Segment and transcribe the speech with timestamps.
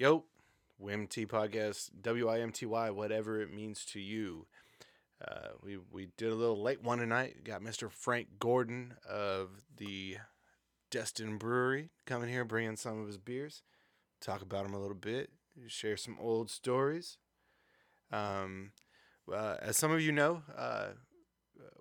[0.00, 0.22] Yo,
[0.80, 4.46] WIMTY podcast, W I M T Y, whatever it means to you.
[5.26, 7.42] Uh, we we did a little late one tonight.
[7.42, 7.90] Got Mr.
[7.90, 10.18] Frank Gordon of the
[10.92, 13.64] Destin Brewery coming here, bringing some of his beers.
[14.20, 15.30] Talk about them a little bit,
[15.66, 17.18] share some old stories.
[18.12, 18.70] Um,
[19.28, 20.90] uh, as some of you know, uh,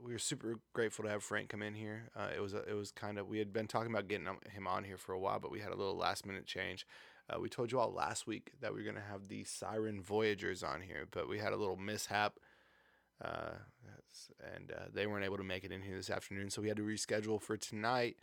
[0.04, 2.10] we were super grateful to have Frank come in here.
[2.16, 4.86] Uh, it was it was kind of we had been talking about getting him on
[4.86, 6.88] here for a while, but we had a little last minute change.
[7.30, 10.02] Uh, we told you all last week that we were going to have the Siren
[10.02, 12.40] Voyagers on here, but we had a little mishap.
[13.24, 13.56] Uh,
[14.56, 16.78] and uh, they weren't able to make it in here this afternoon, so we had
[16.78, 18.18] to reschedule for tonight.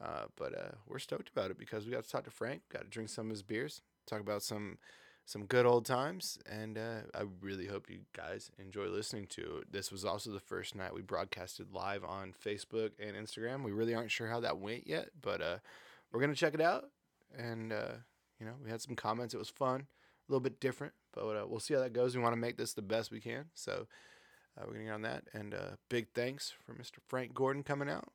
[0.00, 2.82] Uh, but uh, we're stoked about it because we got to talk to Frank, got
[2.82, 4.78] to drink some of his beers, talk about some
[5.26, 9.70] some good old times, and uh, I really hope you guys enjoy listening to it.
[9.70, 13.62] This was also the first night we broadcasted live on Facebook and Instagram.
[13.62, 15.58] We really aren't sure how that went yet, but uh,
[16.10, 16.86] we're gonna check it out,
[17.36, 17.72] and
[18.40, 19.34] you know, we had some comments.
[19.34, 22.16] It was fun, a little bit different, but uh, we'll see how that goes.
[22.16, 23.44] We want to make this the best we can.
[23.54, 23.86] So
[24.56, 25.24] uh, we're going to get on that.
[25.34, 26.98] And uh, big thanks for Mr.
[27.06, 28.08] Frank Gordon coming out.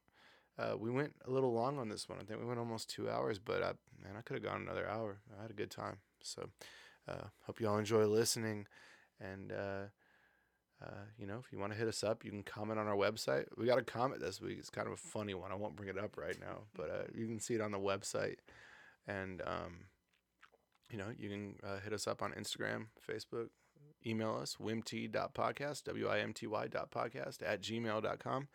[0.57, 2.17] Uh, we went a little long on this one.
[2.19, 4.87] I think we went almost two hours, but I, man, I could have gone another
[4.87, 5.19] hour.
[5.37, 5.97] I had a good time.
[6.23, 6.49] So
[7.07, 8.65] uh, hope you all enjoy listening.
[9.19, 9.83] And, uh,
[11.17, 13.45] you know, if you want to hit us up, you can comment on our website.
[13.57, 14.57] We got a comment this week.
[14.59, 15.51] It's kind of a funny one.
[15.51, 18.37] I won't bring it up right now, but you can see it on the website.
[19.07, 19.87] And, um,
[20.91, 23.49] you know, you can uh, hit us up on Instagram, Facebook,
[24.05, 28.47] email us, wimty.podcast, W-I-M-T-Y podcast at gmail.com,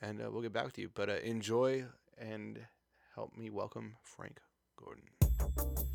[0.00, 0.90] and uh, we'll get back to you.
[0.94, 1.84] But uh, enjoy
[2.18, 2.60] and
[3.14, 4.40] help me welcome Frank
[4.76, 5.93] Gordon.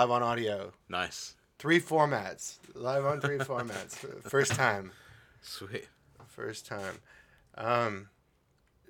[0.00, 0.72] Live on audio.
[0.88, 1.34] Nice.
[1.58, 3.96] Three formats, live on three formats.
[4.22, 4.92] First time.
[5.42, 5.88] Sweet.
[6.26, 7.00] First time.
[7.58, 8.08] Um,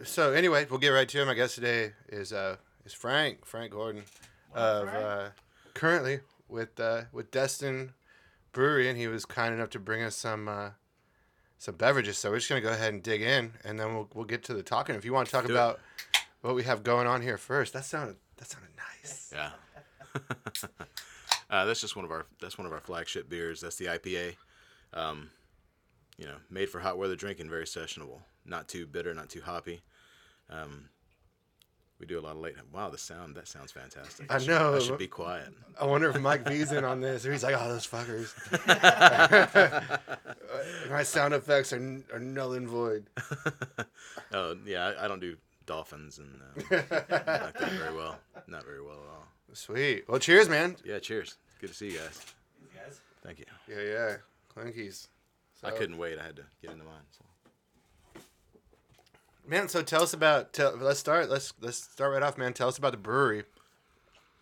[0.04, 1.28] so anyway, we'll get right to him.
[1.28, 4.04] I guess today is uh is Frank Frank Gordon
[4.54, 5.28] of uh,
[5.74, 7.92] currently with uh, with Destin
[8.52, 10.70] Brewery, and he was kind enough to bring us some uh,
[11.58, 12.18] some beverages.
[12.18, 14.54] So we're just gonna go ahead and dig in, and then we'll we'll get to
[14.54, 14.94] the talking.
[14.94, 15.56] If you want to talk Do it.
[15.56, 15.80] about
[16.42, 19.32] what we have going on here first, that sounded that sounded nice.
[19.34, 19.50] Yeah.
[21.50, 23.60] uh, that's just one of our that's one of our flagship beers.
[23.60, 24.36] That's the IPA.
[24.92, 25.30] Um,
[26.18, 28.20] you know, made for hot weather drinking, very sessionable.
[28.44, 29.80] Not too bitter, not too hoppy.
[30.50, 30.88] Um,
[31.98, 32.54] we do a lot of late.
[32.72, 34.32] Wow, the sound that sounds fantastic.
[34.32, 34.74] I should- know.
[34.76, 35.48] I should be quiet.
[35.80, 38.32] I wonder if Mike V's in on this, or he's like, "Oh, those fuckers."
[40.90, 43.06] My sound effects are, are null and void.
[44.32, 46.40] Oh yeah, I, I don't do dolphins and
[46.70, 46.88] uh, not
[47.54, 48.16] that very well.
[48.46, 49.26] Not very well at all.
[49.52, 50.04] Sweet.
[50.08, 50.76] Well, cheers, man.
[50.84, 51.36] Yeah, cheers.
[51.60, 52.24] Good to see you guys.
[53.22, 53.44] Thank you.
[53.68, 54.16] Yeah, yeah.
[54.54, 55.08] Clinkies.
[55.62, 56.18] I couldn't wait.
[56.18, 57.02] I had to get into mine.
[57.10, 57.24] So.
[59.46, 60.52] Man, so tell us about.
[60.52, 61.28] Tell, let's start.
[61.28, 62.54] Let's let's start right off, man.
[62.54, 63.44] Tell us about the brewery,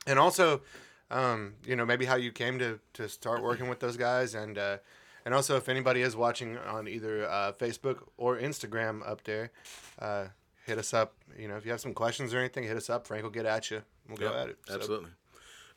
[0.06, 0.62] and also,
[1.10, 4.56] um, you know, maybe how you came to to start working with those guys, and
[4.58, 4.78] uh,
[5.24, 9.50] and also if anybody is watching on either uh, Facebook or Instagram up there,
[9.98, 10.26] uh,
[10.66, 11.14] hit us up.
[11.36, 13.06] You know, if you have some questions or anything, hit us up.
[13.08, 13.82] Frank will get at you.
[14.08, 14.58] We'll go at it.
[14.66, 15.10] So- Absolutely.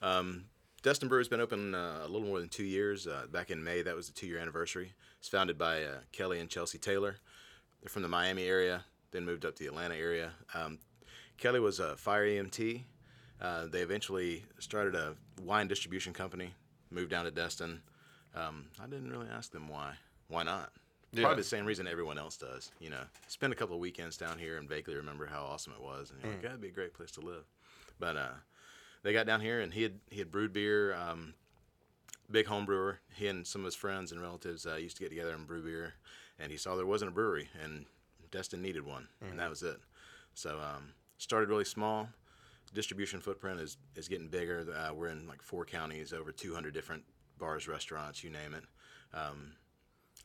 [0.02, 0.46] Um,
[0.84, 3.06] Destin Brewer's been open uh, a little more than two years.
[3.06, 4.94] Uh, back in May, that was the two-year anniversary.
[5.20, 7.18] It's founded by uh, Kelly and Chelsea Taylor.
[7.82, 10.32] They're from the Miami area, then moved up to the Atlanta area.
[10.56, 10.80] Um,
[11.38, 12.82] Kelly was a fire EMT.
[13.40, 16.54] Uh, they eventually started a wine distribution company,
[16.90, 17.82] moved down to Destin.
[18.36, 19.94] Um, I didn't really ask them why.
[20.30, 20.72] Why not?
[21.14, 21.24] Yeah.
[21.24, 22.72] Probably the same reason everyone else does.
[22.80, 25.82] You know, spend a couple of weekends down here and vaguely remember how awesome it
[25.84, 27.44] was, and you're like, that'd be a great place to live.
[28.02, 28.34] But uh,
[29.04, 30.94] they got down here, and he had he had brewed beer.
[30.94, 31.36] Um,
[32.30, 33.00] big home brewer.
[33.16, 35.62] He and some of his friends and relatives uh, used to get together and brew
[35.64, 35.94] beer,
[36.40, 37.86] and he saw there wasn't a brewery, and
[38.32, 39.78] Destin needed one, and that was it.
[40.34, 42.10] So um, started really small.
[42.74, 44.66] Distribution footprint is is getting bigger.
[44.76, 47.04] Uh, we're in like four counties, over 200 different
[47.38, 48.64] bars, restaurants, you name it.
[49.14, 49.52] Um,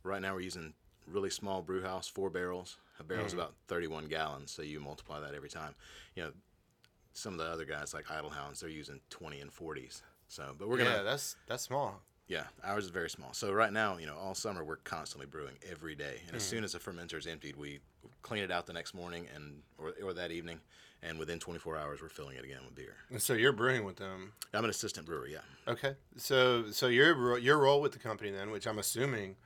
[0.04, 0.72] right now we're using
[1.06, 2.78] really small brew house, four barrels.
[2.98, 5.74] A barrel's about 31 gallons, so you multiply that every time.
[6.14, 6.30] You know,
[7.16, 10.02] some of the other guys like Idyll Hounds, they're using 20 and 40s.
[10.28, 12.02] So, but we're gonna yeah, that's that's small.
[12.28, 13.32] yeah, ours is very small.
[13.32, 16.50] So right now, you know, all summer we're constantly brewing every day, and as Hmm.
[16.56, 17.80] soon as the fermenter is emptied, we
[18.22, 20.60] clean it out the next morning and or, or that evening,
[21.02, 22.96] and within 24 hours we're filling it again with beer.
[23.10, 24.32] And so you're brewing with them.
[24.52, 25.38] I'm an assistant brewer, yeah.
[25.68, 25.94] Okay.
[26.16, 29.36] So so your your role with the company then, which I'm assuming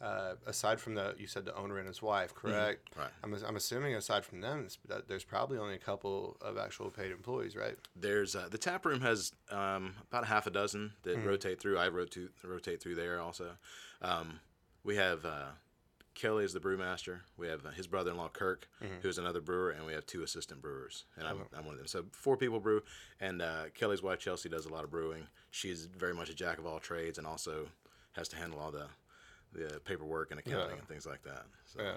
[0.00, 2.90] uh, aside from the you said the owner and his wife, correct?
[2.96, 3.10] Right.
[3.22, 7.10] I'm, I'm assuming aside from them, that there's probably only a couple of actual paid
[7.10, 7.76] employees, right?
[7.96, 11.78] There's uh, the tap room has um, about a half a dozen that rotate through.
[11.78, 13.52] I rotate rotate through there also.
[14.02, 14.40] Um,
[14.84, 15.46] we have uh,
[16.14, 17.20] Kelly is the brewmaster.
[17.36, 18.68] We have uh, his brother-in-law Kirk,
[19.02, 21.86] who's another brewer, and we have two assistant brewers, and I'm, I'm one of them.
[21.86, 22.82] So four people brew,
[23.20, 25.26] and uh, Kelly's wife Chelsea does a lot of brewing.
[25.50, 27.68] She's very much a jack of all trades, and also
[28.12, 28.86] has to handle all the
[29.52, 30.78] the paperwork and accounting Yeah.
[30.78, 31.44] and things like that.
[31.66, 31.92] So, Yeah.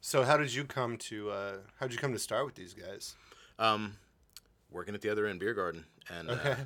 [0.00, 2.74] So how did you come to uh, how did you come to start with these
[2.74, 3.14] guys?
[3.58, 3.96] um,
[4.70, 6.50] working at the other end beer garden, and Okay.
[6.52, 6.56] uh,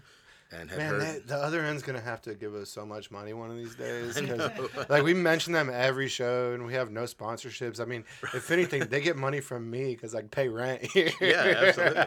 [0.55, 1.01] and had Man, heard.
[1.01, 3.75] that, the other end's gonna have to give us so much money one of these
[3.87, 4.19] days.
[4.19, 4.85] I 'cause, know.
[4.91, 7.81] like we mention them every show, and we have no sponsorships.
[7.81, 8.05] I mean,
[8.35, 11.09] if anything, they get money from me because I pay rent here.
[11.23, 12.05] Yeah, absolutely.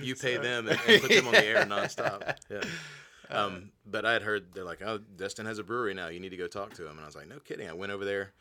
[0.00, 2.36] you pay them and, and put them on the air nonstop.
[2.50, 2.62] Yeah.
[3.36, 6.08] Um, but I had heard they're like, oh, Destin has a brewery now.
[6.08, 6.92] You need to go talk to him.
[6.92, 7.68] And I was like, no kidding.
[7.68, 8.32] I went over there,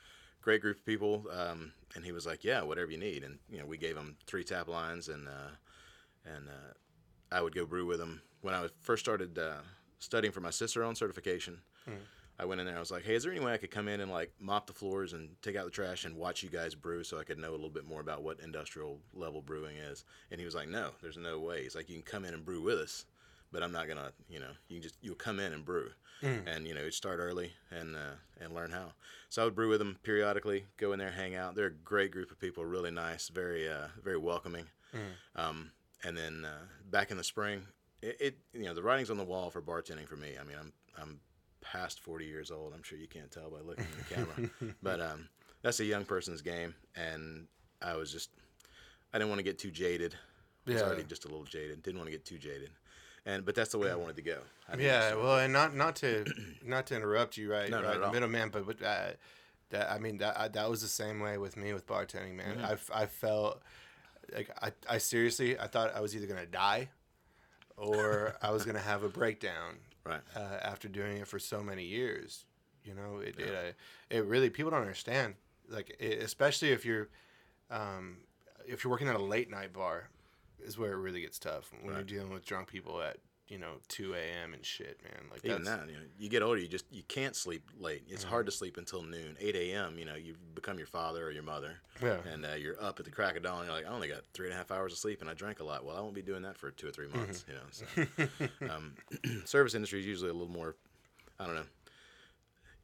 [0.42, 1.25] great group of people.
[1.31, 3.24] Um, and he was like, yeah, whatever you need.
[3.24, 5.51] And you know, we gave him three tap lines, and uh,
[6.25, 6.74] and uh,
[7.31, 9.62] I would go brew with him when I was- first started uh,
[10.00, 11.60] studying for my Cicerone certification.
[12.40, 12.75] I went in there.
[12.75, 14.66] I was like, "Hey, is there any way I could come in and like mop
[14.66, 17.38] the floors and take out the trash and watch you guys brew, so I could
[17.38, 20.68] know a little bit more about what industrial level brewing is?" And he was like,
[20.68, 23.06] "No, there's no way." He's like, "You can come in and brew with us,
[23.53, 25.91] but I'm not gonna, you know, you can just you'll come in and brew,
[26.45, 28.94] and you know, you'd start early and uh, and learn how."
[29.29, 31.55] So I would brew with them periodically, go in there, hang out.
[31.55, 34.65] They're a great group of people, really nice, very uh, very welcoming.
[35.35, 35.71] Um,
[36.03, 37.61] and then uh, back in the spring,
[38.01, 40.31] it, it you know the writing's on the wall for bartending for me.
[40.39, 41.19] I mean, I'm I'm
[41.61, 42.73] past 40 years old.
[42.73, 44.35] I'm sure you can't tell by looking at the camera,
[44.83, 45.29] but um,
[45.61, 47.47] that's a young person's game, and
[47.81, 48.29] I was just
[49.13, 50.15] I didn't want to get too jaded.
[50.67, 50.88] I was Yeah.
[50.88, 51.81] already just a little jaded.
[51.83, 52.69] Didn't want to get too jaded,
[53.25, 54.39] and but that's the way I wanted to go.
[54.67, 56.25] I Yeah, start- well, and not not to
[56.65, 57.69] not to interrupt you, right?
[57.69, 58.11] No, not right, at all.
[58.11, 59.11] middleman, but but uh,
[59.69, 62.57] that I mean that I, that was the same way with me with bartending, man.
[62.57, 62.93] Mm-hmm.
[62.93, 63.61] I I felt
[64.33, 66.89] like I I seriously I thought I was either gonna die,
[67.77, 69.75] or I was gonna have a breakdown
[70.05, 70.21] right.
[70.35, 72.45] uh, after doing it for so many years.
[72.83, 73.71] You know, it it, uh,
[74.09, 75.35] it really people don't understand.
[75.69, 77.07] Like it, especially if you're
[77.71, 78.17] um,
[78.67, 80.09] if you're working at a late night bar,
[80.65, 83.18] is where it really gets tough when you're dealing with drunk people at
[83.50, 84.54] you know two a.m.
[84.54, 85.25] and shit, man.
[85.30, 88.04] Like Even that's, that, you know, you get older, you just you can't sleep late.
[88.07, 88.57] It's hard to Mm-hmm.
[88.57, 89.98] sleep until noon, 8 a.m.
[90.00, 92.18] You know, you become your father or your mother, Yeah.
[92.31, 93.65] and uh, you're up at the crack of dawn.
[93.65, 95.60] You're like, I only got three and a half hours of sleep, and I drank
[95.60, 95.83] a lot.
[95.86, 97.44] Well, I won't be doing that for two or three months.
[97.48, 98.07] You know,
[98.59, 98.94] so um,
[99.45, 100.75] service industry is usually a little more,
[101.39, 101.66] I don't know,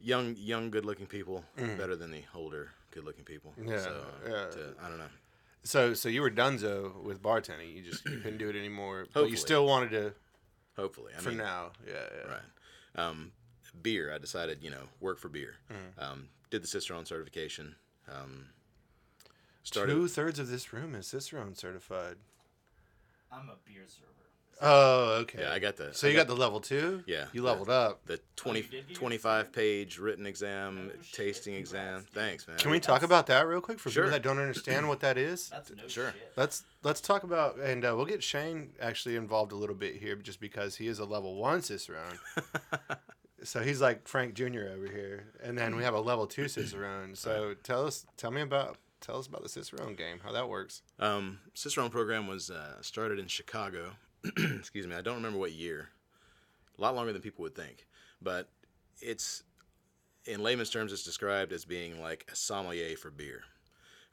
[0.02, 1.44] young, young, good-looking people
[1.78, 3.54] better than the older, good-looking people.
[3.60, 3.70] Mm-hmm.
[3.72, 4.46] Yeah, so, uh, yeah.
[4.52, 5.06] to- I don't know.
[5.64, 7.76] So so you were donezo with bartending.
[7.76, 9.32] You just you couldn't do it anymore, but Hopefully.
[9.32, 10.14] you still wanted to
[10.80, 11.72] Hopefully, I for mean, now.
[11.86, 12.32] Yeah, yeah.
[12.32, 13.06] Right.
[13.06, 13.32] Um,
[13.82, 14.14] beer.
[14.14, 15.56] I decided, you know, work for beer.
[15.70, 16.12] Mm-hmm.
[16.12, 17.76] Um, did the Cicerone certification.
[18.10, 18.46] Um,
[19.64, 19.94] started.
[19.94, 22.16] Two thirds of this room is Cicerone certified.
[23.30, 24.19] I'm a beer server.
[24.62, 25.40] Oh, okay.
[25.44, 25.94] Yeah, I got the.
[25.94, 27.02] So I you got the level two.
[27.08, 28.06] Yeah, You the- leveled up.
[28.06, 31.14] the 20, you did get your 25 page written exam, Oh, shit.
[31.14, 32.04] tasting exam.
[32.04, 32.14] Congrats.
[32.14, 32.58] Thanks, man.
[32.58, 34.04] Can we talk about that real quick for Sure.
[34.04, 35.50] people that don't understand what that is?
[35.50, 36.12] That's no Sure.
[36.12, 36.34] shit.
[36.36, 40.16] Let's let's talk about and uh, we'll get Shane actually involved a little bit here,
[40.16, 42.20] just because he is a level one Cicerone.
[43.44, 44.68] so he's like Frank Jr.
[44.76, 47.16] over here, and then we have a level two Cicerone.
[47.16, 50.82] So tell us, tell me about, tell us about the Cicerone game, how that works.
[51.00, 53.92] Um, Cicerone program was uh, started in Chicago.
[54.58, 55.90] Excuse me, I don't remember what year.
[56.78, 57.86] A lot longer than people would think,
[58.22, 58.50] but
[59.02, 59.44] it's
[60.26, 63.44] in layman's terms, it's described as being like a sommelier for beer.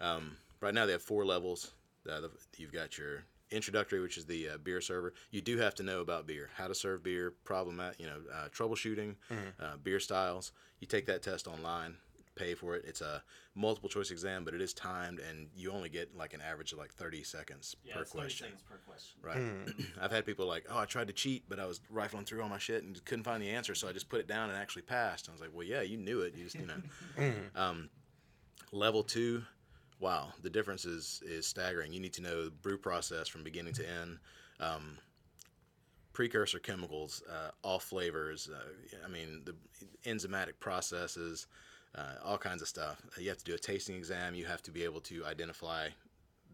[0.00, 1.72] Um, right now, they have four levels.
[2.08, 5.14] Uh, the, you've got your introductory, which is the uh, beer server.
[5.30, 8.48] You do have to know about beer, how to serve beer, problem, you know, uh,
[8.48, 9.16] troubleshooting,
[9.60, 10.52] uh, beer styles.
[10.80, 11.96] You take that test online,
[12.36, 12.84] pay for it.
[12.86, 13.22] It's a
[13.54, 16.78] multiple choice exam, but it is timed, and you only get like an average of
[16.78, 18.46] like 30 seconds Yeah, per it's 30 question.
[18.46, 19.18] seconds per question.
[19.22, 19.84] Right.
[20.00, 22.48] I've had people like, oh, I tried to cheat, but I was rifling through all
[22.48, 24.82] my shit and couldn't find the answer, so I just put it down and actually
[24.82, 25.28] passed.
[25.28, 26.34] I was like, well, yeah, you knew it.
[26.36, 27.32] You just, you know.
[27.56, 27.88] um,
[28.72, 29.42] level two,
[29.98, 31.92] wow, the difference is is staggering.
[31.92, 34.18] You need to know the brew process from beginning to end.
[34.60, 34.98] Um,
[36.12, 38.48] precursor chemicals, uh, all flavors.
[38.50, 39.54] Uh, I mean, the
[40.08, 41.46] enzymatic processes,
[41.96, 43.00] uh, all kinds of stuff.
[43.18, 44.34] You have to do a tasting exam.
[44.34, 45.88] You have to be able to identify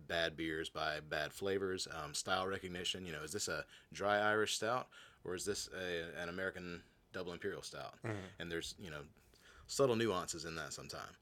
[0.08, 1.88] bad beers by bad flavors.
[2.02, 3.04] Um, style recognition.
[3.06, 4.88] You know, is this a dry Irish stout
[5.24, 6.82] or is this a, an American
[7.12, 7.94] double imperial stout?
[8.38, 9.02] And there's you know
[9.66, 11.16] subtle nuances in that sometimes.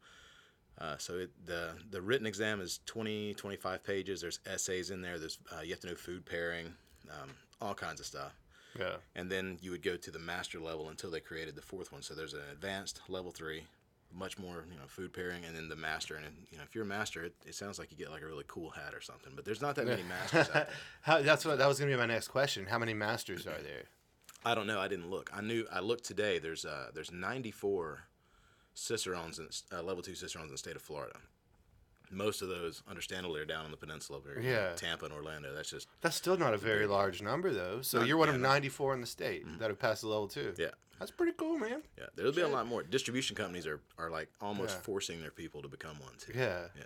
[0.80, 4.20] Uh, so it, the the written exam is 20, 25 pages.
[4.20, 5.18] There's essays in there.
[5.18, 6.72] There's uh, you have to know food pairing,
[7.10, 8.32] um, all kinds of stuff.
[8.78, 8.98] Yeah.
[9.16, 12.02] and then you would go to the master level until they created the fourth one.
[12.02, 13.64] So there's an advanced level three,
[14.14, 16.16] much more you know food pairing, and then the master.
[16.16, 18.26] And you know if you're a master, it, it sounds like you get like a
[18.26, 19.32] really cool hat or something.
[19.34, 20.68] But there's not that many masters out there.
[21.02, 22.66] How, that's what that was gonna be my next question.
[22.66, 23.84] How many masters are there?
[24.44, 24.80] I don't know.
[24.80, 25.30] I didn't look.
[25.34, 25.66] I knew.
[25.70, 26.38] I looked today.
[26.38, 28.00] There's uh there's 94
[28.74, 31.16] cicerones in uh, level two cicerones in the state of Florida.
[32.10, 34.74] Most of those, understandably, are down on the peninsula, know, Yeah.
[34.74, 35.54] Tampa and Orlando.
[35.54, 37.82] That's just That's still not a very large number though.
[37.82, 38.48] So Not- you're one yeah, of no.
[38.48, 40.54] 94 in the state that have passed the level two.
[40.58, 40.70] yeah.
[40.98, 41.82] That's pretty cool, man.
[41.96, 42.82] Yeah, there'll be a lot more.
[42.82, 44.82] Distribution companies are, are like almost Yeah.
[44.82, 46.32] forcing their people to become one too.
[46.34, 46.66] Yeah.
[46.76, 46.82] Yeah,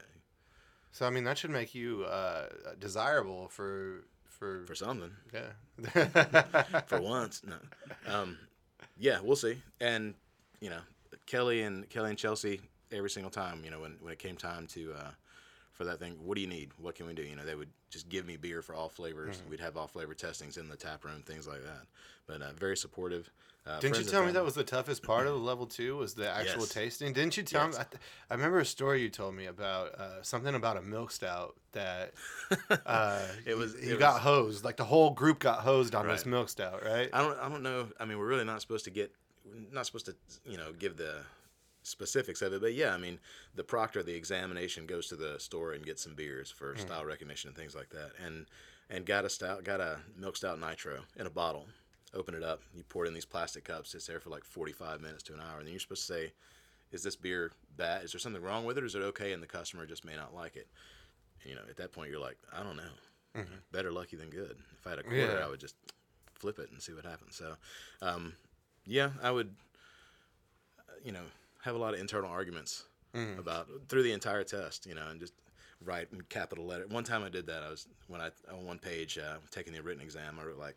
[0.93, 2.47] So I mean, that should make you uh,
[2.79, 5.11] desirable for for, for something.
[5.33, 5.53] yeah.
[6.87, 7.57] For once, no.
[8.13, 8.37] Um,
[8.99, 9.63] yeah, we'll see.
[9.81, 10.15] And
[10.61, 10.81] you know,
[11.27, 12.61] Kelly and Kelly and Chelsea
[12.95, 13.63] every single time.
[13.65, 15.11] You know, when when it came time to uh,
[15.73, 16.71] for that thing, what do you need?
[16.79, 17.23] What can we do?
[17.23, 19.39] You know, they would just give me beer for all flavors.
[19.39, 19.51] Mm-hmm.
[19.51, 21.83] We'd have all flavor testings in the tap room, things like that.
[22.27, 23.31] But uh, very supportive.
[23.67, 25.97] Uh, Didn't you tell me that was the toughest part of the level two?
[25.97, 26.69] Was the actual Yes.
[26.69, 27.15] tasting?
[27.15, 27.75] Didn't you tell Yes.
[27.75, 27.81] me?
[27.81, 31.11] I, th- I remember a story you told me about uh, something about a milk
[31.11, 32.13] stout that
[32.87, 34.65] uh, It was- you got was- hosed.
[34.65, 37.09] Like the whole group got hosed on this milk stout, right?
[37.13, 37.89] I don't I don't know.
[37.99, 39.13] I mean, we're really not supposed to get
[39.47, 41.17] we're not supposed to you know give the
[41.85, 43.21] specifics of it, but yeah, I mean,
[43.55, 47.49] the proctor the examination goes to the store and gets some beers for style recognition
[47.49, 48.47] and things like that, and
[48.91, 51.67] and got a stout, got a milk stout nitro in a bottle.
[52.13, 53.95] Open it up, you pour it in these plastic cups.
[53.95, 56.33] It's there for like 45 minutes to an hour, and then you're supposed to say,
[56.93, 58.05] "Is this beer bad?
[58.05, 60.17] Is there something wrong with it, or is it okay?" And the customer just may
[60.17, 60.69] not like it.
[61.43, 62.93] And, you know, at that point, you're like, "I don't know.
[63.73, 65.45] Better lucky than good." If I had a quarter, Yeah.
[65.45, 65.75] I would just
[66.35, 67.35] flip it and see what happens.
[67.37, 67.57] So,
[68.01, 68.37] um,
[68.87, 69.57] yeah, I would,
[70.79, 71.25] uh, you know,
[71.65, 72.85] have a lot of internal arguments
[73.39, 75.33] about through the entire test, you know, and just
[75.85, 76.87] write in capital letter.
[76.89, 77.63] One time I did that.
[77.63, 80.39] I was when I on one page uh, taking the written exam.
[80.41, 80.77] I wrote like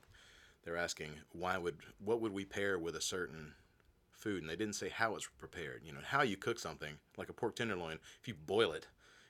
[0.63, 3.53] they're asking why would what would we pair with a certain
[4.11, 5.81] food, and they didn't say how it's prepared.
[5.83, 7.99] You know, how you cook something like a pork tenderloin.
[8.21, 8.87] If you boil it,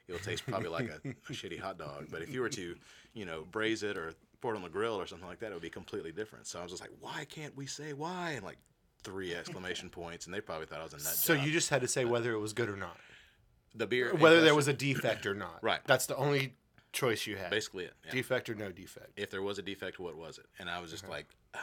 [0.07, 2.07] it'll taste probably like a, a shitty hot dog.
[2.11, 2.75] But if you were to,
[3.13, 5.53] you know, braise it or pour it on the grill or something like that, it
[5.53, 6.47] would be completely different.
[6.47, 8.31] So I was just like, why can't we say why?
[8.31, 8.57] And like
[9.11, 11.45] three exclamation points, and they probably thought I was a nut So job.
[11.45, 12.97] you just had to say whether it was good or not,
[13.73, 15.59] the beer, whether there was a defect or not.
[15.63, 15.79] Right.
[15.85, 16.53] That's the only
[16.93, 17.49] choice you had.
[17.51, 17.93] basically it.
[18.05, 18.11] yeah.
[18.11, 19.11] Defect or no defect.
[19.17, 20.45] if there was a defect, what was it?
[20.59, 20.99] And I was Uh-huh.
[20.99, 21.59] just like, ah,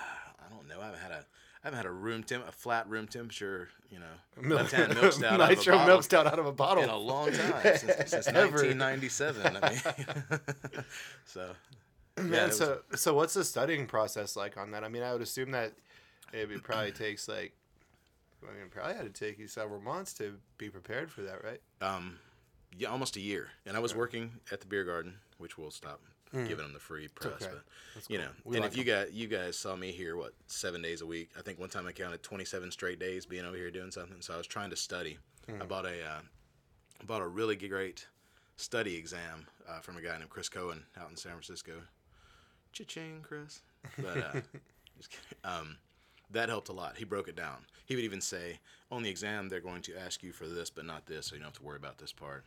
[0.46, 0.80] I don't know.
[0.80, 1.24] I haven't had a,
[1.62, 5.40] I haven't had a room temp, a flat room temperature, you know, Milk, milk stout
[5.40, 8.10] out of a nitro milk stout out of a bottle in a long time since,
[8.10, 8.62] since Ever.
[8.62, 9.56] 1997.
[9.56, 9.80] I mean,
[11.24, 11.50] so
[12.18, 14.84] yeah, Man, was- so so what's the studying process like on that?
[14.84, 15.72] I mean, I would assume that
[16.34, 17.52] it probably takes like,
[18.42, 21.60] I mean, probably had to take you several months to be prepared for that, right?
[21.80, 22.18] um,
[22.76, 23.50] yeah, almost a year.
[23.66, 26.00] And I was working at the beer garden, which we'll stop
[26.32, 27.34] giving them the free press.
[27.42, 27.46] okay.
[27.52, 27.62] But
[27.94, 28.26] That's you cool.
[28.26, 31.00] know, We and like if you guys you guys saw me here, what seven days
[31.00, 31.30] a week?
[31.38, 34.20] I think one time I counted 27 straight days being over here doing something.
[34.20, 35.18] So I was trying to study.
[35.48, 35.62] Hmm.
[35.62, 36.20] I bought a uh,
[37.00, 38.08] I bought a really great
[38.56, 41.74] study exam uh, from a guy named Chris Cohen out in San Francisco.
[42.72, 43.60] Cha-ching, Chris.
[43.98, 44.32] But uh,
[44.96, 45.38] just kidding.
[45.44, 45.76] Um,
[46.30, 46.96] that helped a lot.
[46.96, 47.66] He broke it down.
[47.86, 48.58] He would even say,
[48.90, 51.40] on the exam, they're going to ask you for this, but not this, so you
[51.40, 52.44] don't have to worry about this part.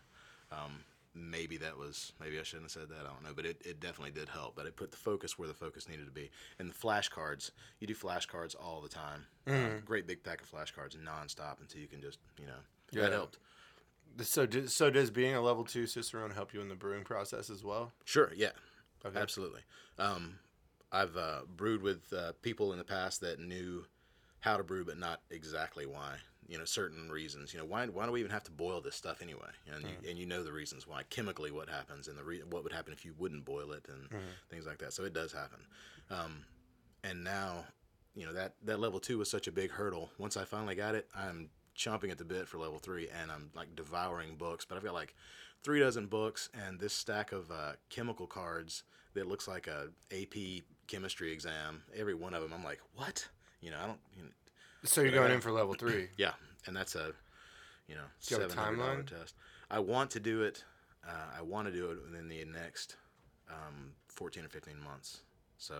[0.51, 3.05] Um, maybe that was, maybe I shouldn't have said that.
[3.05, 4.55] I don't know, but it, it definitely did help.
[4.55, 6.29] But it put the focus where the focus needed to be.
[6.59, 9.25] And the flashcards, you do flashcards all the time.
[9.47, 12.59] Um, great big pack of flashcards nonstop until you can just, you know,
[12.91, 13.03] Yeah.
[13.03, 13.37] that helped.
[14.21, 17.49] So do, so does being a level two cicerone help you in the brewing process
[17.49, 17.91] as well?
[18.05, 18.51] Sure, yeah,
[19.05, 19.19] Okay.
[19.19, 19.61] absolutely.
[19.99, 20.39] Um,
[20.91, 23.85] I've uh, brewed with uh, people in the past that knew
[24.39, 26.15] how to brew, but not exactly why.
[26.47, 27.53] You know, certain reasons.
[27.53, 29.49] You know, why why do we even have to boil this stuff anyway?
[29.73, 31.03] And you, and you know the reasons why.
[31.09, 34.07] Chemically, what happens, and the re- what would happen if you wouldn't boil it, and
[34.49, 34.93] things like that.
[34.93, 35.59] So it does happen.
[36.09, 36.45] Um,
[37.03, 37.65] and now,
[38.15, 40.09] you know that that level two was such a big hurdle.
[40.17, 43.49] Once I finally got it, I'm chomping at the bit for level three, and I'm
[43.53, 44.63] like devouring books.
[44.63, 45.15] But I've got like
[45.63, 48.83] three dozen books and this stack of uh, chemical cards
[49.15, 51.83] that looks like a AP chemistry exam.
[51.95, 53.27] Every one of them, I'm like, what?
[53.61, 53.99] You know, I don't.
[54.15, 54.29] You know,
[54.83, 56.07] So you're going in for level three.
[56.17, 56.31] yeah,
[56.65, 57.13] and that's a,
[57.87, 59.35] you know, you seven hundred dollar test.
[59.69, 60.63] I want to do it.
[61.07, 62.95] Uh, I want to do it within the next
[63.49, 65.21] um, fourteen or fifteen months.
[65.57, 65.75] So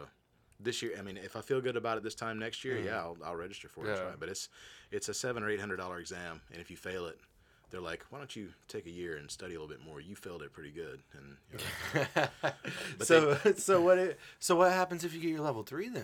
[0.59, 2.97] this year, I mean, if I feel good about it this time next year, yeah,
[2.97, 3.89] I'll, I'll register for it.
[3.89, 3.95] Mm.
[3.95, 4.03] Yeah.
[4.03, 4.19] right.
[4.19, 4.49] But it's
[4.91, 7.19] it's a seven or eight hundred dollar exam, and if you fail it,
[7.69, 9.99] they're like, why don't you take a year and study a little bit more?
[9.99, 11.37] You failed it pretty good, and
[11.93, 15.89] you're like, so so what it, so what happens if you get your level three
[15.89, 16.03] then?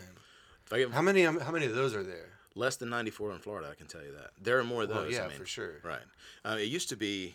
[0.65, 2.29] if I get How many how many of those are there?
[2.55, 4.89] less than ninety four in Florida, I can tell you that there are more of
[4.89, 4.97] those.
[4.97, 5.81] Well, I yeah, mean, for sure.
[5.83, 6.01] Right.
[6.45, 7.33] Uh, it used to be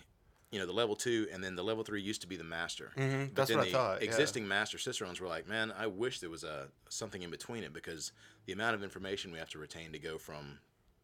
[0.50, 2.92] you know the level two, and then the level three used to be the master.
[2.96, 4.06] Mhm, But that's then what I thought, yeah.
[4.06, 7.72] Existing master cicerones were like, man, I wish there was a something in between it
[7.72, 8.12] because
[8.46, 10.58] the amount of information we have to retain to go from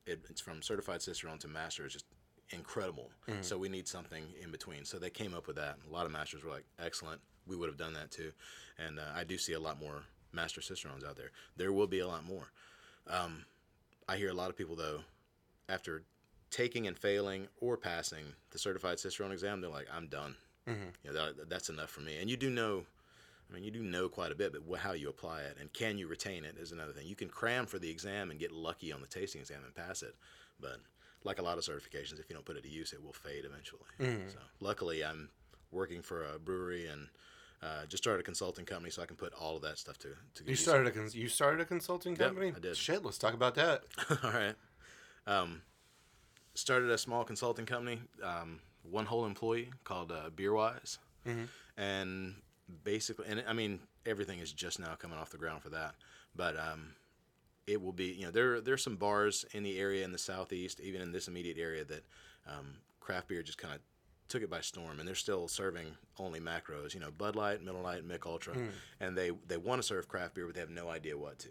[0.06, 2.06] it, it's from certified cicerone to master is just
[2.50, 3.10] incredible.
[3.28, 3.42] Mm-hmm.
[3.42, 4.84] So we need something in between.
[4.84, 5.76] So they came up with that.
[5.88, 7.20] A lot of masters were like, excellent.
[7.46, 8.32] We would have done that too.
[8.78, 11.30] And uh, I do see a lot more master cicerones out there.
[11.56, 12.50] There will be a lot more.
[13.08, 13.44] Um,
[14.08, 15.00] I hear a lot of people though,
[15.68, 16.02] after
[16.50, 20.36] taking and failing or passing the certified cicerone exam, they're like, I'm done.
[20.68, 20.92] Mhm.
[21.02, 22.18] You know, that, that's enough for me.
[22.18, 22.84] And you do know,
[23.50, 25.98] I mean, you do know quite a bit, but how you apply it and can
[25.98, 27.06] you retain it is another thing.
[27.06, 30.02] You can cram for the exam and get lucky on the tasting exam and pass
[30.02, 30.14] it,
[30.60, 30.78] but
[31.24, 33.44] like a lot of certifications, if you don't put it to use, it will fade
[33.44, 33.82] eventually.
[33.98, 34.28] Mm-hmm.
[34.28, 35.30] So luckily, I'm
[35.72, 37.08] working for a brewery and
[37.62, 40.08] uh, just started a consulting company, so I can put all of that stuff to.
[40.34, 42.52] to You started a cons- you started a consulting Yep, company.
[42.54, 42.76] I did.
[42.76, 43.84] Shit, let's talk about that.
[44.22, 44.54] All right.
[45.26, 45.62] Um,
[46.54, 51.48] started a small consulting company, um, one whole employee called uh, Beerwise, Mhm.
[51.78, 52.34] and
[52.84, 55.94] basically, and I mean everything is just now coming off the ground for that,
[56.36, 56.92] but um,
[57.66, 60.80] it will be you know there there's some bars in the area in the southeast,
[60.80, 62.04] even in this immediate area that
[62.46, 63.80] um, craft beer just kind of
[64.28, 65.86] took it by storm, and they're still serving
[66.18, 68.54] only macros, you know Bud Light, Miller Lite, Mich Ultra,
[69.00, 71.48] and they they want to serve craft beer, but they have no idea what to.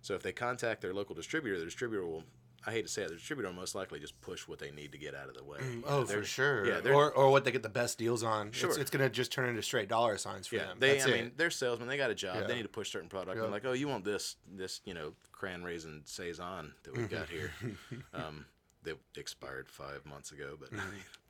[0.00, 2.24] So if they contact their local distributor, the distributor will.
[2.66, 4.92] I hate to say it, the distributor will most likely just push what they need
[4.92, 5.58] to get out of the way.
[5.60, 6.66] Know, Oh, they're- for sure.
[6.66, 8.52] Yeah, or or what they get the best deals on.
[8.52, 8.68] Sure.
[8.70, 10.66] It's, it's gonna just turn into straight dollar signs for yeah.
[10.66, 10.78] them.
[10.80, 11.14] They, That's I it.
[11.14, 11.88] mean, they're salesmen.
[11.88, 12.36] They got a job.
[12.40, 12.46] Yeah.
[12.46, 13.36] They need to push certain product.
[13.36, 13.42] Yeah.
[13.42, 17.28] They're like, oh, you want this, this, you know, cran raisin saison that we've got
[17.28, 17.52] here.
[18.14, 18.44] um,
[18.82, 20.70] they expired five months ago, but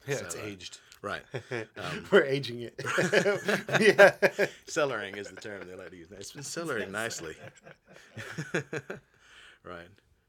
[0.07, 0.79] yeah, so, it's uh, aged.
[1.03, 1.23] right.
[1.77, 2.75] Um, We're aging it.
[2.79, 4.13] yeah.
[4.67, 6.09] cellaring is the term they like to use.
[6.11, 7.35] It's been cellaring nicely.
[9.65, 9.89] right.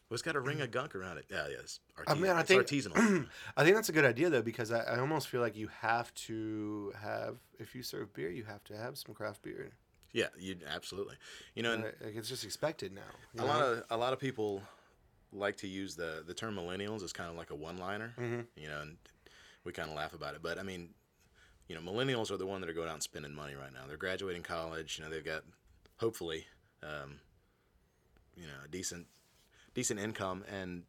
[0.10, 1.26] Well, it's got a ring of gunk around it.
[1.30, 1.80] Yeah, yes.
[2.08, 3.28] I mean, I it's think artisanal.
[3.58, 6.12] I think that's a good idea though because I, I almost feel like you have
[6.26, 9.70] to have if you serve beer, you have to have some craft beer.
[10.12, 11.16] yeah, you absolutely.
[11.54, 13.02] You know, and Like, it's just expected now.
[13.44, 14.64] a lot of a lot of people
[15.32, 18.14] like to use the the term millennials as kind of like a one liner.
[18.18, 18.48] Mhm.
[18.56, 18.98] You know, and
[19.64, 20.90] we kind of laugh about it, but I mean,
[21.68, 23.82] you know, millennials are the one that are going out and spending money right now.
[23.88, 24.98] They're graduating college.
[24.98, 25.44] You know, they've got
[25.98, 26.48] hopefully,
[26.82, 27.20] um,
[28.36, 29.06] you know, a decent
[29.80, 30.84] decent income, and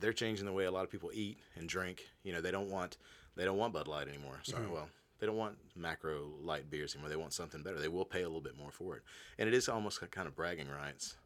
[0.00, 2.00] they're changing the way a lot of people eat and drink.
[2.22, 2.96] You know, they don't want
[3.36, 4.40] they don't want Bud Light anymore.
[4.42, 7.10] Sorry, well, they don't want macro light beers anymore.
[7.10, 7.78] They want something better.
[7.78, 9.02] They will pay a little bit more for it,
[9.38, 11.16] and it is almost kind of bragging rights,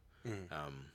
[0.51, 0.87] um,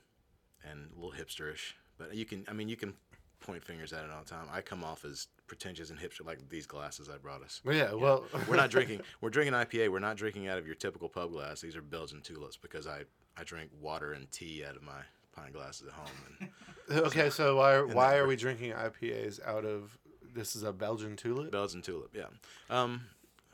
[0.70, 1.72] and a little hipsterish.
[1.96, 2.92] But you can, I mean, you can
[3.40, 4.48] point fingers at it all the time.
[4.52, 7.62] I come off as pretentious and hipster, like these glasses I brought us.
[7.64, 9.00] Well, yeah, well, We're not drinking.
[9.22, 9.90] We're drinking IPA.
[9.90, 11.62] We're not drinking out of your typical pub glass.
[11.62, 13.04] These are Belgian tulips because I
[13.38, 15.00] I drink water and tea out of my
[15.40, 16.50] pint glasses at home.
[16.90, 17.30] And okay.
[17.30, 19.96] So why why are we drinking IPAs out of
[20.34, 21.50] this is a Belgian tulip?
[21.50, 22.26] Belgian tulip, yeah.
[22.68, 23.02] Um,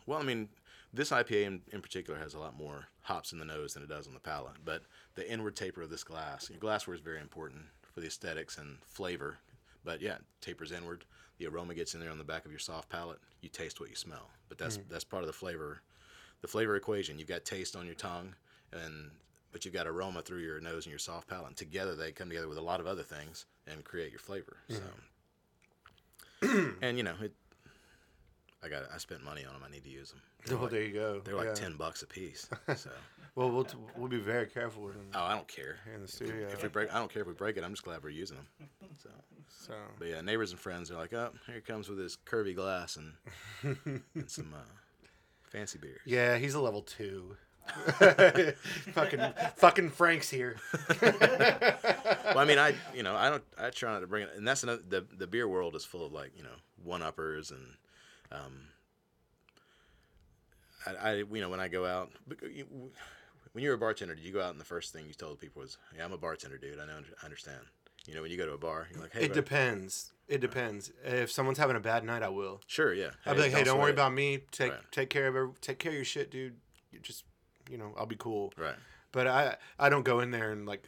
[0.07, 0.49] well, I mean,
[0.93, 3.89] this IPA in, in particular has a lot more hops in the nose than it
[3.89, 4.57] does on the palate.
[4.65, 4.83] But
[5.15, 8.79] the inward taper of this glass, your glassware is very important for the aesthetics and
[8.85, 9.39] flavor.
[9.85, 11.05] But yeah, tapers inward.
[11.39, 13.19] The aroma gets in there on the back of your soft palate.
[13.43, 14.31] You taste what you smell.
[14.49, 15.83] But that's that's part of the flavor,
[16.41, 17.19] the flavor equation.
[17.19, 18.35] You've got taste on your tongue,
[18.73, 19.11] and
[19.57, 21.47] but you've got aroma through your nose and your soft palate.
[21.47, 24.59] And together they come together with a lot of other things and create your flavor.
[24.69, 24.83] So,
[26.83, 27.33] and you know it.
[28.63, 28.83] I got.
[28.95, 29.63] I spent money on them.
[29.67, 30.21] I need to use them.
[30.45, 31.21] They're Oh, like, there you go.
[31.25, 31.55] they're like Yeah.
[31.55, 32.49] ten bucks a piece.
[32.77, 32.91] So,
[33.35, 35.77] Well, we'll t- we'll be very careful with them oh, I don't care.
[35.87, 36.49] here in the studio.
[36.53, 37.65] If we break, I don't care if we break it.
[37.65, 38.69] I'm just glad we're using them.
[39.03, 39.09] So,
[39.49, 42.55] so but yeah, neighbors and friends are like, oh, here he comes with his curvy
[42.55, 43.13] glass and,
[44.15, 44.59] and some uh,
[45.45, 46.01] fancy beers.
[46.05, 47.37] yeah, he's a level two.
[48.93, 49.21] fucking
[49.57, 50.57] fucking Frank's here.
[52.27, 54.47] Well, I mean, I you know I don't I try not to bring it, and
[54.47, 57.63] that's another the the beer world is full of like you know one uppers and
[58.33, 58.69] um.
[60.87, 62.11] I, I you know when I go out
[63.53, 65.63] when you're a bartender, did you go out and the first thing you told people
[65.63, 66.79] was, "Yeah, I'm a bartender, dude.
[66.79, 67.61] I know I understand."
[68.07, 70.13] You know, when you go to a bar, you're like, "Hey, It bud." depends.
[70.29, 70.93] It depends.
[71.05, 72.61] If someone's having a bad night, I will.
[72.67, 74.41] sure, yeah." I'll be like, hey, don't worry it." about me.
[74.53, 74.81] Take Right.
[74.93, 76.57] take care of every, take care of your shit, dude.
[77.71, 78.53] You know, I'll be cool.
[78.57, 78.77] Right.
[79.13, 80.87] But I I don't go in there and like.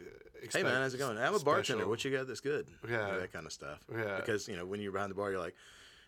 [0.52, 1.18] Hey man, how's it going?
[1.18, 1.62] I'm a bartender.
[1.80, 2.68] special- What you got that's good?
[2.84, 3.18] You know, Yeah.
[3.18, 3.80] that kind of stuff.
[3.92, 4.16] Yeah.
[4.16, 5.56] Because you know when you're behind the bar, you're like,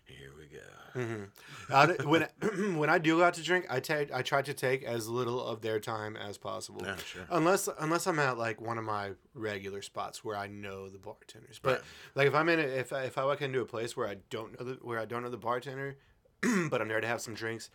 [0.05, 1.73] "Here we go." Mm-hmm.
[1.73, 4.85] Out- when when I do go out to drink, I take I try to take
[4.85, 6.81] as little of their time as possible.
[6.85, 7.23] Yeah, sure.
[7.31, 11.59] Unless unless I'm at like one of my regular spots where I know the bartenders.
[11.61, 11.81] But Right.
[12.15, 14.19] like if I'm in a, if I, if I walk into a place where I
[14.31, 15.97] don't know the where I don't know the bartender,
[16.71, 17.69] but I'm there to have some drinks,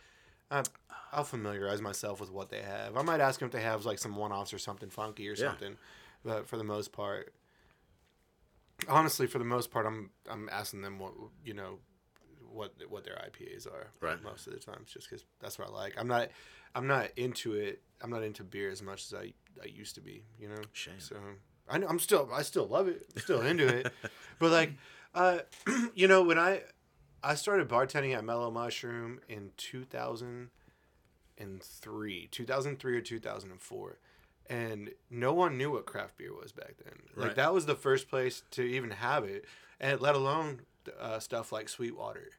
[0.50, 0.62] uh,
[1.12, 2.96] I'll familiarize myself with what they have.
[2.96, 5.32] I might ask them if they have like some one offs or something funky or
[5.32, 5.48] Yeah.
[5.50, 5.76] something.
[6.24, 7.32] But for the most part,
[8.88, 11.12] honestly, for the most part, I'm I'm asking them what
[11.44, 11.78] you know
[12.52, 13.88] what what their IPAs are.
[14.00, 14.22] Right.
[14.22, 15.94] Most of the times, just because that's what I like.
[15.98, 16.28] I'm not
[16.74, 17.82] I'm not into it.
[18.02, 19.32] I'm not into beer as much as I
[19.62, 20.24] I used to be.
[20.38, 20.60] You know.
[20.72, 20.94] Shame.
[20.98, 21.16] So
[21.68, 23.02] I know I'm still I still love it.
[23.18, 23.92] Still into it.
[24.38, 24.72] But like,
[25.14, 25.38] uh,
[25.94, 26.60] you know, when I
[27.22, 33.98] I started bartending at Mellow Mushroom in 2003, 2003 or 2004,
[34.48, 36.94] and no one knew what craft beer was back then.
[37.16, 37.36] Like Right.
[37.36, 39.44] that was the first place to even have it,
[39.80, 40.60] and let alone
[41.00, 42.30] uh, stuff like Sweetwater.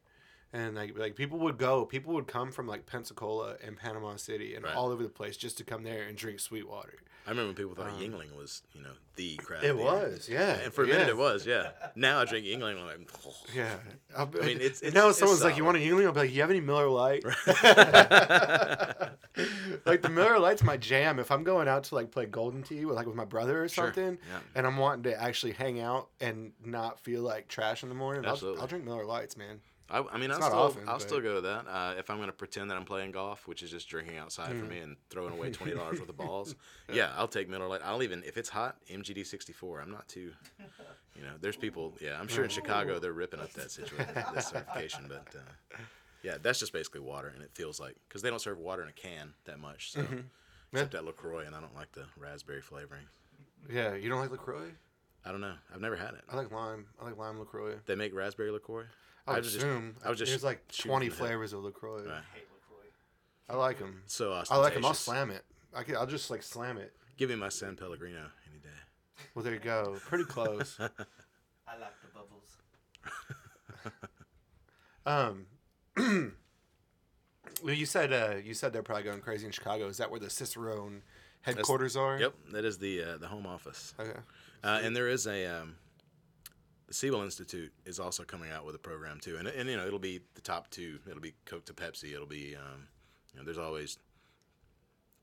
[0.54, 4.56] And like like people would go, people would come from like Pensacola and Panama City
[4.56, 4.76] and Right.
[4.76, 6.94] all over the place just to come there and drink Sweetwater.
[7.26, 9.66] I remember when people thought Um, Yuengling was, you know, the craft.
[9.66, 10.54] It was, yeah.
[10.64, 10.94] And for a yeah.
[10.94, 11.72] minute it was, yeah.
[11.94, 13.34] Now I drink Yuengling, I'm like, oh.
[13.54, 13.76] Yeah,
[14.18, 16.40] I mean, it's- it's- now someone's like, "You want a Yuengling?" I'll be like, "You
[16.40, 17.26] have any Miller Lite?"
[19.86, 21.20] like the Miller Lite's my jam.
[21.20, 23.68] If I'm going out to like play Golden Tee with like with my brother or
[23.70, 24.40] Sure, something, yeah.
[24.56, 28.26] and I'm wanting to actually hang out and not feel like trash in the morning,
[28.26, 29.60] I'll, I'll drink Miller Lites, man.
[29.89, 31.65] I, I mean, I'll still, often, I'll but- still go to that.
[31.67, 34.52] Uh, if I'm going to pretend that I'm playing golf, which is just drinking outside
[34.52, 34.60] Mm.
[34.60, 36.56] for me and throwing away twenty dollars worth of balls,
[36.91, 37.82] yeah, I'll take Miller Lite.
[37.84, 39.80] I'll even if it's hot, MGD 64.
[39.82, 40.34] I'm not too,
[41.15, 41.34] you know.
[41.39, 41.93] There's people.
[42.02, 45.06] Yeah, I'm sure in Chicago they're ripping up that situation, that certification.
[45.08, 45.78] But uh,
[46.23, 48.89] yeah, that's just basically water, and it feels like because they don't serve water in
[48.89, 49.91] a can that much.
[49.93, 50.19] So Mm-hmm.
[50.73, 53.06] except at Lacroix, and I don't like the raspberry flavoring.
[53.71, 54.69] Yeah, you don't like Lacroix?
[55.26, 55.54] I don't know.
[55.73, 56.21] I've never had it.
[56.30, 56.86] I like lime.
[57.02, 57.76] I like lime Lacroix.
[57.86, 58.84] They make raspberry Lacroix.
[59.28, 59.96] I would was just- assume.
[60.04, 61.13] I was just There's like 20 from the hip.
[61.30, 62.06] flavors of Lacroix.
[62.06, 62.22] Right.
[62.34, 62.90] hate LaCroix.
[63.50, 64.04] I like them.
[64.08, 64.86] So I like them.
[64.86, 65.44] I'll slam it.
[65.74, 66.94] I can, I'll just like slam it.
[67.18, 68.70] Give me my San Pellegrino any day.
[69.36, 69.98] Well, there you go.
[70.06, 70.78] Pretty close.
[70.80, 72.58] I like the bubbles.
[75.06, 75.46] Um,
[77.63, 79.88] well, you said uh, you said they're probably going crazy in Chicago.
[79.88, 81.02] Is that where the Cicerone
[81.42, 82.20] headquarters are?
[82.20, 83.94] Yep, that is the uh, the home office.
[83.98, 84.20] Okay.
[84.63, 85.76] Uh, and there is a um,
[86.88, 89.86] the Siebel Institute is also coming out with a program too, and and you know
[89.86, 91.00] it'll be the top two.
[91.10, 92.13] It'll be Coke to Pepsi.
[92.13, 92.88] It'll be um,
[93.34, 93.97] you know there's always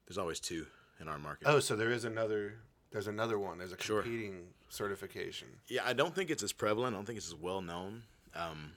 [0.07, 0.67] there's always two
[1.01, 1.49] in our market.
[1.49, 2.55] Oh, so there is another.
[2.91, 3.59] There's another one.
[3.59, 4.03] There's a Sure.
[4.03, 5.49] competing certification.
[5.67, 6.95] Yeah, I don't think it's as prevalent.
[6.95, 8.05] I don't think it's as well known.
[8.37, 8.73] Um,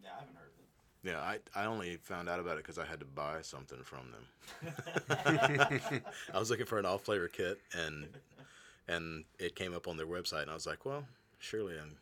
[0.00, 1.10] Yeah, I haven't heard of it.
[1.10, 4.12] yeah, I, I only found out about it because I had to buy something from
[4.12, 4.72] them.
[6.32, 8.06] I was looking for an off flavor kit and
[8.86, 11.04] and it came up on their website and I was like, well,
[11.38, 11.96] surely I'm, this,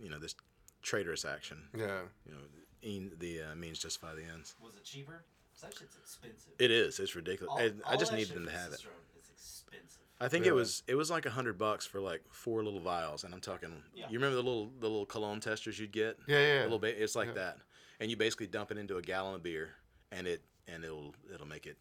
[0.00, 0.34] you know, this
[0.82, 2.02] traitorous action, Yeah.
[2.26, 2.40] you know,
[2.82, 4.54] in, the uh, means justify the ends.
[4.60, 5.24] Was it cheaper?
[5.52, 6.52] 'Cause that shit's expensive.
[6.58, 6.98] It is.
[6.98, 7.50] It's ridiculous.
[7.52, 8.76] All- and I all just that needed them to have it.
[8.80, 8.96] Cicerone
[9.34, 10.02] expensive.
[10.20, 10.52] I think Yeah.
[10.52, 13.40] it was it was like a hundred bucks for like four little vials, and I'm
[13.40, 13.82] talking.
[13.94, 14.08] Yeah.
[14.08, 16.18] You remember the little the little cologne testers you'd get?
[16.26, 16.62] Yeah, yeah.
[16.62, 16.96] A little bit.
[17.00, 17.34] It's like Yeah.
[17.34, 17.58] that,
[18.00, 19.74] and you basically dump it into a gallon of beer,
[20.10, 21.76] and it and it'll it'll make it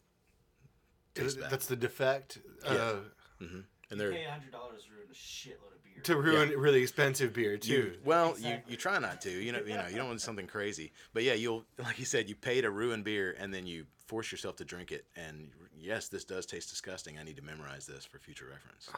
[1.16, 1.50] taste bad.
[1.52, 2.40] That's the defect.
[2.64, 3.02] Uh,
[3.40, 5.81] hmm And they're pay hundred dollars to ruin a shitload of beer.
[6.04, 7.72] To ruin really expensive beer too.
[7.72, 8.72] you well you, Exactly.
[8.72, 10.92] you try not to you know you know you don't want something crazy.
[11.14, 14.32] But yeah you'll like you said you pay to ruin beer and then you force
[14.32, 15.06] yourself to drink it.
[15.16, 15.50] And
[15.80, 17.18] yes this does taste disgusting.
[17.20, 18.90] I need to memorize this for future reference.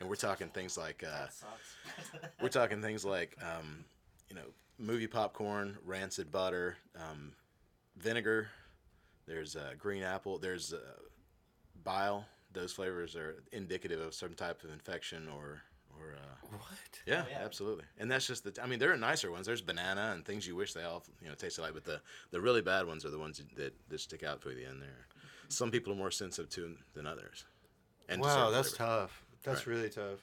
[0.00, 1.26] And we're talking things like uh,
[2.42, 3.84] we're talking things like um,
[4.28, 4.46] you know
[4.78, 7.32] movie popcorn rancid butter um,
[7.98, 8.48] vinegar.
[9.26, 10.38] There's uh, green apple.
[10.38, 10.78] There's uh,
[11.84, 12.24] bile.
[12.52, 15.60] Those flavors are indicative of some type of infection or
[16.00, 17.00] or uh, what?
[17.06, 17.44] yeah, Oh, yeah.
[17.44, 17.84] absolutely.
[17.98, 18.58] And that's just the.
[18.62, 19.46] I mean, there are nicer ones.
[19.46, 22.40] There's banana and things you wish they all you know tasted like, but the the
[22.40, 24.80] really bad ones are the ones that that stick out for the end.
[24.82, 25.06] there.
[25.48, 27.44] Some people are more sensitive to than others.
[28.08, 28.78] And Wow, that's flavors.
[28.78, 29.24] tough.
[29.44, 29.76] That's Right.
[29.76, 30.18] really tough.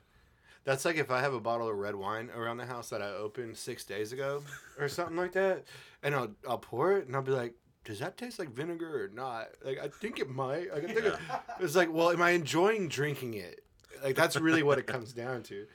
[0.65, 3.07] That's like if I have a bottle of red wine around the house that I
[3.07, 4.43] opened six days ago
[4.79, 5.63] or something like that,
[6.03, 7.53] and I'll I'll pour it and I'll be like,
[7.85, 9.47] does that taste like vinegar or not?
[9.63, 10.67] Like I think it might.
[10.73, 11.15] I can think it,
[11.61, 13.61] it's like, well, am I enjoying drinking it?
[14.03, 15.65] Like that's really what it comes down to,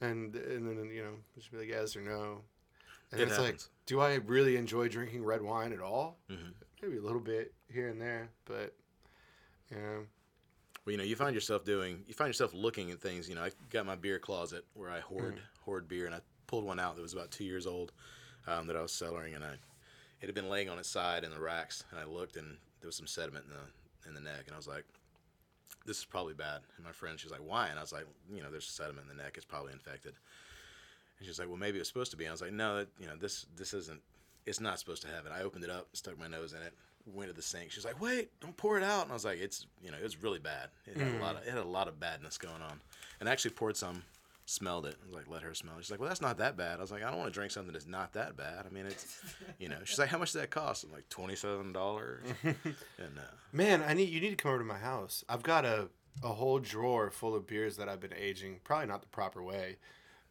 [0.00, 2.42] and and then you know just be like yes or no,
[3.10, 6.18] and It it's like, do I really enjoy drinking red wine at all?
[6.30, 6.52] Mhm.
[6.82, 8.74] Maybe a little bit here and there, but
[9.70, 10.06] you know,
[10.84, 13.28] Well, you know, you find yourself doing, you find yourself looking at things.
[13.28, 16.64] You know, I got my beer closet where I hoard hoard beer, and I pulled
[16.64, 17.92] one out that was about two years old
[18.48, 19.54] um, that I was cellaring, and I
[20.20, 22.88] it had been laying on its side in the racks, and I looked, and there
[22.88, 24.84] was some sediment in the in the neck, and I was like,
[25.86, 26.60] this is probably bad.
[26.76, 27.68] And my friend, she's like, why?
[27.68, 30.14] And I was like, you know, there's sediment in the neck, it's probably infected.
[31.18, 32.24] And she's like, well, maybe it's supposed to be.
[32.24, 34.00] And I was like, no, that, you know, this this isn't.
[34.44, 35.30] It's not supposed to have it.
[35.32, 36.74] I opened it up, stuck my nose in it,
[37.06, 37.70] went to the sink.
[37.70, 40.02] She's like, "Wait, don't pour it out." And I was like, "It's you know, it
[40.02, 40.70] was really bad.
[40.86, 41.20] It had a hmm.
[41.20, 42.80] lot of it had a lot of badness going on."
[43.20, 44.02] And I actually poured some,
[44.46, 44.96] smelled it.
[45.02, 45.84] I was like, "Let her smell." it.
[45.84, 47.52] She's like, "Well, that's not that bad." I was like, "I don't want to drink
[47.52, 48.66] something that's not that bad.
[48.66, 49.18] I mean, it's,
[49.58, 52.24] you know." She's like, "How much does that cost?" I'm like, twenty seven dollars.
[52.44, 52.56] and
[53.18, 55.24] uh, Man, I need you need to come over to my house.
[55.28, 55.88] I've got a
[56.22, 59.78] a whole drawer full of beers that I've been aging, probably not the proper way,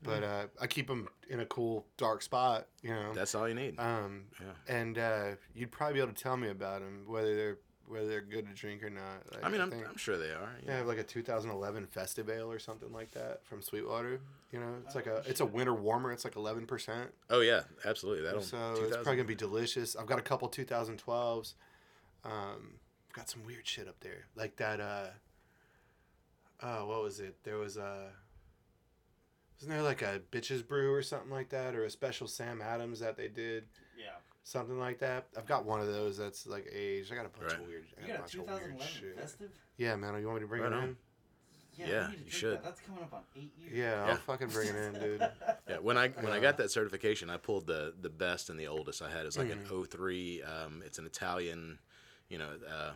[0.04, 2.68] but uh, I keep them in a cool dark spot.
[2.84, 3.14] You know.
[3.14, 3.80] That's all you need.
[3.80, 4.76] Um, Yeah.
[4.78, 7.58] and uh, you'd probably be able to tell me about them, whether they're
[7.92, 9.04] whether they're good to drink or not.
[9.32, 10.56] Like, I mean, I'm, think I'm sure they are.
[10.64, 10.78] they Yeah.
[10.78, 14.20] have like a 2011 Festive Ale or something like that from Sweetwater.
[14.52, 16.12] You know, it's like Oh, a it's a winter warmer.
[16.12, 17.12] It's like 11 percent.
[17.30, 18.24] Oh yeah, absolutely.
[18.24, 18.42] That'll.
[18.42, 19.96] So it's probably gonna be delicious.
[19.96, 21.54] I've got a couple 2012s.
[22.24, 22.76] Um,
[23.14, 24.80] got some weird shit up there, like that.
[24.80, 25.08] Uh,
[26.64, 27.36] oh, what was it?
[27.44, 28.10] There was a.
[29.58, 33.00] Wasn't there like a bitches brew or something like that, or a special Sam Adams
[33.02, 33.91] that they did, Yeah.
[34.44, 35.28] Something like that?
[35.38, 37.12] I've got one of those that's like aged.
[37.12, 37.62] I got a bunch Right.
[37.62, 37.86] of weird.
[37.98, 39.52] I You got a a bunch of weird 2011 festive?
[39.78, 40.20] Yeah, man.
[40.20, 40.84] You want me to bring Right it on.
[40.84, 40.98] in?
[41.78, 42.54] Yeah, Yeah, need to you should.
[42.58, 42.64] That.
[42.66, 43.74] That's coming up on eight years.
[43.74, 45.22] Yeah, I'll fucking bring it in, dude.
[45.70, 48.68] Yeah, when I when I got that certification, I pulled the the best and the
[48.68, 49.26] oldest I had.
[49.26, 49.72] It's like Mhm.
[49.72, 50.42] an 03.
[50.44, 51.80] Um, it's an Italian,
[52.28, 52.94] you know, uh,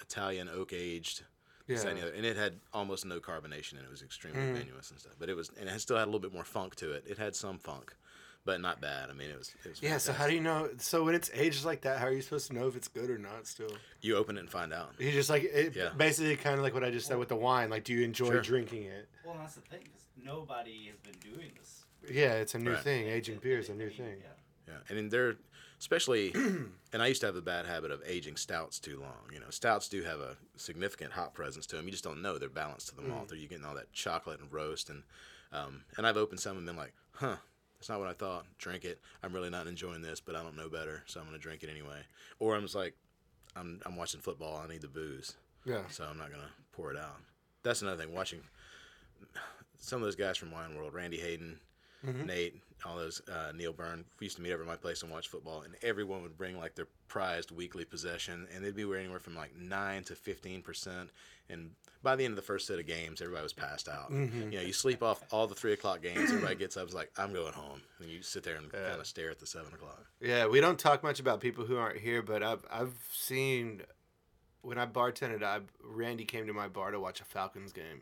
[0.00, 1.24] Italian oak aged.
[1.68, 2.06] and, Yeah.
[2.06, 5.14] and it had almost no carbonation, and it was extremely tenuous and stuff.
[5.18, 7.04] But it was, and it still had a little bit more funk to it.
[7.06, 7.94] It had some funk,
[8.44, 9.08] but not bad.
[9.10, 9.54] I mean, it was.
[9.64, 9.98] It was Yeah.
[9.98, 10.70] So how do you know?
[10.78, 13.10] So when it's aged like that, how are you supposed to know if it's good
[13.10, 13.46] or not?
[13.46, 13.70] Still.
[14.00, 14.92] you open it and find out?
[14.98, 15.90] You just like it, Yeah.
[15.96, 17.70] basically kind of like what I just said with the wine.
[17.70, 18.40] Like, do you enjoy Sure.
[18.42, 19.08] drinking it?
[19.24, 19.82] Well, that's the thing.
[19.82, 21.84] 'cause nobody has been doing this.
[22.10, 22.82] Yeah, it's a new Right.
[22.82, 23.06] thing.
[23.08, 24.20] Aging they- beer is a new thing.
[24.20, 24.28] Yeah.
[24.74, 25.36] Yeah, and then they're
[25.78, 26.32] especially,
[26.92, 29.28] and I used to have the bad habit of aging stouts too long.
[29.32, 31.86] You know, stouts do have a significant hop presence to them.
[31.86, 34.38] You just don't know they're balanced to the malt, or you're getting all that chocolate
[34.40, 34.90] and roast.
[34.90, 35.02] And
[35.52, 37.36] um, and I've opened some and been like, huh,
[37.82, 38.46] that's not what I thought.
[38.58, 39.00] Drink it.
[39.24, 41.68] I'm really not enjoying this, but I don't know better, so I'm gonna drink it
[41.68, 41.98] anyway.
[42.38, 42.94] Or I'm just like,
[43.56, 44.62] I'm I'm watching football.
[44.64, 45.82] I need the booze, Yeah.
[45.90, 47.16] so I'm not gonna pour it out.
[47.64, 48.14] That's another thing.
[48.14, 48.40] Watching
[49.78, 51.58] some of those guys from Wine World, Randy Hayden,
[52.04, 52.26] Mhm.
[52.26, 54.04] Nate, all those uh, Neil Byrne.
[54.18, 56.58] We used to meet over at my place and watch football, and everyone would bring
[56.58, 61.10] like their prized weekly possession, and they'd be anywhere from like nine to fifteen percent.
[61.48, 64.10] And by the end of the first set of games, everybody was passed out.
[64.10, 64.52] Mhm.
[64.52, 66.30] You know, you sleep off all the three o'clock games.
[66.30, 68.88] Everybody gets up, is like, "I'm going home," and you sit there and Yeah.
[68.88, 70.04] kind of stare at the seven o'clock.
[70.20, 73.82] Yeah, we don't talk much about people who aren't here, but I've I've seen
[74.62, 78.00] when I bartended, I Randy came to my bar to watch a Falcons game.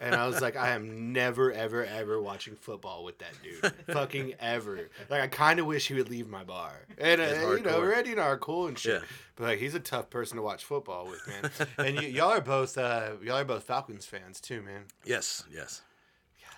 [0.00, 3.72] And I was like, I am never, ever, ever watching football with that dude.
[3.94, 4.88] Fucking ever.
[5.08, 6.72] Like, I kind of wish he would leave my bar.
[6.98, 7.30] And, uh, you
[7.62, 7.90] know, hardcore.
[7.90, 9.00] Randy and I are cool and shit.
[9.02, 9.08] Yeah.
[9.36, 11.50] But, like, he's a tough person to watch football with, man.
[11.78, 14.84] and y- y'all are both, uh, y'all are both Falcons fans, too, man.
[15.04, 15.82] Yes, yes.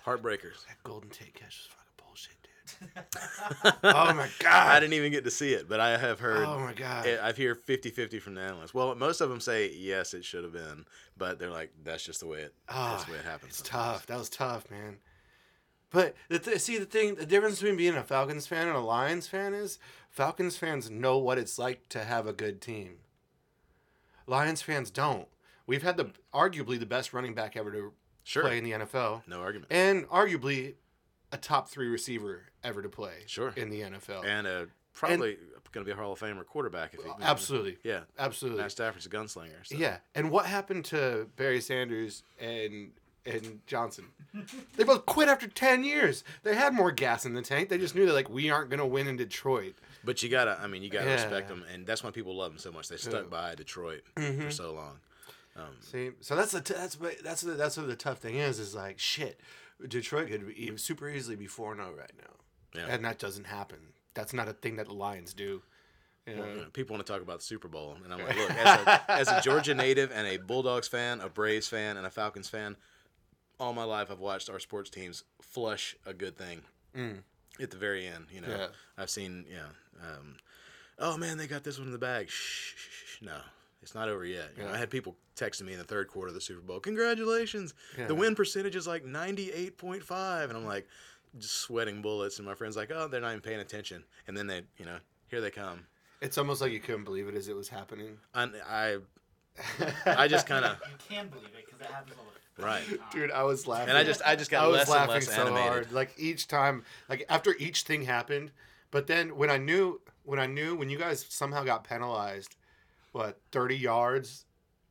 [0.05, 0.65] Heartbreakers.
[0.67, 1.82] That Golden Tate catch was dude.
[3.83, 4.67] Oh, my God.
[4.75, 6.45] I didn't even get to see it, but I have heard.
[6.47, 7.07] Oh, my God.
[7.07, 8.73] I've heard 50-50 from the analysts.
[8.73, 10.85] Well, most of them say yes, it should have been,
[11.17, 12.53] but they're like, that's just the way it.
[12.67, 13.59] that's Oh, the ah, way it happens.
[13.59, 13.93] It's sometimes.
[13.99, 14.05] tough.
[14.07, 14.97] That was tough, man.
[15.91, 18.79] But the th- see the thing, the difference between being a Falcons fan and a
[18.81, 19.77] Lions fan is
[20.09, 22.95] Falcons fans know what it's like to have a good team.
[24.25, 25.27] Lions fans don't.
[25.67, 27.93] We've had the arguably the best running back ever to
[28.25, 28.43] Sure.
[28.43, 29.69] play in the NFL, No argument.
[29.71, 30.75] and arguably
[31.33, 33.51] a top three receiver ever to play Sure.
[33.57, 34.23] in the NFL.
[34.25, 35.37] And uh, probably
[35.71, 37.09] going to be a Hall of Famer quarterback if he.
[37.21, 38.01] absolutely, Yeah.
[38.19, 38.61] absolutely.
[38.61, 39.65] Matt Stafford's a gunslinger.
[39.65, 39.75] So.
[39.75, 42.91] Yeah, and what happened to Barry Sanders and
[43.25, 44.05] and Johnson?
[44.77, 46.23] They both quit after ten years.
[46.43, 47.69] They had more gas in the tank.
[47.69, 49.73] They just knew that like we aren't gonna win in Detroit.
[50.03, 51.13] But you gotta, I mean, you gotta Yeah.
[51.13, 52.87] respect them, and that's why people love them so much.
[52.89, 53.29] They stuck Yeah.
[53.29, 54.43] by Detroit Mhm.
[54.45, 54.99] for so long.
[55.55, 58.59] Um, See, so that's the t- that's that's the, that's what the tough thing is.
[58.59, 59.39] Is like shit.
[59.87, 62.87] Detroit could be super easily be four zero right now, yeah.
[62.89, 63.77] and that doesn't happen.
[64.13, 65.61] That's not a thing that the Lions do.
[66.27, 66.43] You know?
[66.53, 69.11] Know, people want to talk about the Super Bowl, and I'm like, look, as a,
[69.11, 72.77] as a Georgia native and a Bulldogs fan, a Braves fan, and a Falcons fan,
[73.59, 76.61] all my life I've watched our sports teams flush a good thing
[76.95, 77.23] Mm.
[77.59, 78.27] at the very end.
[78.31, 78.67] You know, Yeah.
[78.97, 79.67] I've seen, yeah.
[80.01, 80.37] Um,
[80.99, 82.29] oh man, they got this one in the bag.
[82.29, 83.39] Shh, shh, shh, no,
[83.83, 84.51] it's not over yet.
[84.57, 86.79] You know, I had people texting me in the third quarter of the Super Bowl,
[86.79, 88.07] congratulations, Yeah.
[88.07, 90.87] the win percentage is like 98.5, and I'm like,
[91.37, 94.47] just sweating bullets, and my friend's like, oh, they're not even paying attention, and then
[94.47, 95.85] they, you know, here they come.
[96.21, 98.17] It's almost like you couldn't believe it as it was happening.
[98.33, 98.97] I, I
[100.05, 102.83] I just kind of You can believe it because it happens all the Right.
[103.11, 103.89] Dude, I was laughing.
[103.89, 105.61] and I just I just got I was less and laughing less so animated.
[105.71, 105.91] hard.
[105.91, 108.51] Like each time, like after each thing happened,
[108.91, 112.55] but then when I knew, when I knew, when you guys somehow got penalized,
[113.13, 114.45] what thirty yards,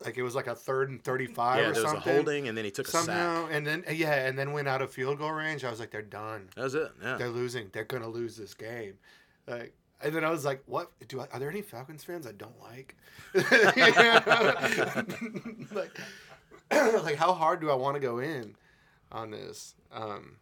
[0.04, 2.10] like it was like a third and thirty-five Yeah, or there was something.
[2.10, 3.50] a holding, and then he took a somehow, sack.
[3.54, 5.64] and then yeah, and then went out of field goal range.
[5.64, 6.48] I was like, they're done.
[6.56, 6.90] That was it.
[7.02, 7.16] Yeah.
[7.18, 7.68] They're losing.
[7.72, 8.94] They're gonna lose this game.
[9.46, 10.90] Like, and then I was like, what?
[11.08, 12.96] Do I, are there any Falcons fans I don't like?
[15.72, 15.98] like,
[17.04, 18.54] like how hard do I want to go in
[19.10, 19.74] on this?
[19.92, 20.36] Um,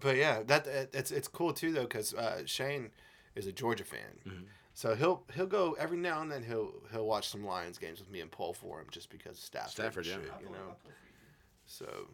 [0.00, 2.90] but yeah, that it's it's cool too though because uh, Shane
[3.34, 4.44] is a Georgia fan, Mhm.
[4.74, 8.10] So he'll he'll go every now and then he'll he'll watch some Lions games with
[8.10, 10.12] me and pull for him just because Stafford, and Stafford, yeah.
[10.14, 10.60] shit, I'll you pull- know.
[10.68, 11.66] I'll pull you.
[11.66, 12.08] So,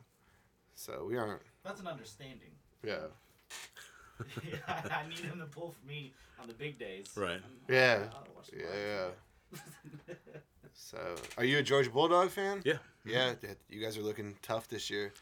[0.74, 1.42] So we aren't.
[1.64, 2.50] That's an understanding.
[2.84, 3.08] Yeah.
[4.94, 7.06] I need him to pull for me on the big days.
[7.16, 7.40] Right.
[7.68, 8.04] Yeah.
[8.12, 9.10] I'll watch the Yeah.
[9.52, 10.14] Yeah.
[10.72, 10.98] So,
[11.36, 12.62] are you a Georgia Bulldog fan?
[12.64, 12.78] Yeah.
[13.04, 13.34] Yeah.
[13.68, 15.12] You guys are looking tough this year.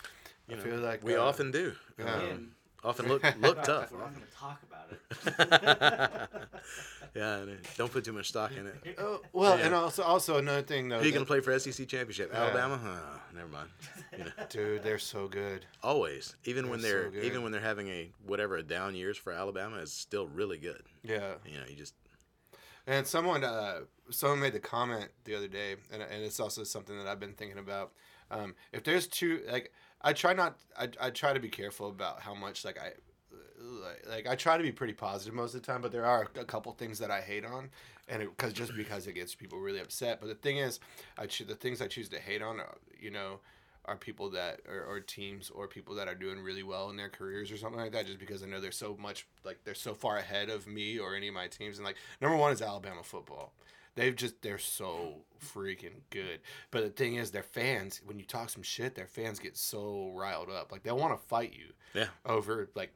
[0.49, 1.73] You I know, feel like we uh, often do.
[1.99, 2.15] Yeah.
[2.15, 2.51] Um,
[2.85, 3.91] often look look tough.
[3.93, 6.51] we're not going to talk about it.
[7.19, 7.45] yeah,
[7.77, 8.97] don't put too much stock in it.
[8.99, 9.67] Oh, well, Yeah.
[9.67, 10.99] and also also another thing though.
[11.01, 12.31] Who you gonna play for SEC championship?
[12.33, 12.43] Yeah.
[12.45, 12.81] Alabama?
[12.85, 13.69] Oh, never mind.
[14.13, 15.67] You know, Dude, they're so good.
[15.83, 19.17] always, even when They're they're so even when they're having a whatever a down years
[19.17, 20.83] for Alabama is still really good.
[21.03, 21.35] Yeah.
[21.45, 21.95] You know, you just
[22.87, 26.97] And someone uh, someone made the comment the other day, and, and it's also something
[26.97, 27.93] that I've been thinking about.
[28.31, 32.21] Um, if there's two, like, I try not, I, I try to be careful about
[32.21, 32.93] how much, like, I,
[33.61, 36.29] like, like I try to be pretty positive most of the time, but there are
[36.39, 37.71] a couple things that I hate on,
[38.09, 40.21] and because just because it gets people really upset.
[40.21, 40.81] But the thing is,
[41.17, 43.41] I choo- the things I choose to hate on, are, you know,
[43.89, 47.09] are people that or, or teams or people that are doing really well in their
[47.09, 49.95] careers or something like that just because I know they're so much like they're so
[49.95, 53.03] far ahead of me or any of my teams and like number one is Alabama
[53.03, 53.55] football.
[53.95, 56.41] They've just they're so freaking good.
[56.71, 60.13] But the thing is their fans when you talk some shit their fans get so
[60.15, 60.71] riled up.
[60.71, 62.09] Like they want to fight you yeah.
[62.27, 62.93] over like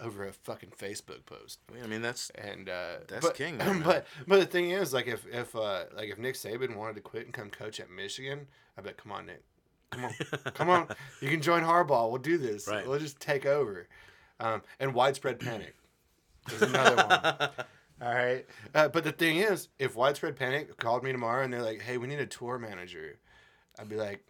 [0.00, 1.60] over a fucking Facebook post.
[1.82, 3.58] I mean, that's And uh, That's but, king.
[3.84, 7.00] But but the thing is, like if if uh, like if Nick Saban wanted to
[7.00, 9.42] quit and come coach at Michigan, I bet, come on, Nick,
[9.90, 10.12] come on,
[10.54, 10.88] come on,
[11.20, 12.10] you can join Harbaugh.
[12.10, 12.66] We'll do this.
[12.68, 12.86] Right.
[12.86, 13.88] We'll just take over.
[14.40, 15.74] Um, and widespread panic
[16.52, 17.50] is another one.
[18.02, 18.44] All right.
[18.74, 21.96] Uh, but the thing is, if widespread panic called me tomorrow and they're like, hey,
[21.98, 23.18] we need a tour manager,
[23.78, 24.26] I'd be like.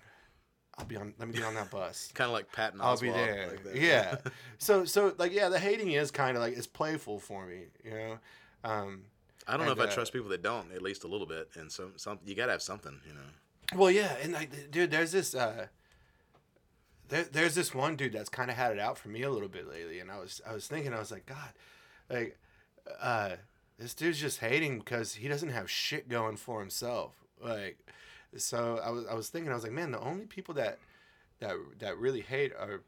[0.78, 1.14] I'll be on.
[1.18, 2.10] Let me get on that bus.
[2.14, 3.48] kind of like Patton I'll be there.
[3.50, 3.76] like that.
[3.76, 4.16] yeah.
[4.58, 7.90] So so like yeah, the hating is kind of like it's playful for me, you
[7.90, 8.18] know.
[8.64, 9.02] Um,
[9.46, 11.50] I don't know if I uh, trust people that don't, at least a little bit.
[11.54, 13.78] And some, some you gotta have something, you know.
[13.78, 15.34] well, yeah, and like, dude, there's this.
[15.34, 15.66] Uh,
[17.08, 19.48] there, there's this one dude that's kind of had it out for me a little
[19.48, 21.52] bit lately, and I was I was thinking I was like, God,
[22.08, 22.38] like,
[23.00, 23.32] uh,
[23.78, 27.12] this dude's just hating because he doesn't have shit going for himself.
[27.42, 27.78] Like,
[28.36, 30.78] so I was I was thinking I was like, man, the only people that
[31.40, 32.80] that that really hate are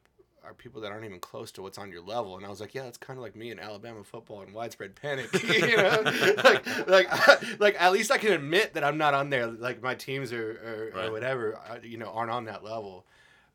[0.44, 2.36] are people that aren't even close to what's on your level.
[2.36, 4.94] And I was like, yeah, it's kind of like me in Alabama football and widespread
[4.94, 5.28] panic.
[5.42, 6.02] you know,
[6.44, 7.08] like like
[7.60, 9.48] like at least I can admit that I'm not on there.
[9.48, 11.08] Like my teams are, or, Right.
[11.08, 13.04] or whatever, uh, you know, aren't on that level.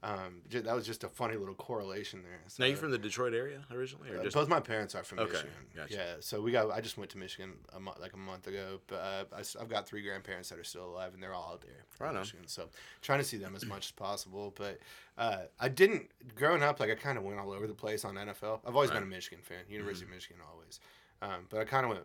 [0.03, 2.39] Um, that was just a funny little correlation there.
[2.57, 5.03] Now you So- from the Detroit area originally, or uh, just both my parents are
[5.03, 5.51] from Okay, Michigan.
[5.75, 5.93] gotcha.
[5.93, 6.71] Yeah, so we got.
[6.71, 9.87] I just went to Michigan a like a month ago, but uh, I, have got
[9.87, 11.69] three grandparents that are still alive, and they're all out there.
[11.99, 12.21] in Right on.
[12.21, 12.47] Michigan.
[12.47, 12.69] So
[13.03, 14.53] trying to see them as much as possible.
[14.57, 14.79] But
[15.19, 16.79] uh, I didn't growing up.
[16.79, 18.61] Like I kind of went all over the place on NFL.
[18.65, 19.09] I've always been a Mm-hmm.
[19.11, 20.79] Michigan fan, University of Michigan always.
[21.21, 22.03] Um, but I kind of went.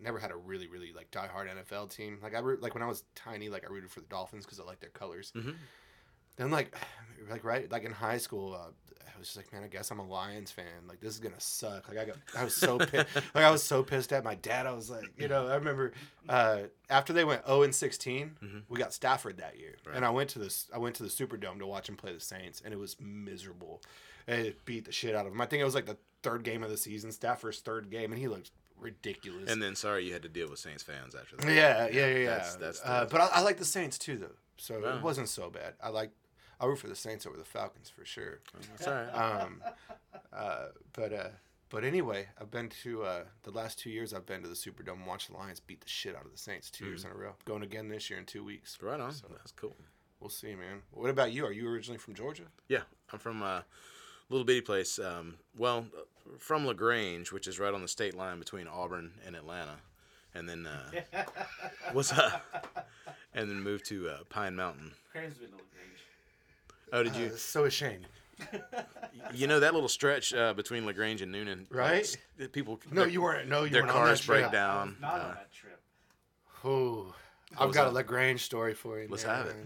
[0.00, 2.18] Never had a really, really like diehard NFL team.
[2.20, 4.58] Like I root, like when I was tiny, like I rooted for the Dolphins because
[4.58, 5.32] I liked their colors.
[5.36, 5.54] Mhm.
[6.38, 6.74] Then like,
[7.30, 8.70] like right, like in high school, uh,
[9.04, 10.64] I was just like, man, I guess I'm a Lions fan.
[10.86, 11.88] Like this is gonna suck.
[11.88, 13.14] Like I got, I was so pissed.
[13.34, 14.64] like I was so pissed at my dad.
[14.66, 15.92] I was like, you know, I remember
[16.28, 18.62] uh, after they went 0 and 16, Mhm.
[18.68, 19.96] we got Stafford that year, Right.
[19.96, 22.20] and I went to this, I went to the Superdome to watch him play the
[22.20, 23.82] Saints, and it was miserable.
[24.28, 25.40] It beat the shit out of him.
[25.40, 28.20] I think it was like the third game of the season, Stafford's third game, and
[28.20, 29.50] he looked ridiculous.
[29.50, 31.46] And then sorry you had to deal with Saints fans after that.
[31.52, 32.24] Yeah, yeah, yeah, yeah.
[32.30, 34.36] That's- that's uh, but I, I like the Saints too, though.
[34.58, 34.96] So Yeah.
[34.98, 35.74] it wasn't so bad.
[35.82, 36.10] I like.
[36.60, 38.40] I root for the Saints over the Falcons for sure.
[38.76, 39.08] That's all right.
[39.42, 39.62] Um,
[40.32, 41.28] uh, but uh,
[41.70, 44.12] but anyway, I've been to uh, the last two years.
[44.14, 46.38] I've been to the Superdome, and watched the Lions beat the shit out of the
[46.38, 47.34] Saints 2 years in a row.
[47.44, 48.78] Going again this year in two weeks.
[48.82, 49.12] right on.
[49.12, 49.76] So That's cool.
[50.20, 50.82] we'll see, man.
[50.92, 51.46] What about you?
[51.46, 52.44] Are you originally from Georgia?
[52.68, 53.64] Yeah, I'm from a
[54.30, 54.98] little bitty place.
[54.98, 56.02] Um, well, uh,
[56.38, 59.76] from Lagrange, which is right on the state line between Auburn and Atlanta,
[60.34, 61.24] and then uh,
[61.92, 62.88] what's up?
[63.34, 64.92] And then moved to uh, Pine Mountain.
[65.12, 65.97] Crane's been to Lagrange.
[66.92, 67.26] Oh, did you?
[67.26, 68.06] Uh, so ashamed.
[69.34, 72.00] You know that little stretch uh, between Lagrange and Newnan, Right?
[72.02, 72.80] s- that People.
[72.90, 73.48] No, their- you weren't.
[73.48, 74.52] No, you Their weren't cars on that break trip.
[74.52, 74.96] down.
[75.00, 75.80] Not uh, on that trip.
[76.64, 77.12] Ooh,
[77.58, 77.90] I've was got a?
[77.90, 79.08] Lagrange story for you.
[79.10, 79.56] Let's have it.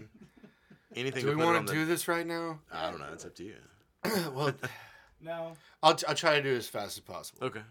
[0.95, 1.21] anything.
[1.23, 2.59] Do we to put it on want to do this right now?
[2.71, 3.07] I don't know.
[3.13, 3.55] It's up to you.
[4.33, 4.53] well,
[5.21, 7.45] No, I'll, I'll try to do it as fast as possible.
[7.47, 7.61] Okay.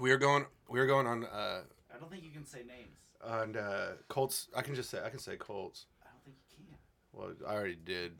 [0.00, 0.46] We are going.
[0.68, 1.60] We are going on uh,
[1.94, 2.96] I don't think you can say names.
[3.24, 4.48] on uh, Colts.
[4.56, 5.86] I can just say I can say Colts.
[6.02, 6.76] I don't think you can.
[7.12, 8.12] Well, I already did.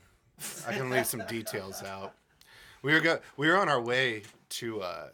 [0.66, 2.14] I can leave some details out.
[2.82, 3.18] We were go.
[3.36, 4.80] We were on our way to.
[4.82, 5.08] Uh,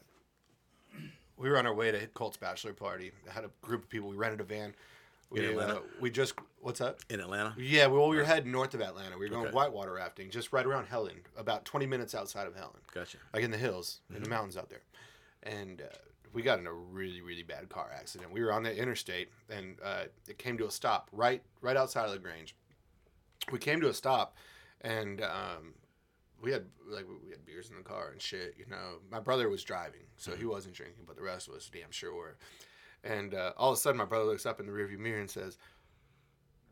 [1.37, 3.11] we were on our way to Colts bachelor party.
[3.29, 4.09] I had a group of people.
[4.09, 4.75] We rented a van.
[5.31, 5.77] We, In Atlanta?
[5.77, 7.01] uh, we just what's up?
[7.11, 7.55] In Atlanta.
[7.59, 9.17] Yeah, well, we were heading north of Atlanta.
[9.19, 9.55] We were going Okay.
[9.55, 13.19] whitewater rafting, just right around Helen, about twenty minutes outside of Helen, Gotcha.
[13.33, 14.25] like in the hills, in Mm-hmm.
[14.25, 14.83] the mountains out there.
[15.43, 15.85] And uh,
[16.33, 18.31] we got in a really, really bad car accident.
[18.33, 22.05] We were on the interstate, and uh, it came to a stop right, right outside
[22.07, 22.55] of the Grange.
[23.51, 24.37] We came to a stop,
[24.85, 25.75] and um,
[26.41, 28.55] we had like we had beers in the car and shit.
[28.59, 31.69] You know, my brother was driving, so he wasn't drinking, but the rest of us
[31.73, 32.37] damn sure were.
[33.03, 35.31] And uh, all of a sudden, my brother looks up in the rearview mirror and
[35.31, 35.59] says,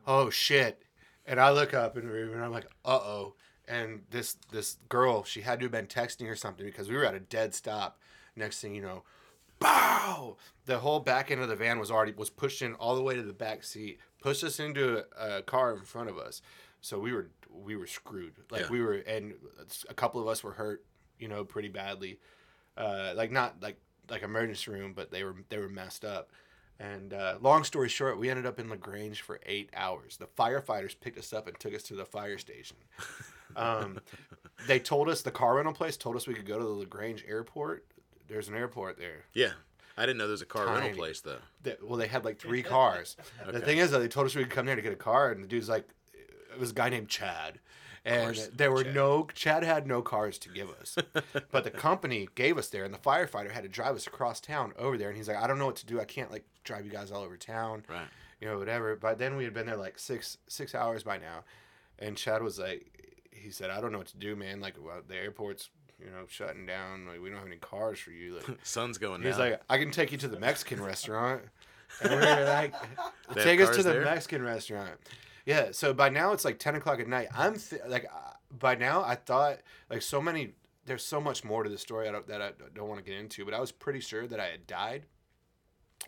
[0.07, 0.83] "Oh shit!"
[1.27, 3.35] And I look up in the rearview and I'm like, "Uh oh!"
[3.67, 7.07] And this this girl, she had to have been texting or something because we were
[7.07, 7.99] at a dead stop.
[8.37, 9.05] Next thing you know,
[9.59, 10.37] bow!
[10.67, 13.15] The whole back end of the van was already was pushed in all the way
[13.15, 16.43] to the back seat, pushed us into a, a car in front of us.
[16.83, 18.34] So we were we were screwed.
[18.50, 18.68] Like Yeah.
[18.70, 19.34] we were, and
[19.88, 20.84] a couple of us were hurt,
[21.18, 22.18] you know, pretty badly.
[22.76, 23.76] Uh, like not like
[24.11, 26.30] like emergency room, but they were they were messed up.
[26.80, 30.16] And uh, long story short, we ended up in Lagrange for eight hours.
[30.16, 32.76] The firefighters picked us up and took us to the fire station.
[33.55, 33.98] Um,
[34.66, 37.22] they told us the car rental place told us we could go to the Lagrange
[37.28, 37.84] airport.
[38.26, 39.24] There's an airport there.
[39.34, 39.50] Yeah,
[39.94, 40.80] I didn't know there was a car Tiny.
[40.86, 41.36] rental place though.
[41.64, 43.14] That, well, they had like three cars.
[43.46, 45.32] The thing is, though, they told us we could come there to get a car,
[45.32, 45.86] and the dude's like,
[46.53, 47.59] it was a guy named Chad,
[48.05, 48.94] and course, there were Chad.
[48.94, 50.96] no Chad had no cars to give us,
[51.50, 54.72] but the company gave us there, and the firefighter had to drive us across town
[54.78, 56.84] over there, and he's like, I don't know what to do, I can't like drive
[56.84, 58.07] you guys all over town, Right.
[58.40, 58.96] you know, whatever.
[58.96, 61.44] But then we had been there like six six hours by now,
[61.98, 62.86] and Chad was like,
[63.30, 64.61] he said, I don't know what to do, man.
[64.61, 68.11] Like well, the airport's you know shutting down, like we don't have any cars for
[68.11, 68.59] you, like.
[68.64, 69.26] Sun's going down.
[69.30, 69.50] He's down.
[69.53, 71.42] like, I can take you to the Mexican restaurant.
[72.00, 72.74] And we were like,
[73.34, 74.05] take us to the there?
[74.07, 74.92] Mexican restaurant.
[75.45, 75.68] Yeah.
[75.72, 77.28] So by now it's like ten o'clock at night.
[77.34, 79.59] I'm th- like, uh, by now I thought
[79.90, 80.55] like so many.
[80.84, 83.45] There's so much more to the story I that I don't want to get into,
[83.45, 85.05] but I was pretty sure that I had died,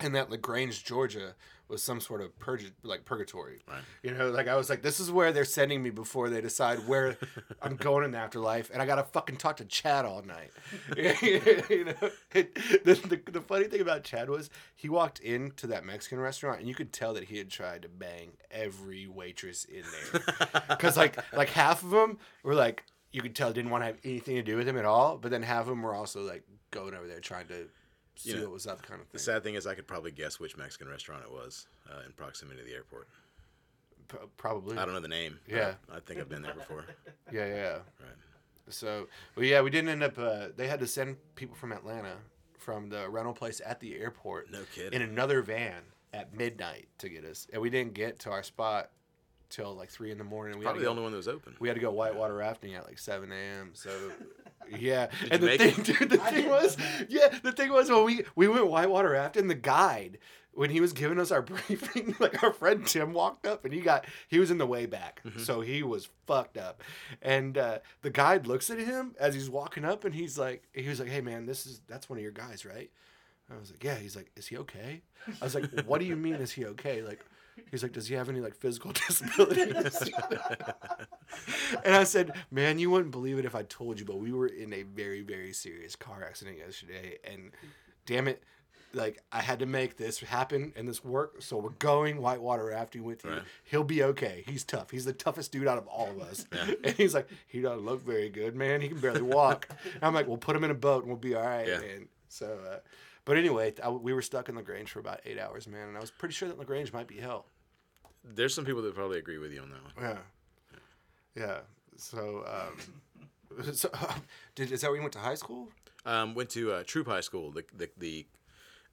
[0.01, 1.35] and that Lagrange, Georgia,
[1.67, 3.59] was some sort of purg- like purgatory.
[3.67, 3.81] Right.
[4.03, 6.87] You know, like I was like, this is where they're sending me before they decide
[6.87, 7.17] where
[7.61, 10.51] I'm going in the afterlife, and I gotta fucking talk to Chad all night.
[10.97, 15.85] you know, it, the, the the funny thing about Chad was he walked into that
[15.85, 19.83] Mexican restaurant, and you could tell that he had tried to bang every waitress in
[20.11, 20.21] there,
[20.69, 23.97] because like like half of them were like you could tell didn't want to have
[24.03, 26.43] anything to do with him at all, but then half of them were also like
[26.71, 27.67] going over there trying to
[28.15, 29.13] see You know, what was up, kind of thing.
[29.13, 32.11] the sad thing is, I could probably guess which Mexican restaurant it was uh, in
[32.13, 33.07] proximity to the airport.
[34.07, 34.77] P- probably.
[34.77, 35.39] I don't know the name.
[35.47, 35.73] Yeah.
[35.91, 36.85] I think I've been there before.
[37.33, 37.71] Yeah, yeah.
[37.99, 38.15] Right.
[38.69, 40.17] So, well, yeah, we didn't end up.
[40.17, 42.15] Uh, they had to send people from Atlanta
[42.57, 44.93] from the rental place at the airport No kidding.
[44.93, 45.81] in another van
[46.13, 48.89] at midnight to get us, and we didn't get to our spot
[49.49, 50.57] till like three in the morning.
[50.59, 51.55] We Probably had the to only one that was open.
[51.59, 53.71] we had to go whitewater rafting at like seven a.m.
[53.73, 53.89] So.
[54.77, 55.83] Yeah, Did and the thing, it?
[55.99, 56.77] dude, the I thing was,
[57.09, 60.17] yeah, the thing was when we we went whitewater rafting, the guide
[60.53, 63.81] when he was giving us our briefing, like our friend Tim walked up and he
[63.81, 65.39] got he was in the way back, Mm-hmm.
[65.41, 66.81] so he was fucked up,
[67.21, 70.87] and uh, the guide looks at him as he's walking up and he's like, he
[70.87, 72.89] was like, hey man, this is that's one of your guys, right?
[73.53, 73.95] I was like, yeah.
[73.95, 75.01] He's like, is he okay?
[75.39, 77.03] I was like, what do you mean, is he okay?
[77.03, 77.23] Like,
[77.71, 80.11] he's like, does he have any like physical disabilities?
[81.83, 84.47] and I said, man, you wouldn't believe it if I told you, but we were
[84.47, 87.51] in a very, very serious car accident yesterday, and
[88.05, 88.43] damn it.
[88.93, 93.03] Like I had to make this happen and this work, so we're going whitewater rafting
[93.03, 93.31] with you.
[93.31, 93.41] Right.
[93.65, 94.45] He'll be okay.
[94.47, 94.89] He's tough.
[94.89, 96.45] He's the toughest dude out of all of us.
[96.85, 98.79] And he's like, he doesn't look very good, man.
[98.79, 99.67] He can barely walk.
[99.95, 101.79] And I'm like, we'll put him in a boat and we'll be all right, Yeah.
[101.79, 102.07] man.
[102.29, 102.77] So, uh,
[103.25, 105.99] but anyway, I, we were stuck in Lagrange for about eight hours, man, and I
[105.99, 107.45] was pretty sure that Lagrange might be hell.
[108.23, 110.17] There's some people that probably agree with you on that one.
[111.35, 111.57] Yeah, yeah.
[111.97, 113.89] So, um, so
[114.55, 115.69] did is that where you went to high school?
[116.05, 118.25] Um, went to uh, Troup High School, the, the the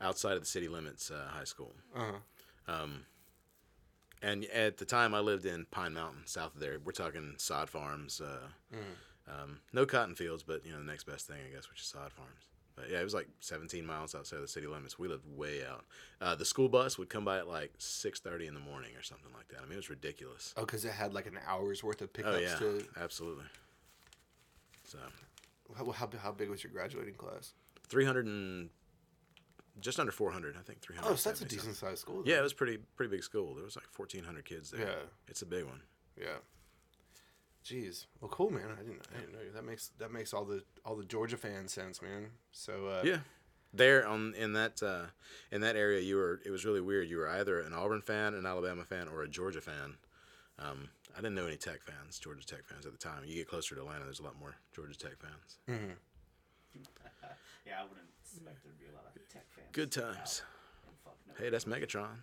[0.01, 1.75] outside of the city limits uh, high school.
[1.95, 2.13] Uh-huh.
[2.73, 3.05] Um,
[4.23, 6.79] and at the time, I lived in Pine Mountain, south of there.
[6.85, 8.21] We're talking sod farms.
[8.21, 9.33] Uh, Mm.
[9.43, 11.87] um, no cotton fields, but you know the next best thing, I guess, which is
[11.87, 12.47] sod farms.
[12.75, 14.99] But yeah, it was like 17 miles outside of the city limits.
[14.99, 15.85] We lived way out.
[16.21, 19.31] Uh, the school bus would come by at like 6:30 in the morning or something
[19.37, 19.59] like that.
[19.59, 20.55] I mean, it was ridiculous.
[20.57, 22.85] Oh, because it had like an hour's worth of pickups Oh yeah, to.
[23.01, 23.45] absolutely.
[24.85, 24.99] So
[25.77, 27.53] How, how, how big was your graduating class?
[27.89, 28.71] 300 and
[29.81, 31.11] just under 400, I think 300.
[31.11, 32.23] Oh, so that's a decent sized school.
[32.27, 33.55] Yeah, it was pretty pretty big school.
[33.55, 34.81] There was like 1,400 kids there.
[34.81, 34.95] Yeah.
[35.29, 35.81] it's a big one.
[36.19, 36.37] Yeah.
[37.65, 38.07] Jeez.
[38.21, 38.69] Well, cool, man.
[38.79, 39.07] I didn't.
[39.15, 39.53] I didn't know you.
[39.55, 42.31] that makes that makes all the all the Georgia fan sense, man.
[42.51, 43.19] So uh, Yeah,
[43.73, 45.07] there on in that uh,
[45.53, 47.09] in that area, you were it was really weird.
[47.09, 49.95] You were either an Auburn fan, an Alabama fan, or a Georgia fan.
[50.59, 53.23] Um, I didn't know any Tech fans, Georgia Tech fans at the time.
[53.25, 55.59] You get closer to Atlanta, there's a lot more Georgia Tech fans.
[55.69, 55.95] mhm.
[57.67, 59.69] Yeah, I wouldn't expect there to be a lot of tech fans.
[59.73, 60.43] Good times.
[61.39, 62.23] Hey, that's Megatron.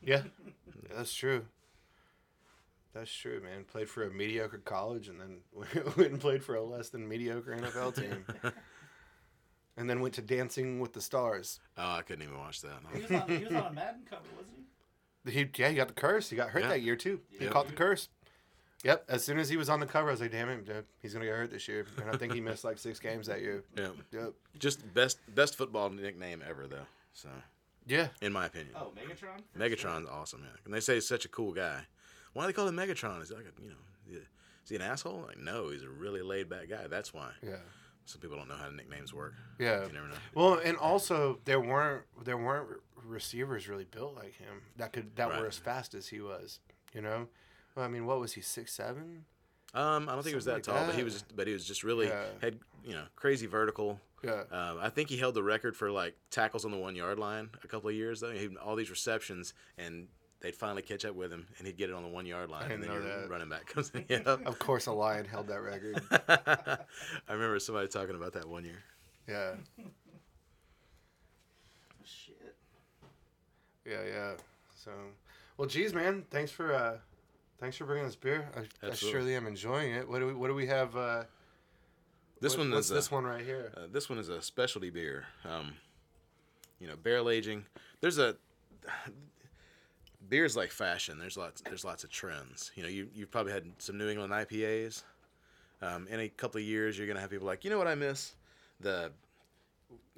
[0.00, 0.22] Yeah,
[0.96, 1.44] that's true.
[2.98, 3.64] That's true, man.
[3.64, 5.38] Played for a mediocre college and then
[5.96, 8.24] went and played for a less than mediocre NFL team.
[9.76, 11.60] and then went to Dancing with the Stars.
[11.76, 12.78] Oh, I couldn't even watch that.
[12.94, 14.56] He was, on, he was on a Madden cover, wasn't
[15.26, 15.30] he?
[15.32, 16.30] He, yeah, he got the curse.
[16.30, 16.68] He got hurt Yeah.
[16.68, 17.20] that year too.
[17.38, 17.50] He Yeah.
[17.50, 18.08] caught the curse.
[18.84, 19.04] Yep.
[19.08, 21.12] As soon as he was on the cover, I was like, "Damn it, dude, he's
[21.12, 23.64] gonna get hurt this year." And I think he missed like six games that year.
[23.76, 23.88] Yeah.
[24.12, 24.32] Yep.
[24.58, 26.86] Just best best football nickname ever though.
[27.12, 27.28] So
[27.86, 28.08] Yeah.
[28.20, 29.40] in my opinion, Oh, Megatron.
[29.52, 30.42] For Megatron's awesome.
[30.44, 30.56] Yeah.
[30.64, 31.86] And they say he's such a cool guy.
[32.36, 33.22] Why do they call him Megatron?
[33.22, 34.18] Is he like a, you know,
[34.62, 35.24] is he an asshole?
[35.26, 36.86] Like no, he's a really laid back guy.
[36.86, 37.30] That's why.
[37.42, 37.56] Yeah.
[38.04, 39.32] Some people don't know how nicknames work.
[39.58, 39.86] Yeah.
[39.86, 40.14] You never know.
[40.34, 42.68] Well, and also there weren't there weren't
[43.04, 45.40] receivers really built like him that could that Right.
[45.40, 46.60] were as fast as he was.
[46.92, 47.28] You know.
[47.74, 49.24] Well, I mean, what was he six seven?
[49.74, 51.52] Um, I don't think he was that like tall, but he was just, but he
[51.52, 52.24] was just really Yeah.
[52.40, 54.00] had you know crazy vertical.
[54.22, 54.44] Yeah.
[54.50, 57.50] Um, I think he held the record for like tackles on the one yard line
[57.62, 58.30] a couple of years though.
[58.32, 60.08] He all these receptions, and
[60.46, 62.70] they'd finally catch up with him, and he'd get it on the one yard line,
[62.70, 63.28] and then know your that.
[63.28, 64.04] running back comes in.
[64.08, 64.18] Yeah.
[64.24, 66.00] Of course, a lion held that record.
[67.28, 68.82] I remember somebody talking about that one year.
[69.28, 69.54] Yeah.
[72.04, 72.54] Shit.
[73.84, 74.02] Yeah.
[74.08, 74.32] Yeah.
[74.76, 74.92] So,
[75.56, 76.98] well, geez, man, thanks for uh,
[77.58, 78.48] thanks for bringing this beer.
[78.82, 80.08] I, I surely am enjoying it.
[80.08, 80.96] What do we What do we have?
[80.96, 81.24] Uh,
[82.40, 83.72] This what- one What's is a- this one right here?
[83.76, 85.24] Uh, this one is a specialty beer.
[85.44, 85.72] Um,
[86.78, 87.64] you know, barrel aging.
[88.00, 88.36] There's a
[90.28, 91.18] beer's like fashion.
[91.18, 91.60] There's lots.
[91.62, 92.72] There's lots of trends.
[92.74, 95.02] You know, you you've probably had some New England IPAs.
[95.82, 97.94] Um, in a couple of years, you're gonna have people like, you know what I
[97.94, 98.34] miss,
[98.80, 99.12] the,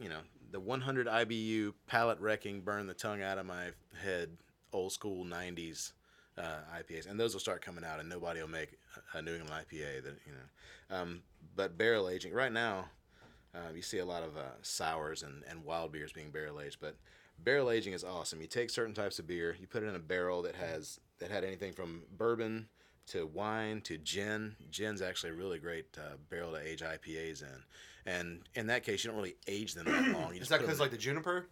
[0.00, 0.20] you know,
[0.52, 4.30] the 100 IBU palate wrecking, burn the tongue out of my head,
[4.72, 5.92] old school 90s
[6.38, 8.78] uh, IPAs, and those will start coming out, and nobody will make
[9.14, 10.96] a New England IPA that you know.
[10.96, 11.22] Um,
[11.56, 12.86] but barrel aging right now,
[13.54, 16.78] uh, you see a lot of uh, sours and, and wild beers being barrel aged,
[16.80, 16.96] but
[17.42, 18.40] barrel aging is awesome.
[18.40, 21.30] You take certain types of beer, you put it in a barrel that has that
[21.30, 22.68] had anything from bourbon
[23.08, 24.56] to wine to gin.
[24.70, 27.62] Gin's actually a really great uh, barrel to age IPAs in,
[28.12, 30.34] and in that case, you don't really age them that long.
[30.34, 31.46] You Is that because like the juniper?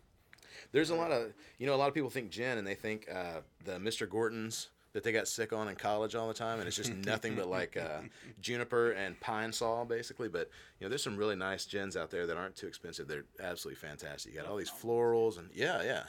[0.72, 3.07] there's a lot of you know a lot of people think gin and they think
[3.12, 4.09] uh, the Mr.
[4.09, 7.34] Gordon's that they got sick on in college all the time and it's just nothing
[7.34, 8.01] but like uh,
[8.40, 10.26] juniper and pine saw basically.
[10.26, 10.49] But
[10.80, 13.07] you know there's some really nice gins out there that aren't too expensive.
[13.07, 14.32] They're absolutely fantastic.
[14.32, 16.05] You got all these florals and yeah yeah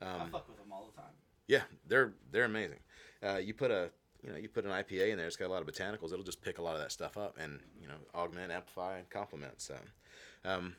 [0.00, 1.10] I um, fuck with them all the time.
[1.48, 2.78] yeah they're they're amazing.
[3.26, 3.90] Uh, you put a
[4.22, 5.26] you know you put an IPA in there.
[5.26, 6.12] It's got a lot of botanicals.
[6.12, 9.10] It'll just pick a lot of that stuff up and you know augment, amplify, and
[9.10, 9.60] complement.
[9.60, 9.74] So.
[10.44, 10.76] Um,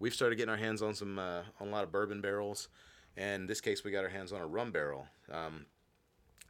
[0.00, 2.66] we've started getting our hands on some uh, on a lot of bourbon barrels,
[3.16, 5.06] and in this case we got our hands on a rum barrel.
[5.30, 5.66] Um,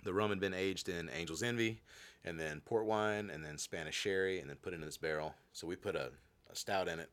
[0.07, 1.80] the rum had been aged in Angel's Envy,
[2.24, 5.34] and then port wine, and then Spanish sherry, and then put into this barrel.
[5.52, 6.11] So we put a,
[6.50, 7.11] a stout in it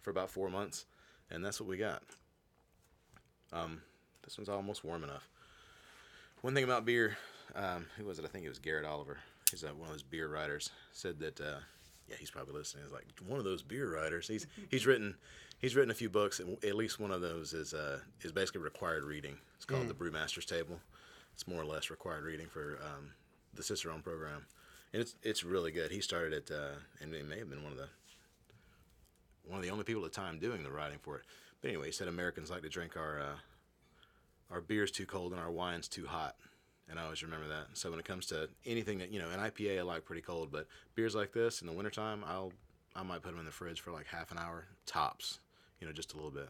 [0.00, 0.86] for about four months,
[1.30, 2.02] and that's what we got.
[3.52, 3.82] Um,
[4.24, 5.28] this one's almost warm enough.
[6.40, 7.16] One thing about beer,
[7.54, 8.24] um, who was it?
[8.24, 9.18] I think it was Garrett Oliver.
[9.50, 10.70] He's uh, one of those beer writers.
[10.92, 11.58] Said that, uh,
[12.08, 12.84] yeah, he's probably listening.
[12.84, 14.28] He's like one of those beer writers.
[14.28, 15.16] He's he's written
[15.58, 18.60] he's written a few books, and at least one of those is uh, is basically
[18.60, 19.36] required reading.
[19.56, 20.80] It's called the Brewmaster's Table.
[21.36, 23.10] It's more or less required reading for um,
[23.52, 24.46] the Cicerone program,
[24.94, 25.90] and it's it's really good.
[25.90, 27.88] He started it, uh, and he may have been one of the
[29.44, 31.24] one of the only people at the time doing the writing for it.
[31.60, 33.36] But anyway, he said Americans like to drink our uh,
[34.50, 36.36] our beer's too cold and our wine's too hot.
[36.88, 37.66] And I always remember that.
[37.74, 40.52] So when it comes to anything that, you know, an IPA I like pretty cold,
[40.52, 42.52] but beers like this in the wintertime, I'll,
[42.94, 45.40] I might put them in the fridge for like half an hour, tops,
[45.80, 46.48] you know, just a little bit.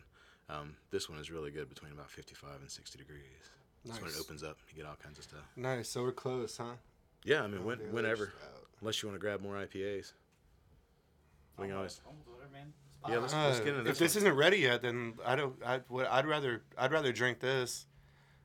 [0.49, 3.51] Um, this one is really good between about 55 and 60 degrees.
[3.87, 4.57] That's when it opens up.
[4.71, 5.41] You get all kinds of stuff.
[5.57, 5.89] Nice.
[5.89, 6.75] So we're close, huh?
[7.25, 8.33] Yeah, I mean, when, whenever.
[8.81, 10.13] Unless you want to grab more IPAs.
[11.59, 12.01] We can always.
[12.07, 12.73] Almost whatever, man.
[13.09, 14.25] Yeah, let's- Uh, get into if this this one.
[14.27, 15.57] isn't ready yet, then I don't.
[15.65, 16.07] I would.
[16.07, 16.63] I'd rather.
[16.77, 17.87] I'd rather drink this.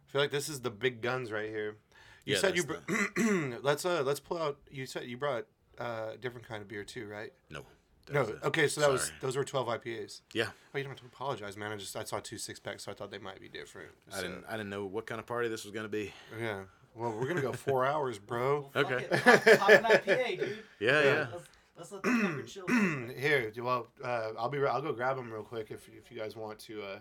[0.08, 1.78] I feel like this is the big guns right here.
[2.26, 2.64] You Yeah, said you.
[2.64, 4.04] that's Br- let's uh.
[4.04, 4.58] Let's pull out.
[4.70, 5.46] You said you brought
[5.80, 7.34] uh different kind of beer too, right?
[7.50, 7.66] No.
[8.12, 8.22] That No.
[8.22, 8.38] was it.
[8.44, 10.22] Okay, so that was those were twelve IPAs.
[10.34, 10.50] Yeah.
[10.74, 11.72] Oh, you don't have to apologize, man.
[11.72, 13.90] I just I saw two six packs, so I thought they might be different.
[14.14, 16.14] I didn't, I didn't know what kind of party this was going to be.
[16.40, 16.62] Yeah.
[16.96, 18.70] Well, we're gonna go four hours, bro.
[18.76, 19.06] Well, fuck Okay.
[19.06, 19.24] it.
[19.24, 20.58] Pop, pop an IPA, dude.
[20.80, 21.28] Yeah, yeah.
[21.32, 21.48] Let's,
[21.78, 22.68] let's let the fucker chill.
[23.18, 24.58] Here, well, uh, I'll be.
[24.58, 26.82] right- I'll go grab them real quick if if you guys want to.
[26.82, 27.00] Uh,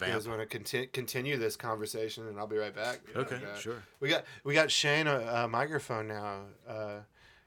[0.00, 3.00] you guys want to conti- continue this conversation, and I'll be right back.
[3.14, 3.82] Okay, Uh, sure.
[3.98, 6.42] We got we got Shane a, a microphone now.
[6.66, 7.00] Uh,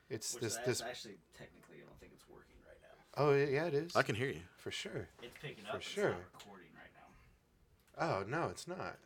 [0.10, 0.82] it's Which this that's this.
[0.82, 3.03] actually technically, I don't think it's working right now.
[3.16, 3.96] Oh yeah, it is.
[3.96, 4.42] I can hear you.
[4.58, 5.08] for sure.
[5.22, 5.84] It's picking For up.
[5.84, 6.10] For sure.
[6.10, 8.16] It's not recording right now.
[8.18, 8.98] Oh no, it's not.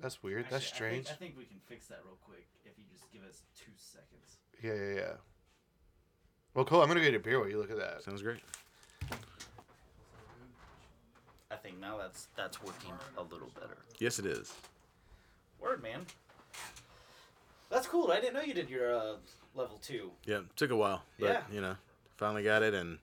[0.00, 0.46] That's weird.
[0.50, 1.06] That's strange.
[1.06, 3.42] I think, I think we can fix that real quick if you just give us
[3.56, 4.38] two seconds.
[4.62, 5.16] Yeah, yeah, yeah.
[6.54, 6.82] Well, cool.
[6.82, 8.02] I'm gonna get a beer while you look at that.
[8.02, 8.40] Sounds great.
[11.50, 13.78] I think now that's that's working a little better.
[13.98, 14.54] Yes, it is.
[15.60, 16.06] Word, man.
[17.70, 18.10] That's cool.
[18.10, 19.14] I didn't know you did your uh,
[19.54, 20.10] level two.
[20.24, 21.42] Yeah, took a while, but Yeah.
[21.52, 21.76] you know,
[22.20, 22.98] finally got it and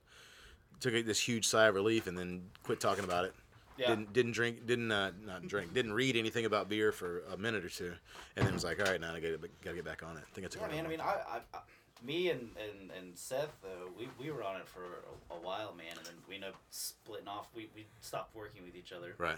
[0.80, 3.34] took a, this huge sigh of relief, and then quit talking about it.
[3.78, 3.90] Yeah.
[3.90, 7.66] Didn't didn't drink didn't uh, not drink didn't read anything about beer for a minute
[7.66, 7.94] or two,
[8.36, 10.24] and then was like, all right, now I gotta gotta get back on it.
[10.24, 10.86] I think I took Yeah, man.
[10.86, 11.60] I mean, I, I, I
[12.06, 15.74] me and, and, and Seth, uh, we, we were on it for a, a while,
[15.76, 17.48] man, and then we ended up splitting off.
[17.56, 19.38] We, we stopped working with each other, right.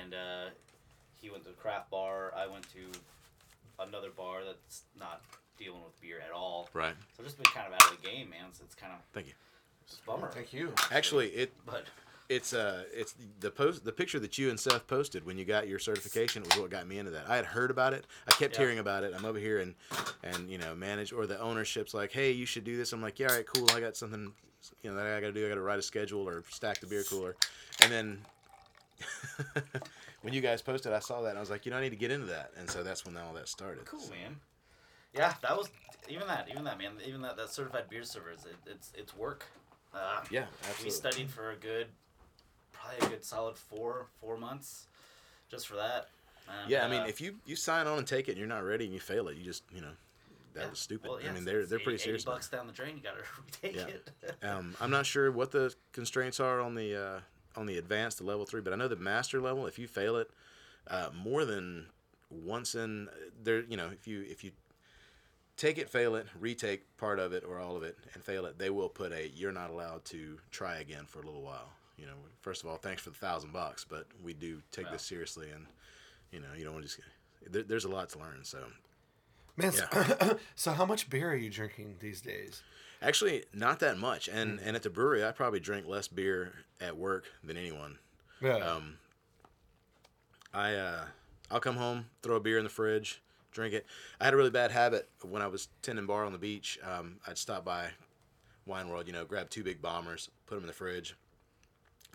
[0.00, 0.50] and uh,
[1.20, 2.32] he went to a craft bar.
[2.36, 2.98] I went to
[3.78, 5.22] another bar that's not
[5.62, 6.68] dealing with beer at all.
[6.72, 6.94] Right.
[7.16, 8.46] So I've just been kind of out of the game, man.
[8.52, 9.32] So it's kind of Thank you.
[9.84, 10.28] it's a bummer.
[10.32, 10.72] Thank you.
[10.90, 11.84] Actually, it But
[12.28, 15.68] it's uh it's the post the picture that you and Seth posted when you got
[15.68, 17.28] your certification was what got me into that.
[17.28, 18.06] I had heard about it.
[18.26, 18.60] I kept Yeah.
[18.60, 19.12] hearing about it.
[19.16, 19.74] I'm over here and
[20.22, 22.92] and you know manage or the ownership's like, hey, you should do this.
[22.92, 23.70] I'm like, yeah, all right, cool.
[23.72, 24.32] I got something
[24.82, 25.44] you know that I got to do.
[25.44, 27.36] I got to write a schedule or stack the beer cooler,
[27.82, 28.18] and then.
[30.22, 31.90] when you guys posted, I saw that and I was like, you know, I need
[31.90, 33.84] to get into that, and so that's when all that started.
[33.84, 34.36] cool, So, man.
[35.14, 35.68] Yeah, that was
[36.08, 36.92] even that, even that, man.
[37.06, 39.44] Even that, that certified beer servers, it, it's it's work.
[39.94, 40.46] Uh, Yeah,
[40.82, 41.86] We studied for a good,
[42.72, 44.86] probably a good solid four four months,
[45.50, 46.08] just for that.
[46.48, 48.48] And, Yeah, I mean, uh, if you you sign on and take it and you're
[48.48, 49.92] not ready and you fail it, you just you know
[50.54, 51.10] that yeah, was stupid.
[51.10, 52.24] well, yeah, I mean, they're they're 80 pretty 80 serious.
[52.24, 53.22] bucks down the drain, you gotta
[53.64, 53.94] retake Yeah.
[53.94, 54.10] it.
[54.42, 57.20] Um, I'm not sure what the constraints are on the uh,
[57.56, 59.66] on the advanced, the level three, but I know the master level.
[59.68, 60.30] If you fail it
[60.88, 61.86] uh, more than
[62.28, 63.08] once in
[63.40, 64.50] there, you know, if you if you
[65.62, 68.58] take it, fail it, retake part of it or all of it, and fail it,
[68.58, 71.70] they will put a you're not allowed to try again for a little while.
[71.96, 74.92] You know, first of all, thanks for the thousand bucks, but we do take Wow.
[74.92, 75.66] this seriously, and
[76.32, 77.00] you know, you don't want to just.
[77.48, 78.58] There, there's a lot to learn, so.
[79.56, 79.84] Man, so,
[80.56, 82.62] so how much beer are you drinking these days?
[83.00, 86.96] Actually, not that much, and and at the brewery, I probably drink less beer at
[86.96, 87.98] work than anyone.
[88.40, 88.56] Yeah.
[88.56, 88.98] Um,
[90.52, 91.04] I uh,
[91.50, 93.22] I'll come home, throw a beer in the fridge,
[93.52, 93.86] drink it.
[94.20, 96.78] I had a really bad habit when I was tending bar on the beach.
[96.82, 97.88] Um, I'd stop by
[98.66, 101.14] Wine World, you know, grab two big bombers, put them in the fridge,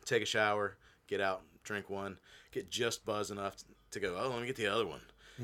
[0.05, 0.77] take a shower,
[1.07, 2.17] get out, drink one,
[2.51, 3.55] get just buzzed enough
[3.91, 4.17] to go.
[4.19, 5.01] Oh, let me get the other one.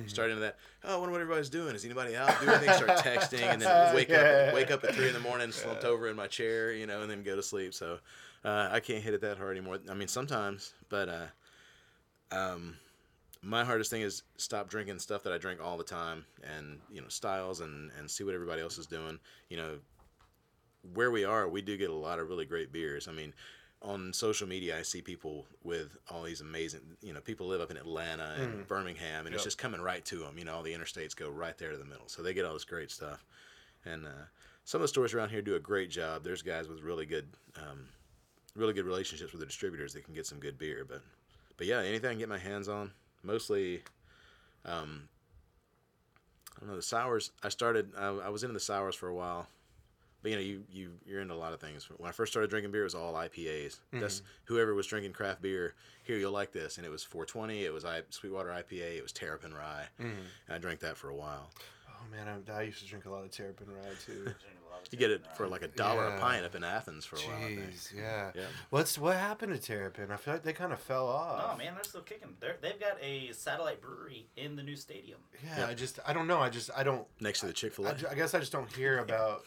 [0.08, 0.58] Start into that.
[0.84, 1.76] Oh, I wonder what everybody's doing.
[1.76, 2.42] Is anybody out?
[2.42, 2.74] Do anything?
[2.74, 4.46] Start texting, and then wake Yeah.
[4.48, 4.54] up.
[4.56, 7.12] Wake up at three in the morning, slumped over in my chair, you know, and
[7.12, 7.76] then go to sleep.
[7.76, 8.00] So
[8.44, 9.78] uh, I can't hit it that hard anymore.
[9.88, 11.26] I mean, sometimes, but uh,
[12.36, 12.78] um,
[13.44, 16.26] my hardest thing is stop drinking stuff that I drink all the time,
[16.56, 19.20] and you know, styles, and and see what everybody else is doing.
[19.50, 19.80] You know,
[20.94, 23.08] where we are, we do get a lot of really great beers.
[23.08, 23.34] I mean,
[23.82, 27.70] on social media, I see people with all these amazing, you know, people live up
[27.70, 30.38] in Atlanta and Birmingham, and it's just coming right to them.
[30.38, 32.54] You know, all the interstates go right there to the middle, so they get all
[32.54, 33.26] this great stuff.
[33.86, 34.26] And uh,
[34.64, 36.24] some of the stores around here do a great job.
[36.24, 37.28] There's guys with really good,
[37.58, 37.90] um,
[38.56, 40.86] really good relationships with the distributors that can get some good beer.
[40.88, 41.02] But,
[41.58, 42.92] but yeah, anything I can get my hands on,
[43.24, 43.82] mostly.
[44.66, 45.10] Um,
[46.56, 47.32] I don't know the sours.
[47.42, 47.92] I started.
[47.98, 49.48] I, I was into the sours for a while,
[50.22, 51.90] but you know, you you you're into a lot of things.
[51.98, 53.80] When I first started drinking beer, it was all IPAs.
[53.92, 55.74] That's whoever was drinking craft beer.
[56.04, 57.64] Here, you'll like this, and it was 420.
[57.64, 58.98] It was I, Sweetwater IPA.
[58.98, 59.86] It was Terrapin Rye.
[60.48, 61.50] And I drank that for a while.
[61.90, 64.26] oh man, I, I used to drink a lot of Terrapin Rye too.
[64.92, 66.18] You get it for like a dollar Yeah.
[66.18, 67.40] a pint up in Athens for a while.
[67.50, 68.32] Jeez, yeah.
[68.36, 68.42] Yeah.
[68.70, 70.12] What's what happened to Terrapin?
[70.12, 71.58] I feel like they kind of fell off.
[71.58, 72.36] No, man, they're still kicking.
[72.40, 75.20] They're, they've got a satellite brewery in the new stadium.
[75.44, 75.68] Yeah, Yeah.
[75.68, 76.40] I just I don't know.
[76.40, 77.06] I just I don't.
[77.20, 77.96] Next to the Chick Fil I, A.
[77.96, 79.44] ju- I guess I just don't hear about.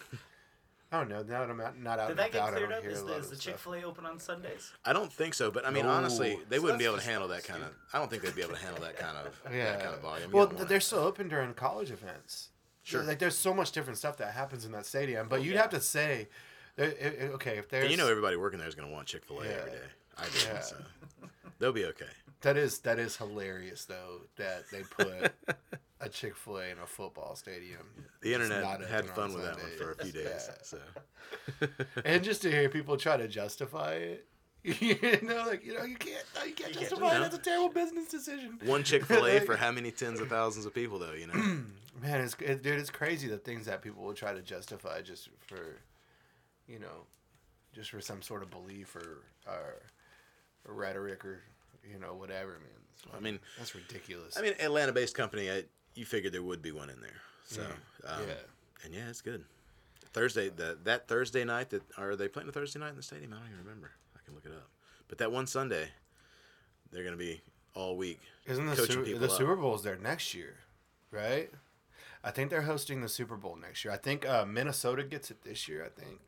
[0.92, 1.22] I don't know.
[1.22, 2.84] Now that I'm out, not out Did that get about, cleared don't up?
[2.84, 3.36] Is the, is the.
[3.36, 4.72] Chick Fil A open on Sundays?
[4.84, 5.90] I don't think so, but I mean, No.
[5.90, 7.70] honestly, they So wouldn't be able to handle that kind of.
[7.92, 9.64] I don't think they'd be able to handle that kind of Yeah.
[9.72, 10.30] that kind of volume.
[10.30, 12.50] Well, don't wanna- they're still open during college events.
[12.86, 13.02] Sure.
[13.02, 15.62] Like there's so much different stuff that happens in that stadium, but Oh, you'd yeah.
[15.62, 16.28] have to say,
[16.78, 18.94] uh, it- it- okay, if there's And you know everybody working there is going to
[18.94, 19.50] want Chick Fil A Yeah.
[19.52, 19.86] every day.
[20.16, 20.38] I do.
[20.46, 20.60] Yeah.
[20.60, 20.76] So
[21.58, 22.06] they'll be okay.
[22.42, 25.32] that is that is hilarious though that they put
[26.00, 27.86] a Chick Fil A in a football stadium.
[28.22, 30.48] The internet had fun with that one for a few days.
[30.62, 30.78] So
[32.04, 34.26] and just to hear people try to justify it,
[34.80, 37.20] you know, like you know, you can't, you can't You can't justify that.
[37.20, 38.58] That's a terrible business decision.
[38.64, 41.12] one Chick Fil A for how many tens of thousands of people though?
[41.12, 41.34] You know.
[42.02, 45.28] Man, it's it, dude, it's crazy the things that people will try to justify just
[45.46, 45.78] for,
[46.66, 47.06] you know,
[47.72, 49.82] just for some sort of belief or or,
[50.66, 51.42] or rhetoric or
[51.88, 52.82] you know whatever, man.
[52.96, 54.36] So, I mean- that's ridiculous.
[54.36, 55.48] I mean, Atlanta-based company.
[55.48, 55.62] I,
[55.94, 57.20] you figured there would be one in there.
[57.44, 57.62] So
[58.04, 58.34] um, yeah.
[58.84, 59.44] and yeah, it's good.
[60.12, 63.32] Thursday, the, that Thursday night that are they playing a Thursday night in the stadium?
[63.32, 63.92] I don't even remember.
[64.26, 64.68] I can look it up.
[65.08, 65.88] But that one Sunday,
[66.90, 67.40] they're going to be
[67.74, 68.20] all week.
[68.46, 69.32] Isn't the Super, people the up.
[69.38, 70.56] Super Bowl's there next year,
[71.10, 71.50] right?
[72.24, 73.94] I think they're hosting the Super Bowl next year.
[73.94, 75.84] I think uh, Minnesota gets it this year.
[75.84, 76.18] I think.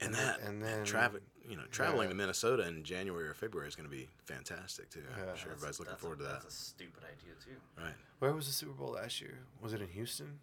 [0.00, 2.08] And And that then- and and then- traffic, you know, traveling yeah.
[2.10, 5.02] to Minnesota in January or February is going to be fantastic too.
[5.16, 5.30] Yeah.
[5.30, 6.42] I'm sure everybody's looking forward a, to that.
[6.42, 7.56] That's a stupid idea too.
[7.80, 7.94] Right.
[8.18, 9.38] Where was the Super Bowl last year?
[9.60, 10.40] Was it in Houston?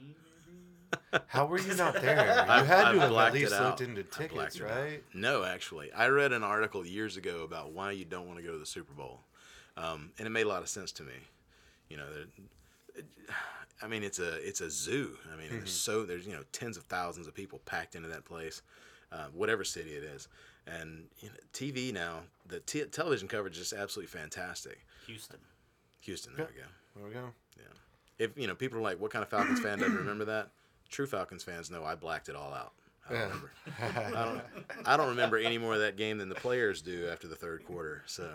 [0.00, 0.14] Miami,
[1.28, 2.16] How were you not there?
[2.26, 4.70] You had I to have at least it looked into tickets, it out.
[4.70, 5.02] right?
[5.14, 8.52] No, actually, I read an article years ago about why you don't want to go
[8.52, 9.20] to the Super Bowl,
[9.76, 11.14] um, and it made a lot of sense to me.
[11.88, 12.06] You know,
[13.82, 15.16] I mean, it's a it's a zoo.
[15.32, 15.56] I mean, Mm-hmm.
[15.58, 18.62] there's so there's you know tens of thousands of people packed into that place,
[19.12, 20.28] uh, whatever city it is,
[20.66, 24.84] and you know, TV now the t- television coverage is just absolutely fantastic.
[25.06, 25.38] Houston.
[26.00, 26.66] Houston, there we go.
[26.96, 27.32] There we go.
[27.58, 30.50] Yeah, if you know people are like, what kind of Falcons fan doesn't remember that?
[30.88, 32.72] True Falcons fans know I blacked it all out.
[33.08, 33.50] I don't remember.
[33.80, 34.40] I don't,
[34.84, 37.64] I don't remember any more of that game than the players do after the third
[37.64, 38.02] quarter.
[38.06, 38.28] So,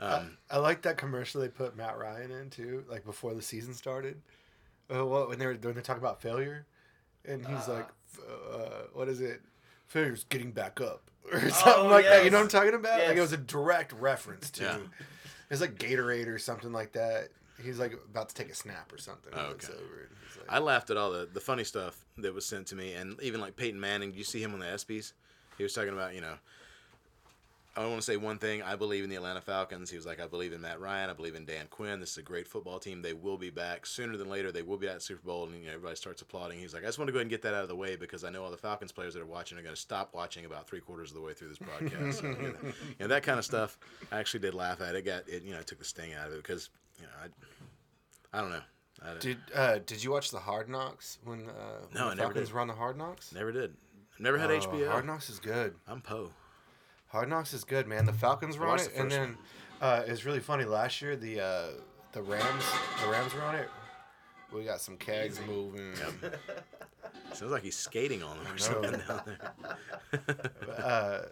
[0.00, 3.74] um, I like that commercial they put Matt Ryan in too, like before the season
[3.74, 4.20] started.
[4.92, 6.66] Uh, what when they were when they talk about failure,
[7.24, 7.88] and he's like,
[8.52, 9.42] uh, "What is it?
[9.86, 11.02] Failure's getting back up."
[11.32, 12.24] Or something like that.
[12.24, 13.00] You know what I'm talking about?
[13.00, 14.62] Like it was a direct reference to.
[14.62, 14.76] Yeah.
[15.50, 17.30] It's like Gatorade or something like that.
[17.62, 19.32] He's like about to take a snap or something.
[19.34, 19.68] Oh, okay.
[19.68, 23.20] Like, I laughed at all the, the funny stuff that was sent to me, and
[23.22, 24.12] even like Peyton Manning.
[24.12, 25.12] Do you see him on the ESPYS?
[25.56, 26.34] He was talking about, you know,
[27.76, 28.62] I want to say one thing.
[28.62, 29.90] I believe in the Atlanta Falcons.
[29.90, 31.10] He was like, I believe in Matt Ryan.
[31.10, 32.00] I believe in Dan Quinn.
[32.00, 33.02] This is a great football team.
[33.02, 34.50] They will be back sooner than later.
[34.50, 36.58] They will be at the Super Bowl, and you know, everybody starts applauding.
[36.58, 37.96] He's like, I just want to go ahead and get that out of the way
[37.96, 40.46] because I know all the Falcons players that are watching are going to stop watching
[40.46, 42.20] about three quarters of the way through this broadcast.
[42.20, 43.78] so, you, know, you know, that kind of stuff.
[44.10, 45.04] I actually did laugh at it.
[45.04, 45.42] Got it.
[45.42, 47.12] You know, took the sting out of it because you know,
[48.32, 48.60] I, I don't know.
[49.04, 51.52] I Did uh, Did you watch the Hard Knocks when, uh,
[51.90, 52.54] when No, the I Falcons did.
[52.54, 53.32] were on the Hard Knocks?
[53.32, 53.74] never did.
[54.18, 54.88] Never had Oh, HBO.
[54.90, 55.74] Hard Knocks is good.
[55.86, 56.30] I'm Poe.
[57.08, 58.06] Hard Knocks is good, man.
[58.06, 59.38] The Falcons were on it, the and then
[59.80, 60.64] uh, it's really funny.
[60.64, 61.66] Last year, the uh,
[62.12, 62.64] the Rams
[63.02, 63.68] the Rams were on it.
[64.52, 65.92] We got some kegs moving.
[67.34, 69.52] Sounds like he's skating on them or something down there.
[70.82, 71.22] Uh,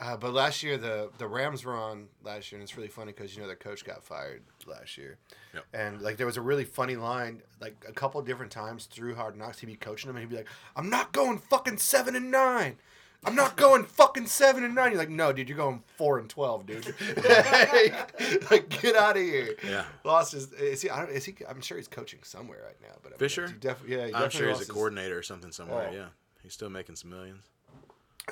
[0.00, 3.12] uh, but last year, the the Rams were on last year, and it's really funny
[3.12, 5.18] because you know their coach got fired last year,
[5.54, 5.64] Yep.
[5.72, 9.36] and like there was a really funny line like a couple different times through Hard
[9.36, 9.58] Knocks.
[9.60, 12.76] He'd be coaching them, and he'd be like, "I'm not going fucking seven and nine.
[13.24, 14.92] I'm not going fucking seven and nine.
[14.92, 16.94] You're like, no, dude, you're going four and twelve, dude.
[18.50, 19.54] like, get out of here.
[19.66, 19.84] Yeah.
[20.04, 20.52] Lost his.
[20.52, 20.90] Is he?
[20.90, 21.34] I don't, is he?
[21.48, 22.94] I'm sure he's coaching somewhere right now.
[23.02, 23.46] But I mean, Fisher?
[23.48, 23.96] he definitely.
[23.96, 25.88] Yeah, he I'm sure he's a his- coordinator or something somewhere.
[25.90, 25.94] Oh.
[25.94, 26.06] Yeah,
[26.42, 27.42] he's still making some millions.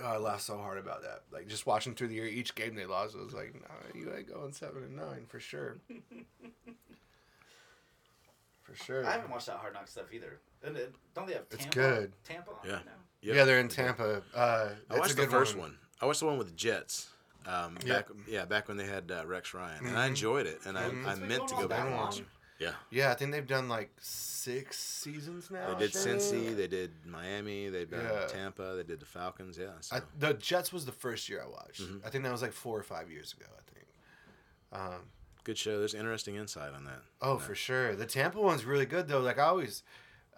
[0.02, 1.22] Oh, I laughed so hard about that.
[1.32, 3.68] Like just watching through the year, each game they lost, I was like, "No,
[3.98, 5.76] you ain't going seven and nine for sure."
[8.62, 9.06] for sure.
[9.06, 10.40] I haven't watched that Hard Knock stuff either.
[10.64, 12.12] And it, don't they have It's good.
[12.24, 12.72] Tampa on Yeah.
[12.76, 12.92] right now?
[13.22, 13.36] Yep.
[13.36, 14.22] Yeah, they're in Tampa.
[14.34, 15.76] Uh, I it's watched a the first one.
[16.00, 17.10] I watched the one with the Jets.
[17.46, 17.94] Um, Yeah.
[17.96, 20.10] back, yeah, back when they had uh, Rex Ryan, and I Mhm.
[20.10, 21.06] enjoyed it, and I, Mhm.
[21.06, 22.22] I It's meant to go back and watch long.
[22.22, 22.28] it.
[22.58, 25.74] Yeah, Yeah, I think they've done like six seasons now.
[25.74, 25.92] they did.
[25.94, 28.26] Cincy, they did Miami, they've done Yeah.
[28.28, 29.58] Tampa, they did the Falcons.
[29.58, 29.96] Yeah, so.
[29.96, 31.82] I, the Jets was the first year I watched.
[31.82, 32.06] Mhm.
[32.06, 33.46] I think that was like four or five years ago.
[33.58, 33.86] I think.
[34.72, 35.00] Um,
[35.42, 35.78] good show.
[35.78, 37.00] There's interesting insight on that.
[37.20, 37.38] Oh, Yeah.
[37.40, 37.96] for sure.
[37.96, 39.20] The Tampa one's really good though.
[39.20, 39.82] Like I always,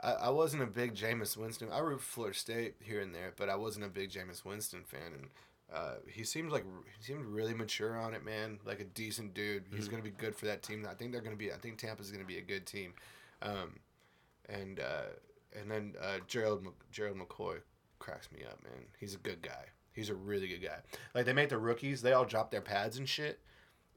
[0.02, 1.68] I, I wasn't a big Jameis Winston.
[1.70, 4.84] I root for Florida State here and there, but I wasn't a big Jameis Winston
[4.84, 5.12] fan.
[5.14, 5.28] And
[5.72, 6.64] uh, he seems like
[6.98, 8.58] he seemed really mature on it, man.
[8.64, 9.64] Like a decent dude.
[9.74, 9.90] He's Mhm.
[9.92, 10.86] gonna be good for that team.
[10.88, 11.52] I think they're gonna be.
[11.52, 12.94] I think Tampa's gonna be a good team.
[13.42, 13.80] Um,
[14.48, 15.06] and uh,
[15.54, 17.60] and then uh, Gerald Gerald McCoy
[17.98, 18.86] cracks me up, man.
[18.98, 19.66] He's a good guy.
[19.92, 20.78] He's a really good guy.
[21.14, 23.40] Like they make the rookies, they all drop their pads and shit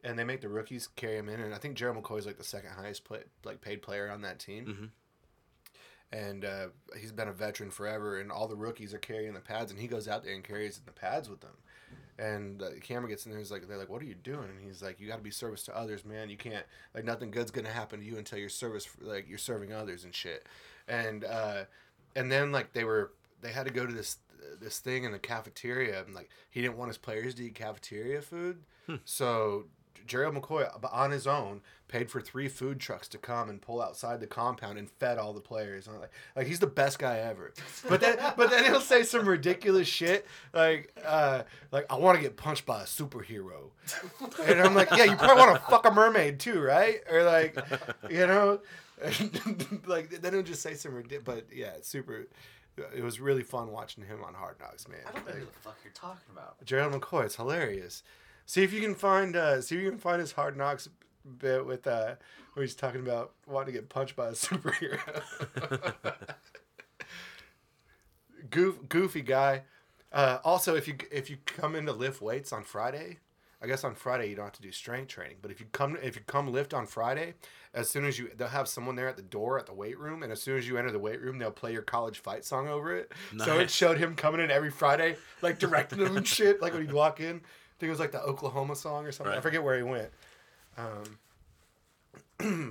[0.04, 1.42] and they make the rookies carry him in.
[1.42, 4.22] And I think Gerald McCoy is like the second highest play, like paid player on
[4.22, 4.66] that team.
[4.66, 4.90] Mhm.
[6.12, 6.68] And uh,
[7.00, 9.88] he's been a veteran forever, and all the rookies are carrying the pads, and he
[9.88, 11.58] goes out there and carries the pads with them.
[12.18, 13.40] And the camera gets in there.
[13.40, 15.32] He's like, they're like, "What are you doing?" And he's like, "You got to be
[15.32, 16.30] service to others, man.
[16.30, 19.72] You can't like nothing good's gonna happen to you until you're service like you're serving
[19.72, 20.46] others and shit."
[20.88, 21.64] And uh,
[22.16, 24.18] and then like they were they had to go to this
[24.60, 28.22] this thing in the cafeteria, and like he didn't want his players to eat cafeteria
[28.22, 28.64] food,
[29.06, 29.66] so
[30.10, 34.20] Gerald McCoy on his own paid for three food trucks to come and pull outside
[34.20, 35.88] the compound and fed all the players.
[35.88, 37.54] And like, like he's the best guy ever.
[37.88, 42.22] But then, but then he'll say some ridiculous shit like, uh, like I want to
[42.22, 43.70] get punched by a superhero,
[44.46, 47.00] and I'm like, yeah, you probably want to fuck a mermaid too, right?
[47.10, 47.58] Or like,
[48.10, 48.60] you know,
[49.88, 51.24] like then he'll just say some ridiculous.
[51.24, 52.28] But yeah, it's super.
[52.96, 55.00] It was really fun watching him on Hard Knocks, man.
[55.08, 56.64] I don't know Like, who the fuck you're talking about.
[56.66, 57.26] Gerald McCoy.
[57.26, 58.04] It's hilarious.
[58.50, 60.90] See if you can find uh, see if you can find his Hard Knocks
[61.38, 62.16] bit with uh,
[62.54, 64.98] where he's talking about wanting to get punched by a superhero.
[68.50, 69.62] Goof, goofy guy.
[70.12, 73.20] Uh, also, if you if you come in to lift weights on Friday,
[73.62, 75.38] I guess on Friday you don't have to do strength training.
[75.44, 77.36] But if you come if you come lift on Friday,
[77.76, 80.24] as soon as you they'll have someone there at the door at the weight room,
[80.24, 82.68] and as soon as you enter the weight room, they'll play your college fight song
[82.68, 83.12] over it.
[83.46, 86.64] So it showed him coming in every Friday, like directing them and shit.
[86.64, 87.42] Like when he'd walk in,
[87.80, 89.34] I think it was like the Oklahoma song or something.
[89.34, 90.10] I forget where he went.
[90.78, 91.18] Um,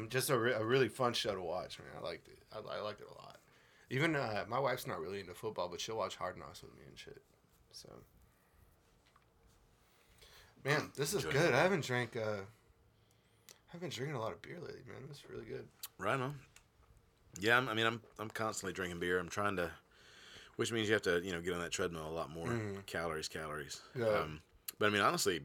[0.10, 1.88] just a, re- a really fun show to watch, man.
[1.98, 2.36] I liked it.
[2.52, 3.38] I, I liked it a lot.
[3.88, 6.82] Even uh, my wife's not really into football, but she'll watch Hard Knocks with me
[6.86, 7.22] and shit.
[7.70, 7.88] So,
[10.62, 11.54] man, this is Enjoy good.
[11.54, 12.14] I haven't drank.
[12.14, 12.42] Uh,
[13.72, 15.08] I've been drinking a lot of beer lately, man.
[15.08, 15.66] This is really good.
[15.98, 16.34] Right on.
[17.40, 19.18] Yeah, I'm, I mean, I'm I'm constantly drinking beer.
[19.18, 19.70] I'm trying to,
[20.56, 22.50] which means you have to, you know, get on that treadmill a lot more.
[22.84, 23.80] Calories, calories.
[23.98, 24.08] Yeah.
[24.08, 24.40] Um,
[24.78, 25.40] but I mean, honestly,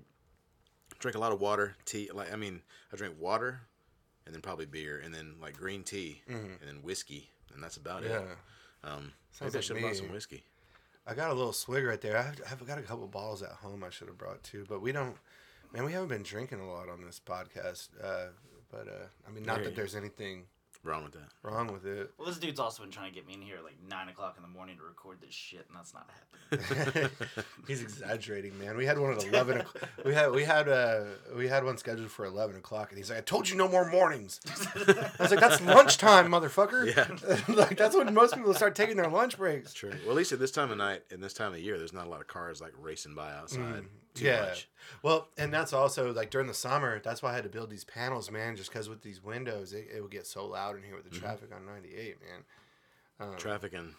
[0.99, 2.09] drink a lot of water, tea.
[2.13, 2.61] Like, I mean,
[2.91, 3.61] I drink water,
[4.25, 8.03] and then probably beer, and then like green tea, and then whiskey, and that's about
[8.03, 8.19] Yeah.
[8.19, 8.27] it.
[8.83, 10.43] Um, Sounds maybe I should have bought some whiskey.
[11.05, 12.17] I got a little swig right there.
[12.17, 14.91] I've, I've got a couple bottles at home I should have brought too, but we
[14.91, 15.15] don't.
[15.73, 17.89] Man, we haven't been drinking a lot on this podcast.
[18.01, 18.27] Uh,
[18.71, 20.45] but uh, I mean, not that there's anything
[20.85, 21.29] Wrong with that.
[21.43, 22.11] wrong with it.
[22.17, 24.35] Well, this dude's also been trying to get me in here at like nine o'clock
[24.35, 27.09] in the morning to record this shit, and that's not happening.
[27.67, 28.75] He's exaggerating, man.
[28.75, 29.61] We had one at eleven.
[29.61, 29.89] o'clock.
[30.03, 31.03] We had we had uh
[31.35, 33.89] we had one scheduled for eleven o'clock, and he's like, "I told you no more
[33.89, 37.07] mornings." I was like, "That's lunchtime, motherfucker." Yeah.
[37.55, 39.73] like that's when most people start taking their lunch breaks.
[39.73, 39.91] True.
[40.03, 42.05] Well, at least at this time of night and this time of year, there's not
[42.07, 43.85] a lot of cars like racing by outside.
[44.13, 44.41] Too yeah.
[44.41, 44.69] much.
[45.01, 46.99] Well, and that's also like during the summer.
[47.03, 48.55] That's why I had to build these panels, man.
[48.55, 51.09] Just because with these windows, it, it would get so loud in here with the
[51.11, 51.25] Mm-hmm.
[51.25, 52.43] traffic on ninety eight, man.
[53.37, 53.93] Traffic and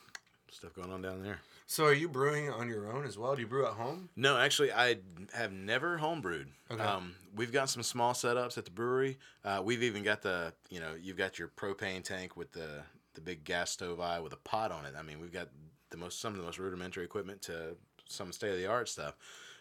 [0.50, 1.38] stuff going on down there.
[1.66, 3.34] So, are you brewing on your own as well?
[3.34, 4.10] Do you brew at home?
[4.16, 4.96] No, actually, I
[5.32, 6.48] have never homebrewed.
[6.70, 6.82] Okay.
[6.82, 9.18] Um, we've got some small setups at the brewery.
[9.44, 12.82] Uh, we've even got the, you know, you've got your propane tank with the
[13.14, 14.94] the big gas stove eye with a pot on it.
[14.98, 15.48] I mean, we've got
[15.90, 19.14] the most some of the most rudimentary equipment to some state of the art stuff.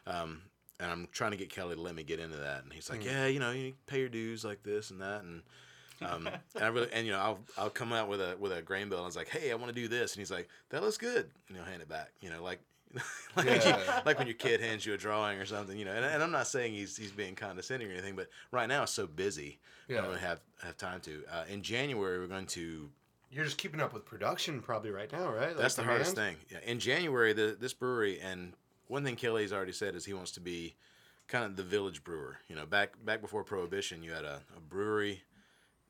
[0.07, 0.41] Um,
[0.79, 3.05] and I'm trying to get Kelly to let me get into that, and he's like,
[3.05, 5.41] "Yeah, you know, you pay your dues like this and that." And
[6.01, 8.61] um, and I really, and you know, I'll I'll come out with a with a
[8.61, 8.97] grain bill.
[8.99, 10.97] And I was like, "Hey, I want to do this," and he's like, "That looks
[10.97, 12.11] good," and he'll hand it back.
[12.21, 12.59] You know, like.
[13.35, 15.93] like, when you- like when your kid hands you a drawing or something, you know.
[15.93, 18.91] And, and I'm not saying he's he's being condescending or anything, but right now it's
[18.91, 19.97] so busy, yeah.
[19.97, 21.23] I don't really have have time to.
[21.31, 22.91] Uh, in January, we're going to.
[23.31, 25.47] You're just keeping up with production, probably right now, right?
[25.47, 26.35] Like That's the hardest thing.
[26.51, 26.59] Yeah.
[26.67, 28.53] In January, the this brewery and
[28.87, 30.75] one thing Kelly's already said is he wants to be
[31.27, 32.37] kind of the village brewer.
[32.47, 35.23] You know, back back before Prohibition, you had a, a brewery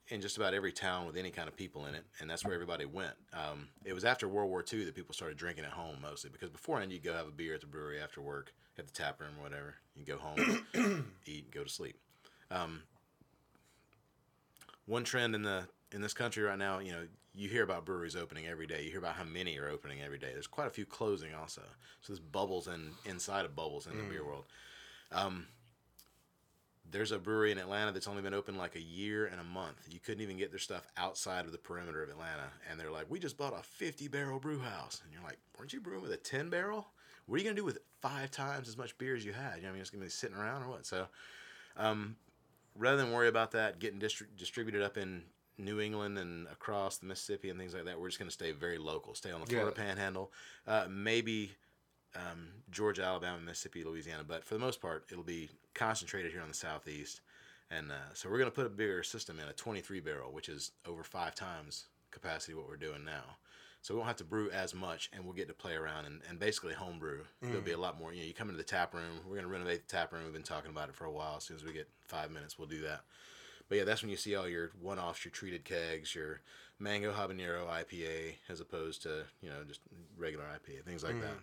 [0.09, 2.53] in just about every town with any kind of people in it, and that's where
[2.53, 3.13] everybody went.
[3.33, 6.49] Um, it was after World War II that people started drinking at home mostly because
[6.49, 9.31] beforehand you'd go have a beer at the brewery after work at the tap room
[9.39, 9.75] or whatever.
[9.95, 11.95] You go home, eat, go to sleep.
[12.51, 12.81] Um,
[14.85, 18.15] one trend in the in this country right now, you know, you hear about breweries
[18.15, 18.83] opening every day.
[18.83, 20.29] You hear about how many are opening every day.
[20.33, 21.63] There's quite a few closing also.
[22.01, 24.45] So there's bubbles in inside of bubbles in the beer world.
[25.11, 25.47] Um,
[26.89, 29.87] there's a brewery in Atlanta that's only been open like a year and a month.
[29.89, 33.09] You couldn't even get their stuff outside of the perimeter of Atlanta, and they're like,
[33.09, 36.11] "We just bought a 50 barrel brew house," and you're like, "Weren't you brewing with
[36.11, 36.93] a 10 barrel?
[37.25, 39.55] What are you gonna do with five times as much beer as you had?
[39.55, 41.07] You know, what I mean, it's gonna be sitting around or what?" So,
[41.77, 42.17] um,
[42.75, 45.23] rather than worry about that getting distri- distributed up in
[45.57, 48.77] New England and across the Mississippi and things like that, we're just gonna stay very
[48.77, 49.83] local, stay on the Florida Yeah.
[49.83, 50.31] Panhandle,
[50.67, 51.51] uh, maybe
[52.15, 56.47] um, Georgia, Alabama, Mississippi, Louisiana, but for the most part, it'll be concentrated here on
[56.47, 57.21] the southeast.
[57.71, 60.47] And uh, so we're going to put a bigger system in a 23 barrel, which
[60.47, 63.37] is over five times capacity what we're doing now.
[63.81, 66.21] So we won't have to brew as much, and we'll get to play around and,
[66.29, 67.21] and basically home brew.
[67.41, 68.13] There'll be a lot more.
[68.13, 69.19] You know, you come into the tap room.
[69.25, 70.23] We're going to renovate the tap room.
[70.23, 71.37] We've been talking about it for a while.
[71.37, 73.01] As soon as we get five minutes, we'll do that.
[73.69, 76.41] But yeah, that's when you see all your one-offs, your treated kegs, your
[76.79, 79.81] mango habanero IPA, as opposed to you know just
[80.17, 81.37] regular IPA, things like that.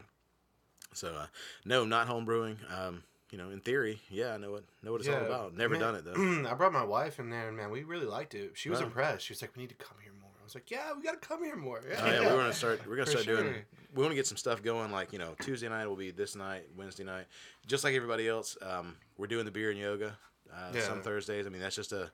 [0.92, 1.26] So uh,
[1.64, 2.58] no, not home brewing.
[2.76, 5.56] Um, you know, in theory, yeah, I know what know what it's all about.
[5.56, 6.46] Never man, done it though.
[6.50, 8.52] I brought my wife in there, and man, we really liked it.
[8.54, 8.86] She was Wow.
[8.86, 9.24] impressed.
[9.26, 11.22] She was like, "We need to come here more." I was like, "Yeah, we got
[11.22, 12.80] to come here more." Yeah, Oh yeah, we're gonna start.
[12.88, 13.44] We're gonna For start doing.
[13.54, 13.64] sure.
[13.94, 14.90] We want to get some stuff going.
[14.90, 16.64] Like you know, Tuesday night will be this night.
[16.76, 17.26] Wednesday night,
[17.68, 18.56] just like everybody else.
[18.62, 20.18] Um, we're doing the beer and yoga.
[20.52, 20.82] Uh, Yeah.
[20.82, 21.46] Some Thursdays.
[21.46, 22.10] I mean, that's just a.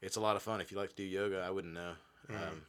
[0.00, 0.60] It's a lot of fun.
[0.60, 1.92] If you like to do yoga, I wouldn't know.
[2.30, 2.36] Mm.
[2.36, 2.62] Um,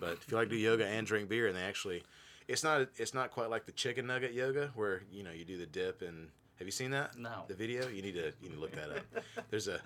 [0.00, 2.02] but if you like to do yoga and drink beer, and they actually,
[2.48, 2.88] it's not.
[2.96, 6.02] It's not quite like the chicken nugget yoga where you know you do the dip
[6.02, 6.28] and.
[6.58, 7.18] Have you seen that?
[7.18, 7.44] No.
[7.48, 7.88] The video?
[7.88, 8.32] You need to.
[8.40, 9.24] You need to look that up.
[9.50, 9.80] There's a.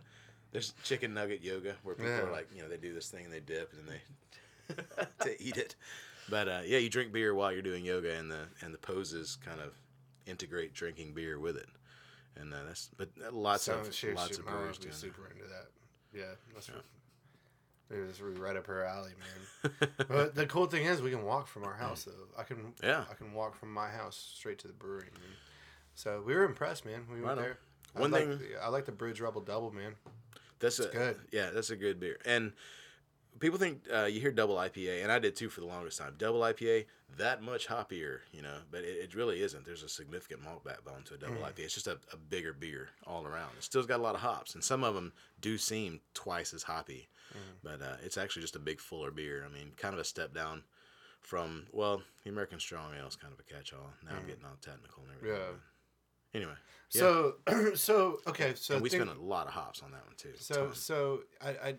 [0.53, 2.23] There's chicken nugget yoga where people Yeah.
[2.23, 3.95] are like, you know, they do this thing and they dip and then
[5.19, 5.75] they to eat it.
[6.29, 9.37] But uh, yeah, you drink beer while you're doing yoga, and the and the poses
[9.45, 9.73] kind of
[10.27, 11.69] integrate drinking beer with it,
[12.41, 15.01] and uh, that's but lots So of she, lots she, of brewers wife doing was
[15.01, 15.07] that.
[15.07, 15.67] super into that.
[16.15, 16.25] Yeah,
[16.55, 16.71] that's
[18.09, 19.13] was really right up her alley,
[19.65, 19.89] man.
[20.09, 22.13] but the cool thing is, we can walk from our house though.
[22.39, 22.73] I can.
[22.83, 23.05] Yeah.
[23.11, 25.09] I can walk from my house straight to the brewery.
[25.13, 25.23] Man.
[25.95, 27.07] So we were impressed, man.
[27.13, 27.59] We went there.
[27.95, 29.95] One I thing- like the, I like the Bridge Rebel Double, man.
[30.59, 31.17] That's a good.
[31.33, 32.19] Yeah, that's a good beer.
[32.25, 32.53] And
[33.39, 36.15] people think uh, you hear double IPA, and I did too for the longest time.
[36.19, 36.87] Double IPA,
[37.19, 39.65] that much hoppier, you know, but it, it really isn't.
[39.65, 41.59] There's a significant malt backbone to a double IPA.
[41.61, 43.51] It's just a, a bigger beer all around.
[43.59, 46.63] It still's got a lot of hops, and some of them do seem twice as
[46.65, 47.09] hoppy,
[47.63, 49.45] but uh, it's actually just a big fuller beer.
[49.49, 50.63] I mean, kind of a step down
[51.21, 53.91] from well, the American Strong Ale is kind of a catch-all.
[54.05, 55.37] Now I'm getting all technical and everything.
[55.37, 55.41] Mm.
[55.41, 55.53] Yeah.
[55.53, 55.61] but
[56.35, 56.53] Anyway,
[56.93, 57.01] yeah.
[57.01, 57.35] So,
[57.75, 60.33] so okay, so and we think- spent a lot of hops on that one too.
[60.39, 61.75] So, so I, I,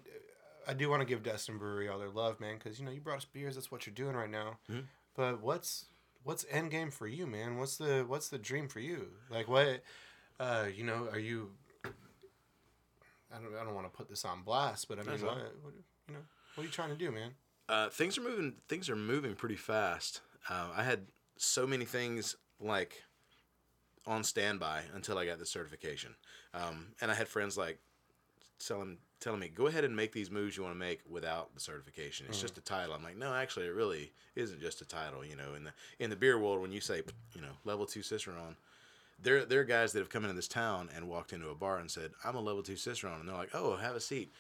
[0.68, 3.00] I do want to give Destin Brewery all their love, man, because you know you
[3.02, 3.56] brought us beers.
[3.56, 4.58] That's what you're doing right now.
[4.70, 4.84] Mhm.
[5.16, 5.86] But what's
[6.24, 7.58] what's end game for you, man?
[7.58, 9.08] What's the what's the dream for you?
[9.30, 9.82] Like what,
[10.40, 11.52] uh, you know, are you?
[11.86, 15.74] I don't I don't want to put this on blast, but I mean, what, what
[16.08, 16.20] you know,
[16.56, 17.32] what are you trying to do, man?
[17.70, 18.56] Uh, things are moving.
[18.68, 20.22] Things are moving pretty fast.
[20.50, 21.08] Uh, I had
[21.38, 23.04] so many things like
[24.06, 26.16] on standby until I got the certification,
[26.54, 27.80] um, and I had friends like
[28.66, 31.60] telling telling me, "Go ahead and make these moves you want to make without the
[31.60, 32.28] certification.
[32.28, 35.36] It's just a title." I'm like, "No, actually, it really isn't just a title." You
[35.36, 37.02] know, in the in the beer world, when you say,
[37.34, 38.56] you know, level two Cicerone,
[39.22, 41.78] there there are guys that have come into this town and walked into a bar
[41.78, 44.34] and said, "I'm a level two Cicerone," and they're like, "Oh, have a seat."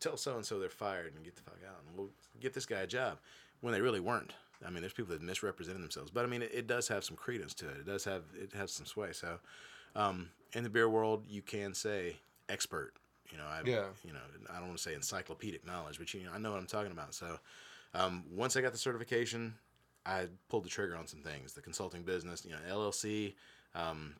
[0.00, 2.66] tell so and so they're fired and get the fuck out and we'll get this
[2.66, 3.18] guy a job
[3.60, 4.34] when they really weren't.
[4.66, 7.16] I mean, there's people that misrepresented themselves, but I mean, it, it does have some
[7.16, 7.76] credence to it.
[7.78, 9.12] It does have it has some sway.
[9.12, 9.38] So,
[9.94, 12.16] um, in the beer world, you can say
[12.48, 12.94] expert.
[13.32, 13.86] You know, I Yeah.
[14.04, 14.20] you know
[14.50, 16.92] I don't want to say encyclopedic knowledge, but you know I know what I'm talking
[16.92, 17.14] about.
[17.14, 17.38] So,
[17.94, 19.54] um, once I got the certification,
[20.06, 21.52] I pulled the trigger on some things.
[21.52, 23.34] The consulting business, you know, LLC.
[23.74, 24.14] Um,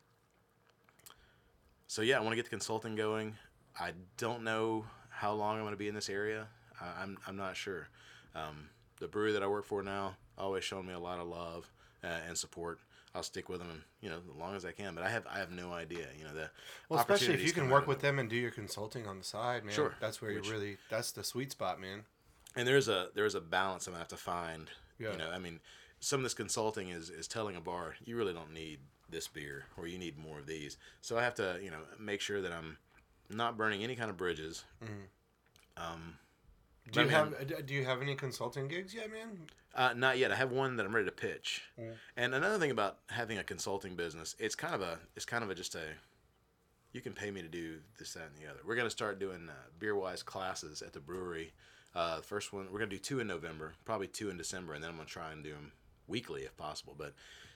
[1.87, 3.35] so yeah, I want to get the consulting going.
[3.79, 6.47] I don't know how long I'm going to be in this area.
[6.79, 7.87] I, I'm I'm not sure.
[8.35, 11.71] Um, the brewery that I work for now always shown me a lot of love
[12.03, 12.79] uh, and support.
[13.15, 14.93] I'll stick with them, you know, as long as I can.
[14.95, 16.49] But I have I have no idea, you know, the
[16.89, 19.63] Well, especially if you can work with them and do your consulting on the side,
[19.65, 19.73] man.
[19.73, 19.95] Sure.
[19.99, 22.03] That's where Which- you really that's the sweet spot, man.
[22.55, 24.69] and there's a there's a balance I'm gonna have to find.
[24.99, 25.11] Yeah.
[25.13, 25.59] You know, I mean,
[25.99, 28.79] some of this consulting is is telling a bar you really don't need
[29.09, 30.77] this beer or you need more of these.
[31.01, 32.77] So I have to you know make sure that I'm
[33.29, 34.63] not burning any kind of bridges.
[35.77, 36.17] Um,
[36.91, 39.47] Do you I have uh, do you have any consulting gigs yet, man?
[39.75, 40.31] Uh, not yet.
[40.31, 41.61] I have one that I'm ready to pitch.
[41.79, 41.93] Mm.
[42.17, 45.49] And another thing about having a consulting business, it's kind of a, it's kind of
[45.49, 45.83] a just a,
[46.91, 48.59] you can pay me to do this, that, and the other.
[48.65, 51.53] We're gonna start doing uh, beer wise classes at the brewery.
[51.95, 54.89] Uh, first one we're gonna do two in November, probably two in December, and then
[54.89, 55.71] I'm gonna try and do them
[56.07, 56.95] weekly if possible.
[56.97, 57.13] But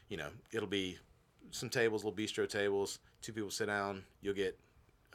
[0.07, 0.99] you know, it'll be
[1.51, 2.99] some tables, little bistro tables.
[3.21, 4.03] Two people sit down.
[4.21, 4.59] You'll get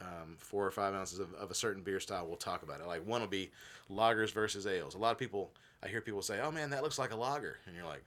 [0.01, 2.27] um, four or five ounces of, of a certain beer style.
[2.27, 2.87] We'll talk about it.
[2.87, 3.51] Like one will be
[3.91, 4.95] lagers versus ales.
[4.95, 5.51] A lot of people,
[5.83, 8.03] I hear people say, "Oh man, that looks like a lager," and you're like,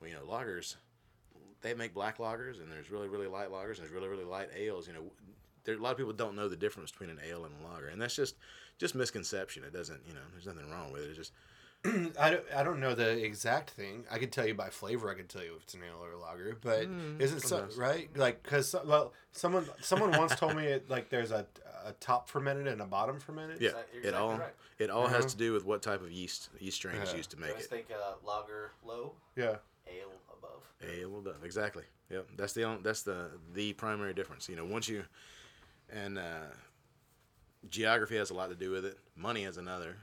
[0.00, 0.76] "Well, you know, lagers,
[1.62, 4.50] they make black lagers, and there's really really light lagers, and there's really really light
[4.56, 4.86] ales.
[4.86, 5.04] You know,
[5.64, 7.88] there a lot of people don't know the difference between an ale and a lager,
[7.88, 8.36] and that's just
[8.78, 9.64] just misconception.
[9.64, 11.08] It doesn't, you know, there's nothing wrong with it.
[11.08, 11.32] It's just
[12.18, 14.04] I don't, I don't know the exact thing.
[14.10, 15.10] I could tell you by flavor.
[15.10, 16.56] I could tell you if it's an ale or a lager.
[16.60, 16.88] But
[17.22, 17.76] is it so, sometimes.
[17.76, 18.16] right?
[18.16, 21.46] Like, cause well, someone someone once told me it, like there's a,
[21.84, 23.60] a top fermented and a bottom fermented.
[23.60, 24.44] yeah, Exact- you're it all exactly
[24.80, 24.84] right.
[24.84, 25.28] it all has Uh-huh.
[25.28, 27.16] to do with what type of yeast yeast strains is Yeah.
[27.18, 27.70] used to make always it.
[27.70, 29.56] think uh, lager low, Yeah.
[29.86, 30.62] ale above.
[30.82, 31.84] Ale above, exactly.
[32.10, 34.48] Yep, that's the only, that's the the primary difference.
[34.48, 35.04] You know, once you
[35.92, 36.46] and uh,
[37.68, 38.98] geography has a lot to do with it.
[39.16, 39.96] Money has another.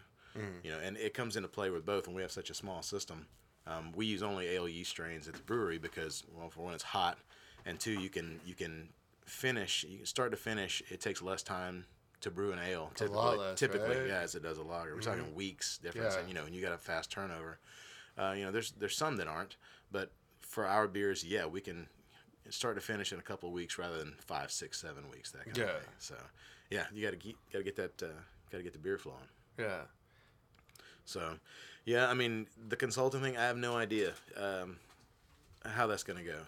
[0.64, 2.08] You know, and it comes into play with both.
[2.08, 3.28] And we have such a small system.
[3.68, 6.84] Um, we use only ale yeast strains at the brewery because, well, for one, it's
[6.84, 7.18] hot,
[7.66, 8.90] and two, you can you can
[9.26, 9.84] finish.
[9.88, 10.82] You can start to finish.
[10.90, 11.86] It takes less time
[12.22, 12.92] to brew an ale.
[13.00, 14.08] A lot less, typically, right?
[14.08, 14.94] yeah, as it does a lager.
[14.96, 16.20] We're talking weeks difference, Yeah.
[16.22, 17.60] and you know, and you got a fast turnover.
[18.18, 19.58] Uh, you know, there's there's some that aren't,
[19.92, 20.12] but
[20.42, 21.88] for our beers, yeah, we can
[22.50, 25.32] start to finish in a couple of weeks rather than five, six, seven weeks.
[25.32, 25.64] That kind Yeah.
[25.66, 25.90] of thing.
[26.00, 26.16] So,
[26.70, 28.08] yeah, you got to get got to get that uh,
[28.52, 29.30] got to get the beer flowing.
[29.58, 29.82] Yeah.
[31.06, 31.34] So,
[31.86, 34.78] yeah, I mean, the consulting thing, I have no idea um,
[35.66, 36.40] how that's going to go.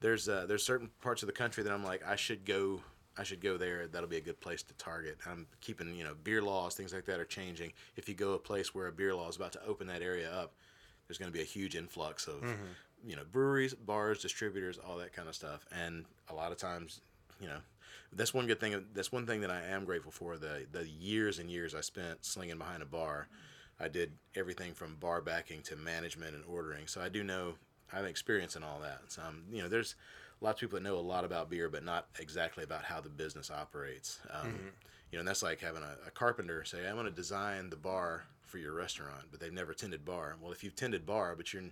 [0.00, 2.80] There's uh, there's certain parts of the country that I'm like, I should go.
[3.16, 3.86] I should go there.
[3.86, 5.18] That'll be a good place to target.
[5.26, 7.72] I'm keeping, you know, beer laws, things like that are changing.
[7.96, 10.30] If you go a place where a beer law is about to open that area
[10.32, 10.54] up,
[11.06, 12.42] there's going to be a huge influx of,
[13.06, 15.66] you know, breweries, bars, distributors, all that kind of stuff.
[15.84, 17.02] And a lot of times,
[17.38, 17.58] you know,
[18.14, 18.82] that's one good thing.
[18.94, 20.38] That's one thing that I am grateful for.
[20.38, 23.28] The the years and years I spent slinging behind a bar.
[23.82, 26.86] I did everything from bar backing to management and ordering.
[26.86, 27.54] So I do know
[27.92, 29.00] I have experience in all that.
[29.08, 29.96] So um, you know, there's
[30.40, 33.08] lots of people that know a lot about beer, but not exactly about how the
[33.08, 34.20] business operates.
[34.30, 34.72] Um,
[35.10, 37.76] You know, and that's like having a, a carpenter say, "I'm going to design the
[37.76, 40.36] bar for your restaurant," but they've never tended bar.
[40.40, 41.64] Well, if you've tended bar, but you're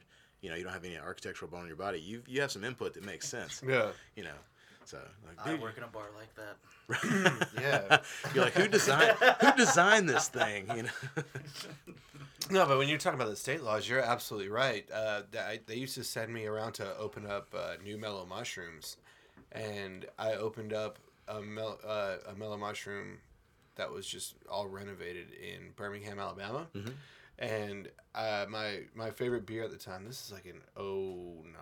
[0.42, 2.64] you know you don't have any architectural bone in your body, you you have some
[2.64, 3.62] input that makes sense.
[3.66, 3.92] Yeah.
[4.14, 4.38] You know,
[4.84, 7.48] so like, I dude, work in a bar like that.
[7.60, 7.98] Yeah.
[8.34, 10.66] you're like, who designed who designed this thing?
[10.74, 10.90] You know.
[12.50, 14.84] No, but when you're talking about the state laws, you're absolutely right.
[14.92, 18.26] Uh, th- I, they used to send me around to open up uh, new mellow
[18.26, 18.96] mushrooms,
[19.52, 23.18] and I opened up a, mel- uh, a mellow mushroom
[23.76, 26.66] that was just all renovated in Birmingham, Alabama,
[27.38, 30.04] And uh, my my favorite beer at the time.
[30.04, 31.54] This is like an 09,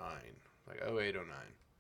[0.67, 1.25] like 08, 09,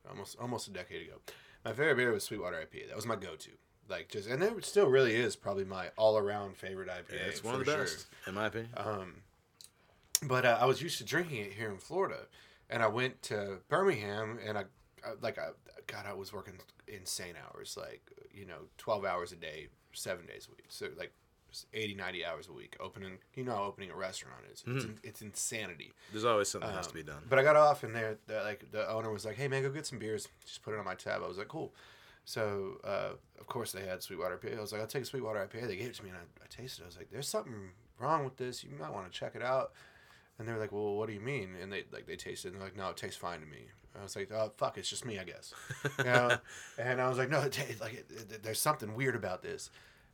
[0.08, 1.16] almost almost a decade ago.
[1.64, 2.88] My favorite beer was Sweetwater IPA.
[2.88, 3.50] That was my go to.
[3.88, 7.14] Like just, and it still really is probably my all around favorite IPA.
[7.14, 7.80] Yeah, it's one of the sure.
[7.80, 8.70] best, in my opinion.
[8.76, 9.14] Um,
[10.22, 12.26] but uh, I was used to drinking it here in Florida,
[12.68, 14.64] and I went to Birmingham, and I,
[15.04, 15.48] I like I
[15.86, 16.54] God, I was working
[16.86, 21.12] insane hours, like you know, twelve hours a day, seven days a week, so like
[21.72, 25.22] 80, 90 hours a week, opening you know, how opening a restaurant is it's, it's
[25.22, 25.92] insanity.
[26.12, 27.22] There's always something that has to Um, be done.
[27.28, 29.70] But I got off, and there, the, like the owner was like, "Hey man, go
[29.70, 30.28] get some beers.
[30.44, 31.74] Just put it on my tab." I was like, "Cool."
[32.24, 34.58] So uh, of course they had Sweetwater IPA.
[34.58, 36.22] I was like, "I'll take a Sweetwater IPA." They gave it to me, and I,
[36.44, 36.84] I tasted it.
[36.84, 38.62] I was like, "There's something wrong with this.
[38.62, 39.72] You might want to check it out."
[40.38, 42.52] And they were like, "Well, what do you mean?" And they like they tasted, it,
[42.52, 44.88] and they're like, "No, it tastes fine to me." I was like, "Oh fuck, it's
[44.90, 45.54] just me, I guess."
[45.98, 46.38] You know?
[46.78, 49.70] and I was like, "No, it, like it, it, there's something weird about this."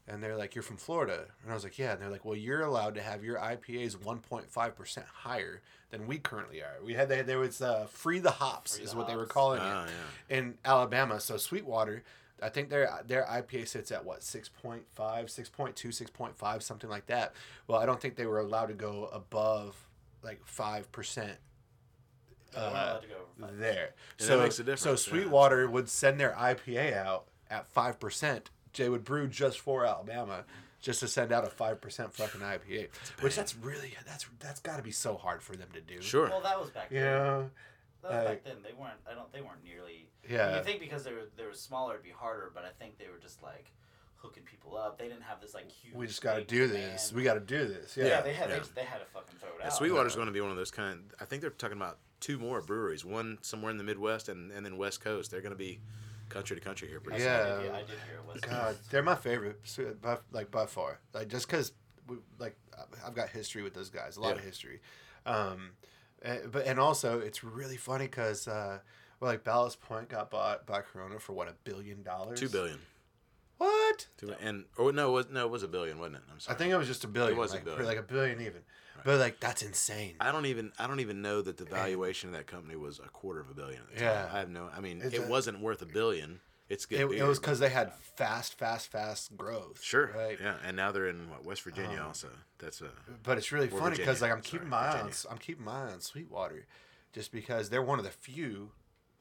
[0.06, 2.36] And they're like, "You're from Florida," and I was like, "Yeah." And they're like, "Well,
[2.36, 6.76] you're allowed to have your IPAs 1.5 percent higher than we currently are.
[6.84, 9.24] We had they, there was uh, free the hops Free is the what they were
[9.26, 9.90] calling Ah, it
[10.30, 10.36] yeah.
[10.38, 11.20] in Alabama.
[11.20, 12.02] So Sweetwater,
[12.42, 17.32] I think their their IPA sits at what 6.5, 6.2, 6.5, something like that.
[17.66, 19.74] Well, I don't think they were allowed to go above
[20.22, 21.38] like five percent
[22.54, 23.94] uh, allowed to go over there.
[24.18, 24.96] so makes a difference, So yeah.
[25.22, 28.50] Sweetwater would send their IPA out at five percent.
[28.74, 30.44] They would brew just for Alabama,
[30.80, 32.88] just to send out a five percent fucking IPA.
[33.20, 36.00] Which that's really that's that's got to be so hard for them to do.
[36.02, 36.28] Sure.
[36.28, 37.12] Well, that was back You then.
[37.12, 37.50] know.
[38.02, 38.56] That like- back uh, then.
[38.62, 39.00] They weren't.
[39.10, 39.32] I don't.
[39.32, 40.08] They weren't nearly.
[40.28, 40.58] Yeah.
[40.58, 42.50] You think because they were they were smaller, it'd be harder.
[42.54, 43.70] But I think they were just like
[44.16, 44.98] hooking people up.
[44.98, 45.94] They didn't have this like huge.
[45.94, 47.08] We just got to big do this.
[47.08, 47.16] demand.
[47.16, 47.96] We got to do this.
[47.96, 48.20] Yeah, Yeah.
[48.22, 48.56] they had yeah.
[48.58, 49.74] They, they had to fucking throw it Yeah, out.
[49.74, 51.00] Sweetwater's going to be one of those kind.
[51.20, 53.04] I think they're talking about two more breweries.
[53.04, 55.30] One somewhere in the Midwest and, and then West Coast.
[55.30, 55.78] They're going to be
[56.34, 57.48] country to country here pretty That's Yeah.
[57.48, 58.40] what I did, I did hear it was.
[58.42, 59.60] God, they're my favorite,
[60.02, 60.98] by, like by far.
[61.14, 61.72] Like just because,
[62.38, 62.56] like
[63.06, 64.80] I've got history with those guys, a lot of history.
[65.24, 65.70] Um,
[66.22, 68.80] and, but and also it's really funny because, uh,
[69.20, 72.40] well, like Ballast Point got bought by Corona for what a billion dollars.
[72.40, 72.78] Two billion.
[73.94, 74.06] What?
[74.18, 76.22] Two, and or no, it was no, it was a billion, wasn't it?
[76.32, 76.54] I'm sorry.
[76.54, 77.36] I think it was just a billion.
[77.36, 77.84] It was a billion.
[77.84, 78.62] like a billion even.
[79.04, 80.14] But like that's insane.
[80.20, 83.08] I don't even I don't even know that the valuation of that company was a
[83.08, 83.80] quarter of a billion.
[83.82, 84.04] At the time.
[84.04, 84.28] Yeah.
[84.32, 84.68] I have no.
[84.74, 86.40] I mean, It's it a- wasn't worth a billion.
[86.66, 87.00] It's good.
[87.00, 89.82] It, beer, it was because they had fast, fast, fast growth.
[89.82, 90.10] Sure.
[90.16, 90.38] Right.
[90.40, 92.28] Yeah, and now they're in what, West Virginia Um, also.
[92.58, 92.88] That's a
[93.22, 95.72] But it's really funny because like I'm keeping sorry, my eye on I'm keeping my
[95.88, 96.66] eye on Sweetwater,
[97.12, 98.70] just because they're one of the few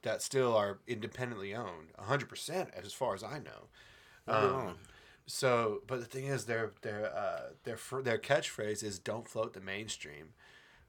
[0.04, 3.68] that still are independently owned, hundred percent as far as I know.
[4.28, 4.76] Not Um.
[5.26, 9.54] So, but the thing is, their their uh, their fr- their catchphrase is "Don't float
[9.54, 10.34] the mainstream."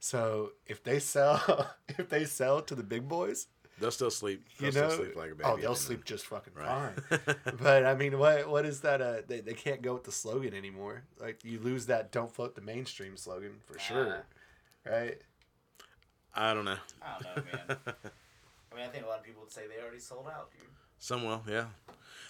[0.00, 3.46] So if they sell if they sell to the big boys,
[3.80, 4.44] They'll still sleep.
[4.58, 5.44] They'll you still know, sleep like a baby.
[5.50, 6.04] oh, they'll end sleep it.
[6.06, 6.92] just fucking Right.
[7.08, 7.20] fine.
[7.60, 9.00] but I mean, what what is that?
[9.02, 11.02] Uh, they, they can't go with the slogan anymore.
[11.20, 14.26] Like you lose that "Don't float the mainstream" slogan for sure,
[14.84, 15.18] right?
[16.34, 16.76] I don't know.
[17.02, 17.78] I don't know, man.
[18.72, 20.68] I mean, I think a lot of people would say they already sold out, dude.
[20.98, 21.66] Some will, yeah.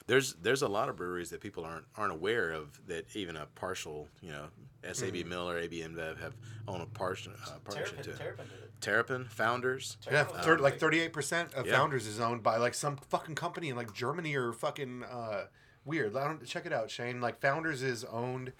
[0.06, 3.46] There's there's a lot of breweries that people aren't aren't aware of that even a
[3.54, 4.46] partial, you know,
[4.92, 5.28] SAB Mm-hmm.
[5.30, 6.34] Miller, AB InBev have
[6.68, 8.18] own a partial uh, partnership Terrapin, to.
[8.18, 8.80] Terrapin it.
[8.82, 9.96] Terrapin, Founders.
[10.04, 10.62] Yeah, Terrapin was thir- big.
[10.62, 11.76] like thirty-eight percent of Yeah.
[11.78, 15.46] Founders is owned by like some fucking company in like Germany or fucking uh,
[15.86, 16.14] weird.
[16.16, 17.22] I don't check it out, Shane.
[17.22, 18.52] Like Founders is owned.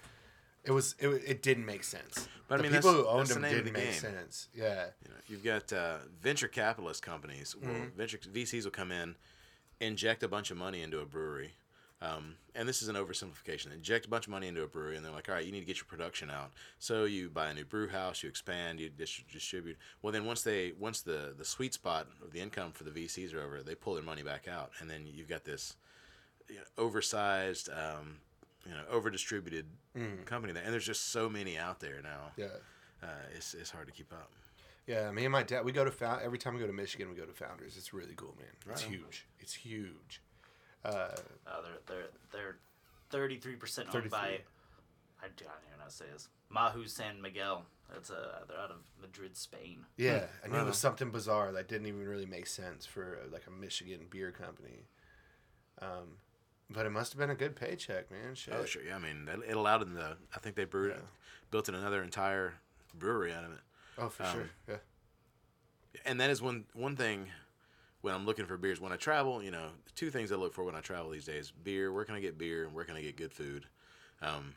[0.63, 2.27] It was it, it didn't make sense.
[2.47, 4.49] But I the mean, people that's- who owned that's the them didn't the make sense.
[4.55, 7.55] Yeah, You know, you've got uh, venture capitalist companies.
[7.55, 7.95] Will, Mm-hmm.
[7.97, 9.15] Venture VCs will come in,
[9.79, 11.55] inject a bunch of money into a brewery,
[12.01, 13.73] um, and this is an oversimplification.
[13.73, 15.61] Inject a bunch of money into a brewery, and they're like, "All right, you need
[15.61, 18.89] to get your production out." So you buy a new brew house, you expand, you
[18.89, 19.77] dis- distribute.
[20.01, 23.33] Well, then once they once the the sweet spot of the income for the VCs
[23.33, 25.75] are over, they pull their money back out, and then you've got this
[26.49, 28.17] you know, oversized, um,
[28.65, 29.65] you know, over distributed
[30.25, 32.31] company there, and there's just so many out there now.
[32.37, 32.47] yeah,
[33.01, 34.31] Uh, it's it's hard to keep up.
[34.87, 35.11] Yeah.
[35.11, 37.15] Me and my dad, we go to Found every time we go to Michigan, we
[37.15, 37.75] go to Founders.
[37.77, 38.47] It's really cool, man.
[38.71, 39.25] It's Right huge.
[39.39, 40.21] It's huge.
[40.83, 41.09] Uh,
[41.47, 42.55] Oh, they're they're they're
[43.09, 44.09] thirty three percent owned 33.
[44.11, 44.27] by.
[45.23, 46.27] I don't even know how to say this.
[46.53, 47.65] Mahou San Miguel.
[47.91, 49.85] That's uh, they're out of Madrid, Spain.
[49.97, 53.19] yeah, I knew Right it was something bizarre that didn't even really make sense for
[53.23, 54.85] uh, like a Michigan beer company.
[55.81, 56.17] Um,
[56.69, 58.33] but it must have been a good paycheck, man.
[58.33, 58.53] Shit.
[58.57, 58.95] Oh sure, yeah.
[58.95, 60.17] I mean, it allowed them to.
[60.35, 61.01] I think they brewed, Yeah.
[61.51, 62.55] built in another entire
[62.95, 63.59] brewery out of it.
[63.97, 64.49] Oh, for Um, sure.
[64.67, 64.77] Yeah.
[66.05, 67.27] And that is one one thing
[68.01, 68.79] when I'm looking for beers.
[68.81, 71.51] When I travel, you know, two things I look for when I travel these days:
[71.51, 71.91] beer.
[71.91, 72.65] Where can I get beer?
[72.65, 73.65] And where can I get good food?
[74.21, 74.55] Um,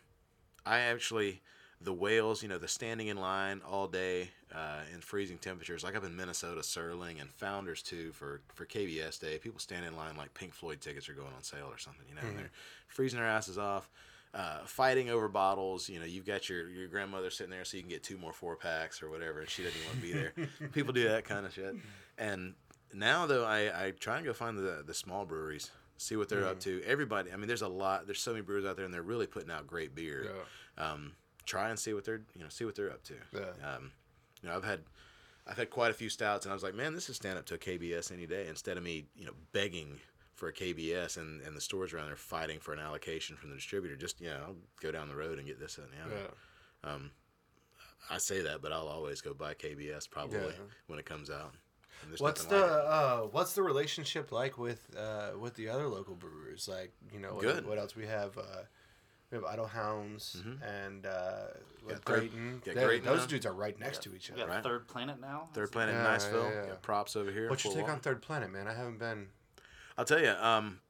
[0.66, 1.40] I actually
[1.80, 5.94] the whales, you know, the standing in line all day uh, in freezing temperatures, like
[5.94, 9.38] up in Minnesota, Serling and Founders too for for KBS Day.
[9.38, 12.16] People stand in line like Pink Floyd tickets are going on sale or something, you
[12.16, 12.50] know, and they're
[12.88, 13.88] freezing their asses off.
[14.34, 15.88] Uh, fighting over bottles.
[15.88, 18.32] You know, you've got your, your grandmother sitting there so you can get two more
[18.32, 20.32] four packs or whatever, and she doesn't want to be there.
[20.72, 21.74] People do that kind of shit.
[22.16, 22.54] And
[22.92, 26.46] now though, I, I try and go find the the small breweries, see what they're
[26.46, 26.82] up to.
[26.84, 28.06] Everybody, I mean, there's a lot.
[28.06, 30.30] There's so many brewers out there, and they're really putting out great beer.
[30.76, 31.12] Um,
[31.46, 33.14] try and see what they're you know see what they're up to.
[33.34, 33.74] Yeah.
[33.74, 33.92] Um,
[34.42, 34.80] you know, I've had
[35.46, 37.46] I've had quite a few stouts, and I was like, man, this is stand up
[37.46, 38.46] to a KBS any day.
[38.48, 39.98] Instead of me, you know, begging
[40.38, 43.56] for a KBS, and, and the stores around there fighting for an allocation from the
[43.56, 43.96] distributor.
[43.96, 46.28] Just you know, I'll go down the road and get this and the other.
[46.84, 46.90] Yeah.
[46.92, 47.10] Um,
[48.10, 50.52] I say that, but I'll always go buy KBS probably Yeah.
[50.86, 51.52] when it comes out.
[52.18, 56.68] What's the like uh, what's the relationship like with uh, with the other local brewers?
[56.68, 57.66] Like you know, what, Good.
[57.66, 58.38] what else we have?
[58.38, 58.62] Uh,
[59.32, 61.48] we have Idyll Hounds and uh,
[61.82, 62.62] what, Got Third- Grayton.
[62.64, 63.26] got those now.
[63.26, 64.46] dudes are right next to each We other.
[64.46, 64.62] got Right.
[64.62, 65.48] Third Planet now.
[65.52, 66.50] Third Planet in Yeah, Niceville?
[66.50, 66.66] yeah, yeah.
[66.68, 67.50] Got props over here.
[67.50, 67.90] What's your take on.
[67.90, 68.66] on Third Planet, man?
[68.68, 69.26] I haven't been.
[69.98, 70.30] I'll tell you.
[70.30, 70.80] Um,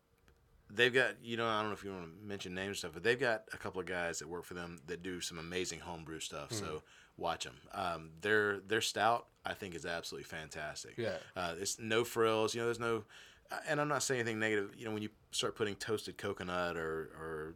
[0.70, 2.90] they've got you know I don't know if you want to mention names and stuff,
[2.94, 5.80] but they've got a couple of guys that work for them that do some amazing
[5.80, 6.52] homebrew stuff.
[6.52, 6.82] So
[7.16, 7.56] watch them.
[7.72, 10.94] Um, their their stout I think is absolutely fantastic.
[10.98, 11.16] Yeah.
[11.34, 12.54] Uh, it's no frills.
[12.54, 13.04] You know, there's no.
[13.50, 14.74] uh, And I'm not saying anything negative.
[14.76, 17.54] You know, when you start putting toasted coconut or or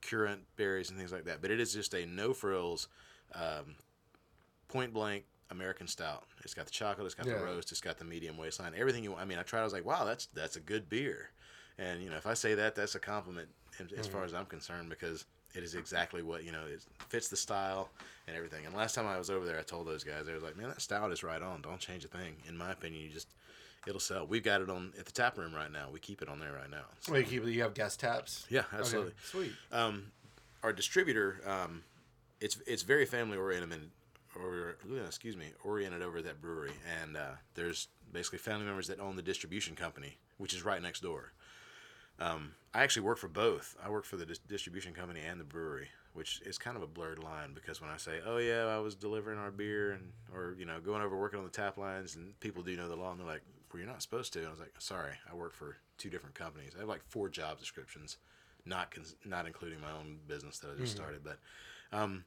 [0.00, 2.88] currant berries and things like that, but it is just a no frills,
[3.34, 3.74] um,
[4.68, 6.24] point blank American stout.
[6.44, 7.34] It's got the chocolate, it's got Yeah.
[7.38, 9.10] the roast, it's got the medium waistline, everything you.
[9.12, 9.22] want.
[9.22, 9.60] I mean, I tried.
[9.60, 11.30] I was like, wow, that's that's a good beer,
[11.78, 13.48] and you know, if I say that, that's a compliment
[13.78, 15.24] as, as far as I'm concerned because
[15.54, 16.64] it is exactly what you know.
[16.66, 17.90] It fits the style
[18.26, 18.64] and everything.
[18.66, 20.68] And last time I was over there, I told those guys, they was like, man,
[20.68, 21.60] that stout is right on.
[21.62, 22.36] Don't change a thing.
[22.48, 23.28] In my opinion, you just
[23.86, 24.26] it'll sell.
[24.26, 25.88] We've got it on at the tap room right now.
[25.92, 26.84] We keep it on there right now.
[27.00, 28.46] So, Well, you keep you have guest taps.
[28.48, 29.52] yeah, Okay, absolutely Sweet.
[29.72, 30.12] um,
[30.62, 31.82] our distributor, um,
[32.40, 33.90] it's it's very family oriented,
[34.36, 34.76] or
[35.06, 36.72] excuse me, oriented over at that brewery,
[37.02, 41.00] and uh, there's basically family members that own the distribution company, which is right next
[41.00, 41.32] door.
[42.18, 43.76] Um, I actually work for both.
[43.84, 46.86] I work for the dis- distribution company and the brewery, which is kind of a
[46.86, 50.54] blurred line because when I say, "Oh yeah, I was delivering our beer," and or
[50.58, 53.10] you know going over working on the tap lines, and people do know the law,
[53.10, 53.42] and they're like,
[53.72, 56.34] "Well, you're not supposed to." And I was like, "Sorry, I work for two different
[56.34, 56.72] companies.
[56.76, 58.18] I have like four job descriptions,
[58.64, 61.38] not cons- not including my own business that I just started." But
[61.92, 62.24] um,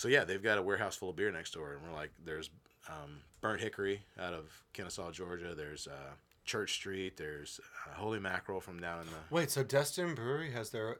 [0.00, 2.48] so yeah, they've got a warehouse full of beer next door, and we're like, there's
[2.88, 5.54] um, Burnt Hickory out of Kennesaw, Georgia.
[5.54, 6.12] There's uh,
[6.46, 7.18] Church Street.
[7.18, 10.96] There's uh, Holy Mackerel from down in the Wait, so Destin Brewery has their?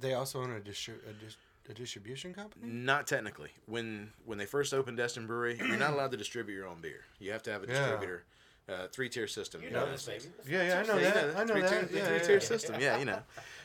[0.00, 1.36] They also own a, distri- a, dis-
[1.70, 2.66] a distribution company.
[2.66, 3.50] Not technically.
[3.66, 7.02] When when they first opened Destin Brewery, you're not allowed to distribute your own beer.
[7.20, 7.78] You have to have a Yeah.
[7.78, 8.24] distributor.
[8.68, 9.60] Uh, three tier system.
[9.60, 10.52] You in know the this, United baby.
[10.56, 11.36] Yeah, yeah, I know Yeah, that.
[11.36, 11.92] I know three-tier- that.
[11.92, 12.38] the Yeah, three-tier yeah.
[12.40, 12.74] system.
[12.80, 13.18] Yeah, you know.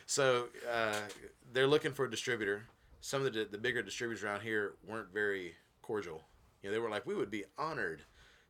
[0.06, 0.94] So uh,
[1.52, 2.62] they're looking for a distributor.
[3.00, 6.22] Some of the the bigger distributors around here weren't very cordial.
[6.62, 8.02] You know, they were like, we would be honored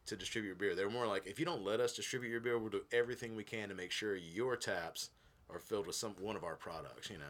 [0.06, 0.74] to distribute your beer.
[0.74, 3.36] They were more like, if you don't let us distribute your beer, we'll do everything
[3.36, 5.10] we can to make sure your taps
[5.48, 7.10] are filled with some one of our products.
[7.10, 7.24] You know.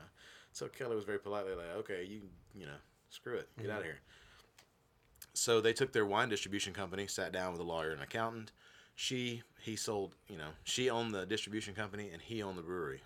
[0.52, 2.22] So Kelly was very politely like, okay, you
[2.54, 2.78] you know,
[3.10, 3.90] screw it, get out of mm-hmm.
[3.90, 4.00] here.
[5.32, 8.52] So they took their wine distribution company, sat down with a lawyer and accountant.
[8.96, 13.02] She he sold, you know, she owned the distribution company and he owned the brewery.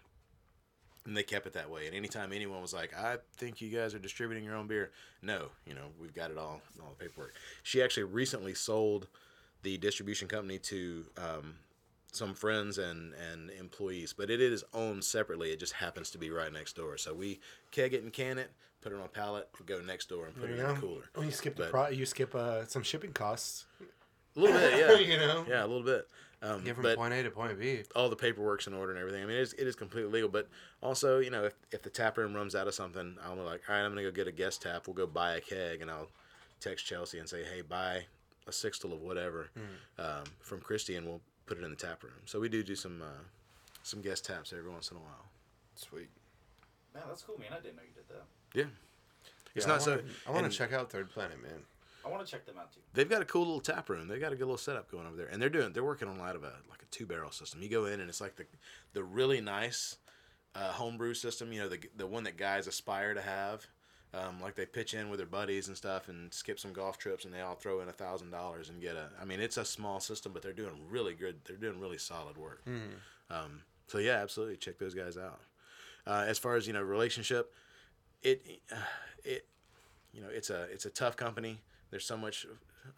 [1.06, 1.86] And they kept it that way.
[1.86, 4.90] And anytime anyone was like, "I think you guys are distributing your own beer,"
[5.20, 7.34] no, you know, we've got it all, all the paperwork.
[7.62, 9.08] She actually recently sold
[9.62, 11.56] the distribution company to um,
[12.12, 15.50] some friends and and employees, but it is owned separately.
[15.52, 16.96] It just happens to be right next door.
[16.96, 17.38] So we
[17.70, 18.50] keg it and can it,
[18.80, 20.80] put it on a pallet, go next door and put You it in know, the
[20.80, 21.02] cooler.
[21.16, 23.66] when you skip the But- pro- you skip uh, some shipping costs.
[24.36, 24.98] A little bit, yeah.
[25.12, 26.08] you know, Yeah, a little bit.
[26.44, 27.80] Um, get from but point A to point B.
[27.96, 29.22] all the paperwork's in order and everything.
[29.22, 30.28] I mean, it is, it is completely legal.
[30.28, 30.48] But
[30.82, 33.74] also, you know, if, if the tap room runs out of something, I'm like, all
[33.74, 34.86] right, I'm gonna go get a guest tap.
[34.86, 36.08] We'll go buy a keg, and I'll
[36.60, 38.04] text Chelsea and say, hey, buy
[38.46, 39.48] a sixtel of whatever
[39.98, 42.12] um, from Christie, and we'll put it in the tap room.
[42.26, 43.22] So we do do some uh,
[43.82, 45.24] some guest taps every once in a while.
[45.76, 46.08] Sweet.
[46.94, 47.48] Man, that's cool, man.
[47.52, 48.24] I didn't know you did that.
[48.54, 48.64] Yeah,
[49.54, 49.90] it's Yeah, not I so.
[49.92, 51.62] wanna, I want to check out Third Planet, man.
[52.04, 52.80] I want to check them out too.
[52.92, 54.08] They've got a cool little tap room.
[54.08, 56.16] They've got a good little setup going over there, and they're doing they're working on
[56.16, 57.62] a lot of a like a two barrel system.
[57.62, 58.46] You go in and it's like the
[58.92, 59.96] the really nice
[60.54, 61.52] uh, homebrew system.
[61.52, 63.66] You know the the one that guys aspire to have.
[64.12, 67.24] Um, like they pitch in with their buddies and stuff, and skip some golf trips,
[67.24, 69.08] and they all throw in a thousand dollars and get a.
[69.20, 71.40] I mean, it's a small system, but they're doing really good.
[71.44, 72.62] They're doing really solid work.
[73.28, 75.40] Um, so yeah, absolutely, check those guys out.
[76.06, 77.52] Uh, as far as you know, relationship,
[78.22, 78.76] it uh,
[79.24, 79.46] it
[80.12, 81.58] you know it's a it's a tough company.
[81.94, 82.44] There's so much.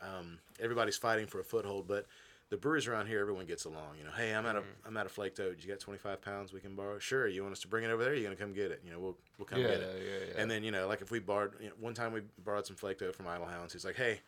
[0.00, 2.06] Um, everybody's fighting for a foothold, but
[2.48, 3.98] the breweries around here, everyone gets along.
[3.98, 5.58] You know, hey, I'm out of I'm out of flaked oat.
[5.60, 6.98] You got 25 pounds we can borrow?
[6.98, 7.28] Sure.
[7.28, 8.14] You want us to bring it over there?
[8.14, 8.80] You're gonna come get it.
[8.82, 10.02] You know, we'll we'll come Yeah, get it.
[10.02, 10.40] yeah, yeah.
[10.40, 12.74] And then you know, like if we borrowed, you know, one time we borrowed some
[12.76, 13.74] flaked oat from Idyll Hounds.
[13.74, 14.20] He's like, hey,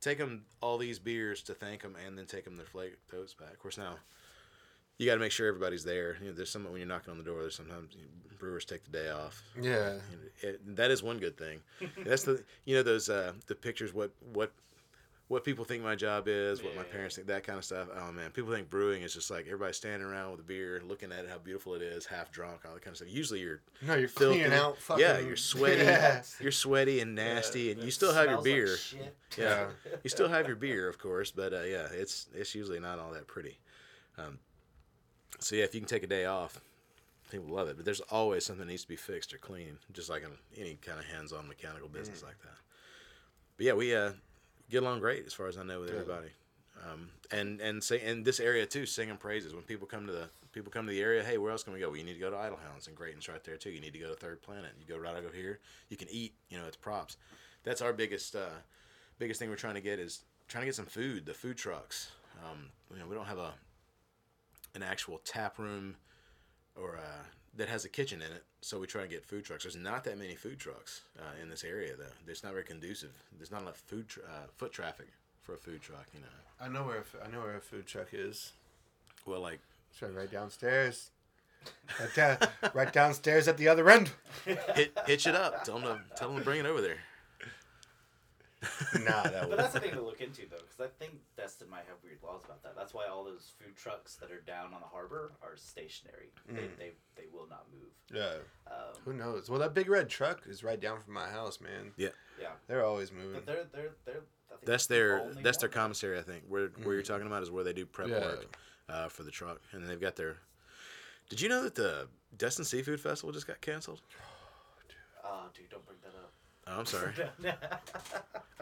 [0.00, 3.34] take them all these beers to thank them, and then take them their flaked oats
[3.34, 3.50] back.
[3.50, 3.96] Of course, now
[5.02, 6.16] you got to make sure everybody's there.
[6.20, 7.40] You know, there's some when you're knocking on the door.
[7.40, 7.96] There's sometimes
[8.38, 9.42] brewers take the day off.
[9.60, 9.62] Yeah.
[9.62, 9.98] You know,
[10.42, 11.60] it, that is one good thing.
[12.06, 14.52] That's the you know those uh, the pictures what what
[15.28, 17.88] what people think my job is, what my parents think, that kind of stuff.
[17.96, 21.10] Oh man, people think brewing is just like everybody standing around with a beer, looking
[21.10, 23.08] at it, how beautiful it is, half drunk, all that kind of stuff.
[23.10, 24.40] Usually you're No, you're filthy.
[24.40, 25.02] cleaning out fucking.
[25.02, 26.22] yeah, you're sweaty, Yeah.
[26.38, 28.76] you're sweaty and nasty, and you still have your smells like beer.
[28.76, 29.16] shit.
[29.38, 29.66] Yeah,
[30.02, 33.12] you still have your beer, of course, but uh, yeah, it's it's usually not all
[33.12, 33.58] that pretty.
[34.18, 34.38] Um,
[35.42, 36.60] so yeah, if you can take a day off,
[37.30, 37.76] people love it.
[37.76, 40.74] But there's always something that needs to be fixed or cleaned, just like in any
[40.74, 42.56] kind of hands-on mechanical business like that.
[43.56, 44.12] But yeah, we uh,
[44.70, 46.00] get along great as far as I know with Good.
[46.00, 46.30] everybody.
[46.84, 50.28] Um, and and say in this area too, singing praises when people come to the
[50.52, 51.22] people come to the area.
[51.22, 51.88] Hey, where else can we go?
[51.88, 53.70] Well, you need to go to Idyll Hounds and Grayton's right there too.
[53.70, 54.72] You need to go to Third Planet.
[54.80, 55.60] You go right over here.
[55.88, 56.34] You can eat.
[56.48, 57.16] You know, it's props.
[57.62, 58.58] That's our biggest uh,
[59.18, 61.26] biggest thing we're trying to get is trying to get some food.
[61.26, 62.10] The food trucks.
[62.44, 63.52] Um, you know, we don't have a
[64.74, 65.96] an actual tap room
[66.76, 67.24] or uh,
[67.56, 68.44] that has a kitchen in it.
[68.60, 69.64] So we try and get food trucks.
[69.64, 72.30] There's not that many food trucks uh, in this area though.
[72.30, 73.10] It's not very conducive.
[73.36, 75.08] There's not enough food tra- uh, foot traffic
[75.42, 76.06] for a food truck.
[76.14, 76.26] You know.
[76.60, 78.52] I know where a f- I know where a food truck is.
[79.26, 79.60] Well, like
[79.92, 81.10] It's right, right downstairs.
[82.00, 82.36] Right, down,
[82.74, 84.10] right downstairs at the other end.
[84.44, 85.62] hit, hitch it up.
[85.64, 86.96] Tell them to tell them to bring it over there.
[89.04, 91.84] Nah, that But that's the thing to look into though, because I think Destin might
[91.88, 92.74] have weird laws about that.
[92.76, 96.30] That's why all those food trucks that are down on the harbor are stationary.
[96.48, 96.76] They, Mm.
[96.78, 97.90] they they will not move.
[98.12, 98.36] Yeah.
[98.70, 99.50] Um, Who knows?
[99.50, 101.92] Well, that big red truck is right down from my house, man.
[101.96, 102.10] yeah,
[102.40, 102.52] Yeah.
[102.68, 103.32] They're always moving.
[103.34, 104.22] but they're they're they're.
[104.50, 106.18] I That's their only that's their commissary.
[106.18, 108.20] I think where where you're talking about is where they do prep Yeah.
[108.20, 108.56] work
[108.88, 110.36] uh, for the truck, and they've got their.
[111.30, 112.06] Did you know that the
[112.36, 114.02] Destin Seafood Festival just got canceled?
[115.24, 116.32] Oh, dude, don't bring that up.
[116.68, 117.12] Oh, I'm sorry.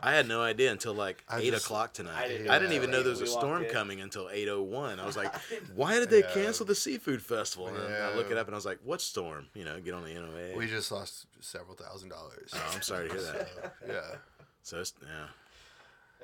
[0.03, 2.15] I had no idea until like I eight just- o'clock tonight.
[2.17, 3.71] I I didn't didn't, know even know there was a storm in.
[3.71, 4.99] coming until eight oh one.
[4.99, 5.35] I was like,
[5.75, 6.33] why did they Yeah.
[6.33, 7.69] cancel the seafood festival?
[7.69, 9.49] And I look it up and I was like, what storm?
[9.55, 10.57] You know, get on the NOAA.
[10.57, 12.51] we just lost several thousand dollars.
[12.55, 13.49] oh, I'm sorry to hear that.
[13.53, 14.01] So, yeah.
[14.63, 15.27] So it's, yeah,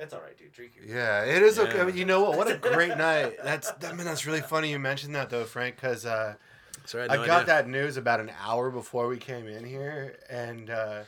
[0.02, 0.52] it's all right, dude.
[0.52, 0.86] Drink your.
[0.96, 1.80] Yeah, it is okay.
[1.80, 2.38] I mean, you know what?
[2.38, 3.36] What a great night.
[3.44, 6.34] That's I mean, that's really funny you mentioned that though, Frank, because uh,
[6.86, 7.46] sorry, I, I got idea.
[7.46, 11.00] that news about an hour before we came in here, and uh,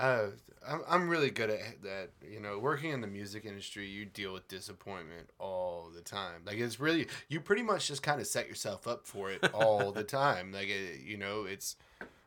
[0.00, 0.26] uh,
[0.66, 2.10] I'm I'm really good at that.
[2.28, 6.42] You know, working in the music industry, you deal with disappointment all the time.
[6.46, 9.92] Like it's really you pretty much just kind of set yourself up for it all
[9.92, 10.52] the time.
[10.52, 11.76] Like it, you know, it's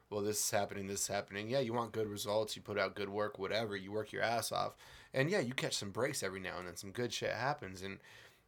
[0.10, 1.50] well, this is happening, this is happening.
[1.50, 3.76] Yeah, you want good results, you put out good work, whatever.
[3.76, 4.76] You work your ass off,
[5.14, 6.76] and yeah, you catch some breaks every now and then.
[6.76, 7.98] Some good shit happens, and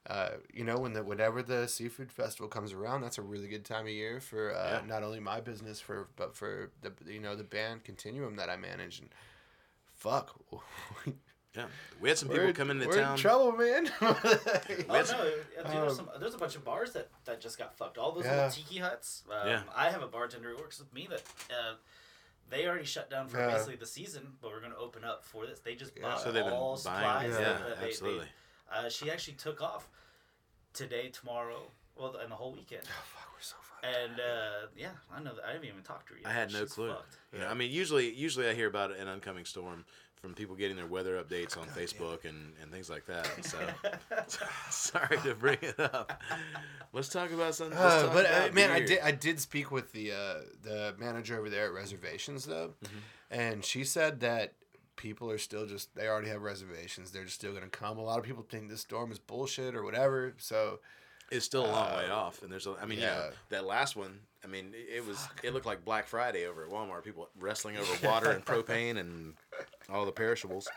[0.07, 3.65] uh, you know, when the whenever the seafood festival comes around, that's a really good
[3.65, 4.87] time of year for uh, Yeah.
[4.87, 8.55] not only my business for but for the you know the band Continuum that I
[8.57, 9.09] manage and
[9.95, 10.39] fuck.
[11.57, 11.67] Yeah,
[12.01, 13.13] we had some people we're, come into we're town.
[13.13, 13.89] in trouble, man.
[14.01, 14.19] Oh
[14.89, 17.57] no, some- yeah, dude, um, there's, some, there's a bunch of bars that, that just
[17.57, 17.97] got fucked.
[17.97, 18.35] All those Yeah.
[18.35, 19.23] little tiki huts.
[19.31, 19.61] Um, Yeah.
[19.73, 21.75] I have a bartender who works with me that uh,
[22.49, 23.51] they already shut down for Yeah.
[23.53, 25.59] basically the season, but we're gonna open up for this.
[25.61, 26.01] They just Yeah.
[26.03, 27.31] bought So they've been all buying.
[27.31, 27.31] supplies.
[27.35, 28.27] Yeah, Yeah, that they- they- absolutely.
[28.73, 29.89] Uh, she actually took off
[30.73, 32.81] today, tomorrow, well, and the whole weekend.
[32.85, 33.85] oh, fuck, we're so fucked.
[33.85, 36.29] And uh, yeah, I know that I haven't even talked to her yet.
[36.29, 36.89] I had no she's clue.
[36.89, 37.17] fucked.
[37.33, 39.85] You know, I mean, usually, usually I hear about an oncoming storm
[40.21, 43.29] from people getting their weather updates on Facebook and, and things like that.
[43.45, 43.59] So,
[44.69, 46.19] sorry to bring it up.
[46.93, 47.77] Let's talk about something.
[47.77, 48.87] let's Uh, talk but uh, about man, I beer.
[48.87, 52.97] did I did speak with the uh, the manager over there at reservations though, Mm-hmm.
[53.39, 54.53] and she said that
[54.95, 57.11] people are still just they already have reservations.
[57.11, 57.97] They're just still gonna come.
[57.97, 60.33] A lot of people think this storm is bullshit or whatever.
[60.37, 60.79] So
[61.31, 62.67] It's still a long way Uh, off, and there's.
[62.67, 63.29] A, I mean, yeah, yeah.
[63.49, 64.19] that last one.
[64.43, 65.27] I mean, it, was.
[65.43, 67.03] It looked like Black Friday over at Walmart.
[67.03, 69.33] People wrestling over water and propane and
[69.89, 70.67] all the perishables.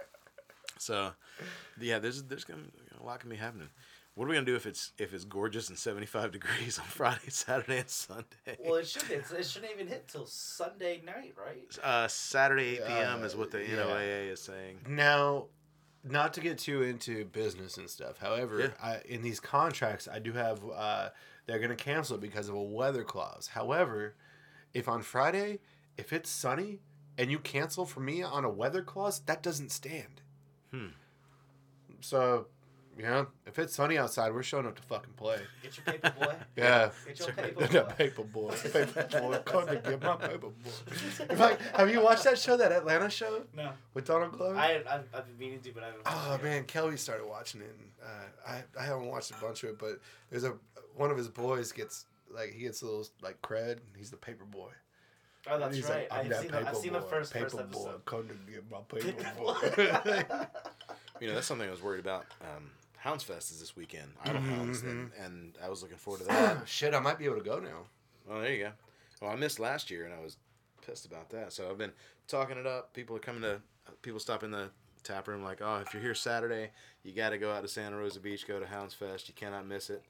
[0.79, 1.11] So,
[1.81, 2.63] yeah, there's there's gonna
[2.99, 3.69] a lot can be happening.
[4.19, 7.29] What are we gonna do if it's if it's gorgeous and 75 degrees on Friday,
[7.29, 8.59] Saturday, and Sunday?
[8.59, 11.79] Well, it should it's, it shouldn't even hit till Sunday night, right?
[11.85, 13.23] Uh, Saturday 8 p.m.
[13.23, 13.77] Uh, is what the yeah.
[13.77, 14.81] NOAA is saying.
[14.89, 15.45] now,
[16.03, 18.19] not to get too into business and stuff.
[18.19, 18.69] However, Yeah.
[18.83, 21.11] I, in these contracts, I do have uh,
[21.47, 23.47] they're gonna cancel it because of a weather clause.
[23.47, 24.17] However,
[24.75, 25.61] if on Friday
[25.97, 26.81] if it's sunny
[27.17, 30.23] and you cancel for me on a weather clause, that doesn't stand.
[30.73, 30.87] Hmm.
[32.01, 32.47] So,
[32.99, 35.39] yeah, if it's sunny outside, we're showing up to fucking play.
[35.63, 36.35] Get your paper boy.
[36.57, 36.91] Yeah.
[37.07, 37.67] Get your paper boy.
[37.67, 41.31] That paper boy, paper boy, come to get my paper boy.
[41.31, 44.57] In have you watched that show, that Atlanta show No, with Donald Glover?
[44.57, 46.03] I I've, I've been meaning to, but I haven't.
[46.07, 47.75] Oh watched it man, Kelly started watching it.
[47.79, 50.01] And, uh, I I haven't watched a bunch of it, but
[50.31, 50.55] there's a
[50.97, 53.73] one of his boys gets like he gets a little like cred.
[53.73, 54.71] and He's the paper boy.
[55.51, 56.11] Oh, that's he's right.
[56.11, 57.91] like, I'm I've that seen, the, I've paper seen the boy, first paper first boy,
[58.05, 60.47] come to get my paper Paper boy.
[61.21, 62.27] You know, that's something I was worried about.
[62.43, 62.71] Um,
[63.09, 64.11] Hounds Fest is this weekend.
[64.23, 66.59] Idyll Hounds, and, and I was looking forward to that.
[66.69, 67.87] Shit, I might be able to go now.
[68.29, 68.73] well, there you go.
[69.23, 70.37] Well, I missed last year, and I was
[70.87, 71.55] pissed about that.
[71.55, 71.93] So I've been
[72.27, 72.93] talking it up.
[72.93, 73.63] People are coming to.
[74.03, 74.69] People stop in the
[75.05, 76.69] tap room like, oh, if you're here Saturday,
[77.03, 79.27] you got to go out to Santa Rosa Beach, go to Hounds Fest.
[79.27, 80.03] You cannot miss it.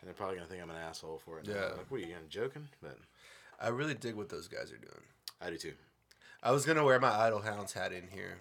[0.00, 1.46] And they're probably gonna think I'm an asshole for it.
[1.46, 1.54] now.
[1.54, 1.60] Yeah.
[1.76, 2.66] Like, what are you gonna joking?
[2.82, 2.96] But
[3.60, 5.02] I really dig what those guys are doing.
[5.42, 5.74] I do too.
[6.42, 8.38] I was gonna wear my Idyll Hounds hat in here,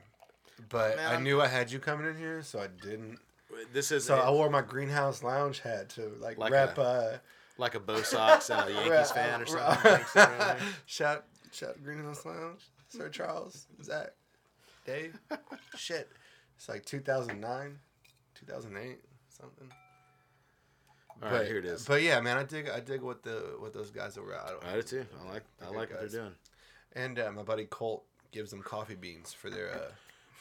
[0.70, 3.18] but Man, I I'm- knew I had you coming in here, so I didn't.
[3.74, 6.78] This is So a- I wore my Greenhouse Lounge hat to like, Like rep.
[6.78, 7.18] a- uh,
[7.58, 9.92] like a Bo Sox and a Yankees fan or uh, something.
[9.92, 10.60] Thanks, everybody.
[10.86, 14.10] shout shout Greenhouse Lounge, Sir Charles, Zach,
[14.86, 15.20] Dave.
[15.76, 16.10] Shit,
[16.56, 17.80] it's like 2009,
[18.36, 19.72] 2008, something.
[21.10, 21.84] All but, right, here it is.
[21.86, 24.64] But yeah, man, I dig I dig what the what those guys that were out.
[24.70, 25.06] I do too.
[25.20, 26.12] I like I Good like what guys.
[26.12, 26.36] they're doing.
[26.94, 29.72] And uh, my buddy Colt gives them coffee beans for their.
[29.72, 29.94] Uh, for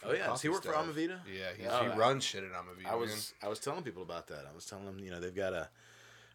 [0.04, 0.86] Oh yeah, does he coffee work for stuff.
[0.86, 1.18] Amavida?
[1.26, 2.90] Yeah, he's, Oh, he I- runs shit at Amavida.
[2.90, 3.46] I was man.
[3.46, 4.46] I was telling people about that.
[4.50, 5.68] I was telling them, you know, they've got a.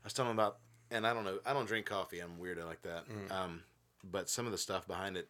[0.04, 0.58] I was telling them about,
[0.90, 2.20] and I don't know, I don't drink coffee.
[2.20, 3.04] I'm weirdo like that.
[3.08, 3.32] Mm.
[3.32, 3.64] Um,
[4.04, 5.30] but some of the stuff behind it.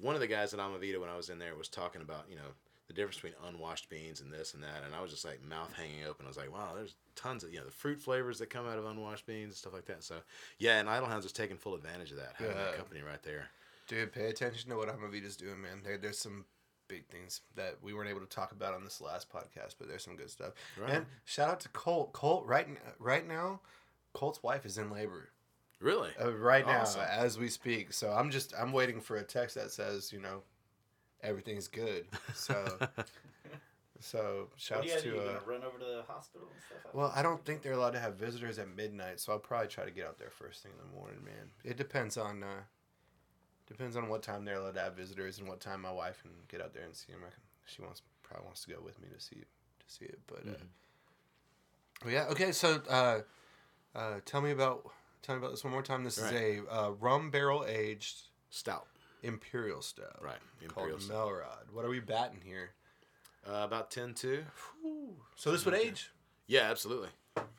[0.00, 2.36] One of the guys at Amavida when I was in there was talking about, you
[2.36, 2.52] know,
[2.86, 5.72] the difference between unwashed beans and this and that, and I was just like mouth
[5.72, 6.26] hanging open.
[6.26, 8.78] I was like, wow, there's tons of you know the fruit flavors that come out
[8.78, 10.04] of unwashed beans and stuff like that.
[10.04, 10.16] So
[10.58, 12.34] yeah, and Idyll Hounds is taking full advantage of that.
[12.36, 13.46] Having that company right there.
[13.88, 15.80] Dude, pay attention to what Amavida's doing, man.
[15.84, 16.44] There, there's some
[16.88, 20.02] big things that we weren't able to talk about on this last podcast, but there's
[20.04, 20.52] some good stuff.
[20.80, 20.90] Right.
[20.90, 22.12] And shout out to Colt.
[22.12, 23.60] Colt, right, n- right now,
[24.12, 25.30] Colt's wife is in labor.
[25.80, 26.10] Really?
[26.22, 27.92] Uh, right now, as we speak.
[27.92, 30.42] So I'm just, I'm waiting for a text that says, you know,
[31.22, 32.06] everything's good.
[32.34, 32.64] So,
[34.00, 35.20] so What shouts do you, do?
[35.20, 35.36] to.
[35.36, 36.78] Uh, run over to the hospital and stuff?
[36.86, 36.96] after?
[36.98, 39.84] well, I don't think they're allowed to have visitors at midnight, so I'll probably try
[39.84, 41.50] to get out there first thing in the morning, man.
[41.64, 42.62] It depends on uh,
[43.66, 46.30] depends on what time they're allowed to have visitors and what time my wife can
[46.48, 47.22] get out there and see them.
[47.26, 50.18] I can, she wants probably wants to go with me to see to see it,
[50.26, 50.68] but uh, Mhm.
[52.02, 52.26] but yeah.
[52.30, 53.20] Okay, so uh,
[53.94, 54.90] uh, tell me about
[55.22, 56.04] tell me about this one more time.
[56.04, 56.32] This Right.
[56.34, 58.86] is a uh, rum barrel aged Stout.
[59.22, 60.38] imperial stout, Right.
[60.68, 61.00] Called Imperial.
[61.00, 61.28] Stout.
[61.28, 61.70] Melrod.
[61.72, 62.70] What are we batting here?
[63.46, 64.44] Uh, about 10-2.
[65.34, 66.10] So this would age.
[66.46, 67.08] Yeah, absolutely.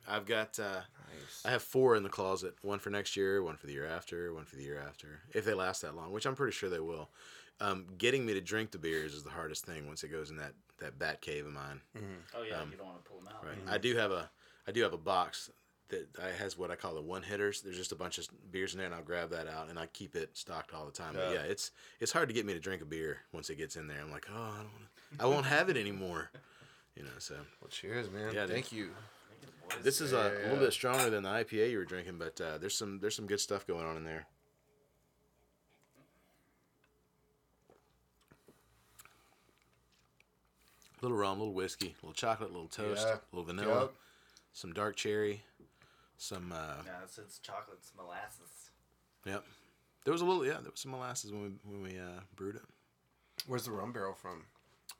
[0.08, 0.82] I've got uh,
[1.20, 1.42] Nice.
[1.46, 2.56] I have four in the closet.
[2.62, 5.22] One for next year, one for the year after, one for the year after.
[5.34, 7.10] If they last that long, which I'm pretty sure they will.
[7.62, 10.38] Um, getting me to drink the beers is the hardest thing once it goes in
[10.38, 11.80] that, that bat cave of mine.
[11.96, 13.46] oh yeah, um, you don't want to pull them out.
[13.46, 13.58] Right.
[13.58, 13.74] Mm-hmm.
[13.74, 14.30] I do have a
[14.68, 15.50] I do have a box
[15.90, 16.08] that
[16.40, 17.62] has what I call the one hitters.
[17.62, 19.86] There's just a bunch of beers in there, and I'll grab that out and I
[19.86, 21.14] keep it stocked all the time.
[21.14, 21.34] But Yeah.
[21.36, 21.72] yeah, it's
[22.02, 24.02] it's hard to get me to drink a beer once it gets in there.
[24.02, 24.88] I'm like, oh, I don't, wanna,
[25.20, 26.32] I won't have it anymore.
[26.98, 28.34] You know, so Well, cheers, man.
[28.34, 28.52] Yeah, dude.
[28.52, 28.92] Thank you.
[29.82, 32.40] This is a, yeah, a little bit stronger than the IPA you were drinking, but
[32.42, 34.26] uh, there's some there's some good stuff going on in there.
[41.02, 43.18] little rum, little whiskey, little chocolate, little toast, Yeah.
[43.32, 43.96] little vanilla, Yup.
[44.54, 45.44] some dark cherry,
[46.18, 46.52] some.
[46.52, 48.70] Uh, it's, it's chocolate, it's molasses.
[49.26, 49.44] Yep.
[50.04, 50.60] There was a little yeah.
[50.62, 52.64] There was some molasses when we when we uh, brewed it.
[53.48, 54.44] Where's the rum barrel from?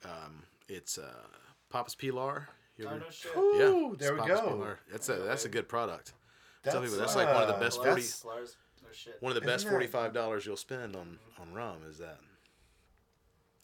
[0.04, 1.28] Um, it's uh,
[1.70, 2.50] Papa's Pilar.
[2.78, 3.32] You Oh no shit.
[3.36, 4.42] yeah, Ooh, it's there we go.
[4.42, 4.80] Pilar.
[4.92, 6.14] That's a that's a good product.
[6.64, 9.18] That's, Tell people that's like one of the uh, best that's- 40 Slars, no shit.
[9.22, 12.18] One of the best forty five dollars you'll spend on on rum is that.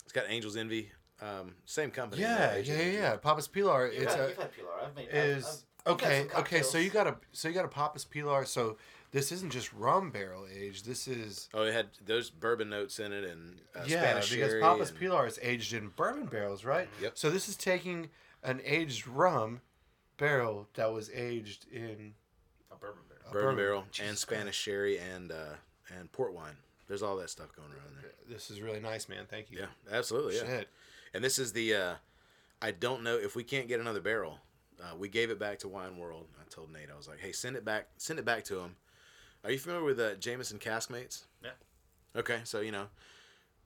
[0.03, 2.21] It's got Angel's Envy, um, same company.
[2.21, 2.97] Yeah, Angel yeah, yeah, Envy.
[2.97, 3.15] yeah.
[3.17, 3.91] Papa's Pilar.
[3.91, 4.69] You've, It's had, a you've had Pilar.
[4.85, 5.07] I've made.
[5.11, 6.27] is I've, I've, okay.
[6.39, 8.45] Okay, so you got a so you got a Papa's Pilar.
[8.45, 8.77] So
[9.11, 10.85] this isn't just rum barrel aged.
[10.85, 14.49] This is Oh, it had those bourbon notes in it and uh, yeah, Spanish because
[14.51, 16.89] sherry Papa's and- Pilar is aged in bourbon barrels, right?
[17.01, 17.13] Yep.
[17.17, 18.09] So this is taking
[18.43, 19.61] an aged rum
[20.17, 22.13] barrel that was aged in
[22.71, 23.29] a bourbon barrel.
[23.29, 25.55] a bourbon, barrel Jesus and Spanish sherry and uh,
[25.97, 26.55] and port wine.
[26.87, 28.11] There's all that stuff going around there.
[28.29, 29.25] This is really nice, man.
[29.29, 29.59] Thank you.
[29.59, 30.35] Yeah, absolutely.
[30.35, 30.63] Yeah.
[31.13, 31.93] And this is the, uh,
[32.61, 34.39] I don't know if we can't get another barrel.
[34.81, 36.27] Uh, we gave it back to Wine World.
[36.39, 38.75] I told Nate, I was like, hey, send it back, send it back to him.
[39.43, 41.23] Are you familiar with uh, Jameson Caskmates?
[41.43, 41.51] Yeah.
[42.15, 42.87] Okay, so you know,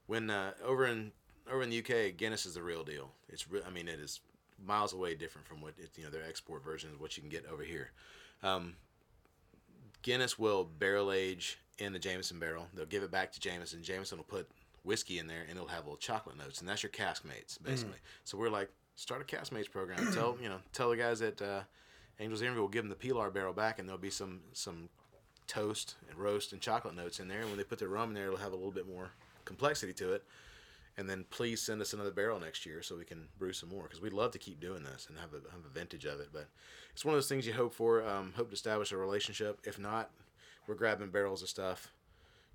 [0.07, 1.11] when uh, over in
[1.51, 3.11] over in the UK, Guinness is the real deal.
[3.29, 4.19] It's, re- I mean, it is
[4.63, 7.29] miles away different from what it, you know their export version of what you can
[7.29, 7.91] get over here.
[8.43, 8.75] Um,
[10.01, 12.67] Guinness will barrel age in the Jameson barrel.
[12.73, 13.83] They'll give it back to Jameson.
[13.83, 14.47] Jameson will put
[14.83, 17.97] whiskey in there, and it'll have little chocolate notes, and that's your cask mates basically.
[18.23, 20.11] So we're like, start a cask mates program.
[20.13, 21.61] tell you know, tell the guys at uh,
[22.19, 24.89] Angels Envy will give them the Pilar barrel back, and there'll be some some
[25.47, 27.41] toast and roast and chocolate notes in there.
[27.41, 29.11] And when they put their rum in there, it'll have a little bit more
[29.43, 30.23] complexity to it.
[30.97, 33.83] And then please send us another barrel next year so we can brew some more
[33.83, 36.29] because we'd love to keep doing this and have a, have a vintage of it.
[36.31, 36.47] But
[36.93, 38.07] it's one of those things you hope for.
[38.07, 39.59] Um, hope to establish a relationship.
[39.65, 40.09] If not,
[40.67, 41.91] we're grabbing barrels of stuff.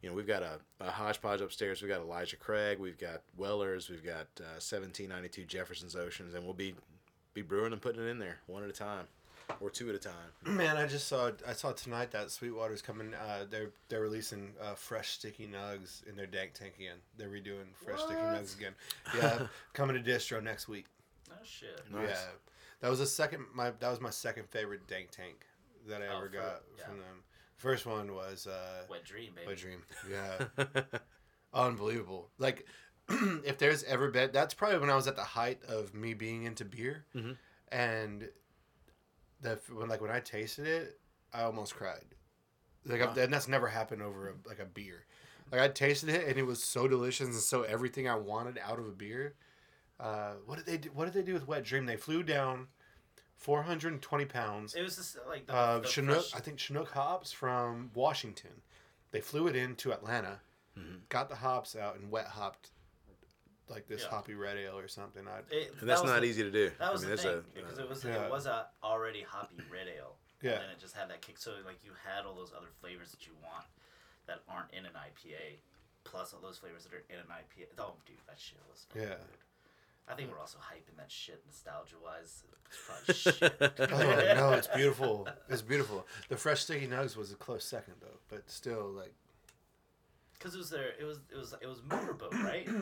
[0.01, 1.83] You know, we've got a, a hodgepodge upstairs.
[1.83, 2.79] We've got Elijah Craig.
[2.79, 3.91] We've got Wellers.
[3.91, 6.75] We've got uh, 1792 Jefferson's Oceans, and we'll be
[7.35, 9.07] be brewing and putting it in there one at a time,
[9.61, 10.15] or two at a time.
[10.57, 13.15] Man, I just saw I saw tonight that Sweetwater's coming.
[13.15, 16.97] Uh, they're they're releasing uh, fresh sticky nugs in their dank tank again.
[17.17, 18.73] They're redoing fresh sticky nugs again.
[19.17, 20.87] Yeah, coming to distro next week.
[21.31, 21.81] Oh shit.
[21.93, 22.09] Nice.
[22.09, 22.17] Yeah,
[22.81, 23.45] that was the second.
[23.55, 25.47] My that was my second favorite dank tank
[25.89, 26.85] that I Oh, ever for- got yeah.
[26.87, 27.23] from them.
[27.57, 29.47] First one was uh, Wet dream, baby.
[29.47, 29.83] Wet Dream.
[30.11, 30.83] Yeah,
[31.55, 32.31] unbelievable.
[32.39, 32.67] Like,
[33.09, 36.45] if there's ever been, that's probably when I was at the height of me being
[36.45, 37.37] into beer, Mhm.
[37.71, 38.29] and
[39.43, 40.99] the when like when I tasted it,
[41.33, 42.05] I almost cried.
[42.85, 43.03] Like.
[43.03, 45.05] I've, and that's never happened over a, like a beer.
[45.53, 48.79] Like I tasted it and it was so delicious and so everything I wanted out
[48.79, 49.35] of a beer.
[49.99, 50.91] Uh, what did they do?
[50.95, 51.85] What did they do with Wet Dream?
[51.87, 52.69] They flew down,
[53.37, 56.17] four hundred and twenty pounds It was just like the, of the Chinook.
[56.31, 58.63] fresh- I think Chinook hops from Washington.
[59.11, 60.41] They flew it into Atlanta,
[60.79, 61.01] Mhm.
[61.09, 62.71] got the hops out, and wet hopped
[63.71, 64.11] like this Yeah.
[64.11, 65.27] hoppy red ale or something.
[65.29, 66.71] I, It, And that's that was not the- easy to do.
[66.79, 68.25] That was I mean, the thing a, because uh, it was Yeah.
[68.27, 70.17] it was a already hoppy red ale.
[70.43, 70.53] Yeah.
[70.53, 71.39] And then it just had that kick.
[71.39, 73.67] So like you had all those other flavors that you want
[74.27, 75.61] that aren't in an IPA,
[76.05, 77.67] plus all those flavors that are in an IPA.
[77.79, 78.87] Oh, dude, that shit was.
[78.95, 79.07] Yeah.
[79.07, 79.17] good.
[80.09, 82.43] I think we're also hyping that shit nostalgia wise.
[83.07, 83.55] It's shit.
[83.61, 85.29] oh no, it's beautiful.
[85.49, 86.07] It's beautiful.
[86.29, 89.13] The fresh sticky nugs was a close second though, but still like
[90.33, 90.95] Because it was there.
[90.99, 92.67] It was it was it was motorboat, right?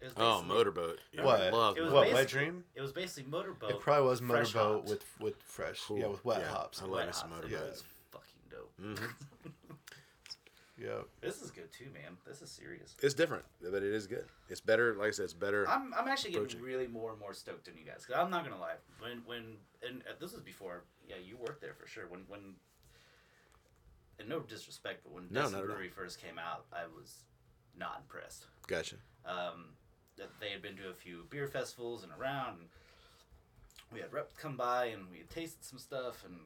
[0.00, 0.98] It was oh, motorboat.
[1.12, 1.40] Yeah, What?
[1.40, 2.14] I love It was what motorboat.
[2.14, 2.64] wet basically- dream.
[2.74, 3.70] It was basically motorboat.
[3.70, 4.90] It probably was motorboat hops.
[4.90, 5.98] with with fresh, Cool.
[5.98, 6.80] yeah, with wet Yeah, hops.
[6.80, 7.44] I love wet me some hops.
[7.46, 7.70] It motorboat.
[7.70, 8.72] was fucking dope.
[8.80, 9.14] Mhm.
[10.78, 12.16] Yeah, This is good too, man.
[12.26, 12.96] This is serious.
[13.02, 14.24] It's different, but it is good.
[14.48, 14.94] It's better.
[14.94, 15.68] Like I said, it's better.
[15.68, 16.62] I'm, I'm actually getting Approaching.
[16.62, 18.06] really more and more stoked on you guys.
[18.06, 18.76] Cause I'm not gonna lie.
[18.98, 20.84] When when and uh, this was before.
[21.06, 22.04] Yeah, you worked there for sure.
[22.08, 22.54] When when.
[24.18, 25.76] And no disrespect, but when No, Destin not at all.
[25.76, 27.24] Brewery first came out, I was
[27.76, 28.46] not impressed.
[28.66, 28.96] Gotcha.
[29.26, 29.66] Um,
[30.20, 32.68] that they had been to a few beer festivals and around, and
[33.92, 36.36] we had rep come by and we had tasted some stuff, and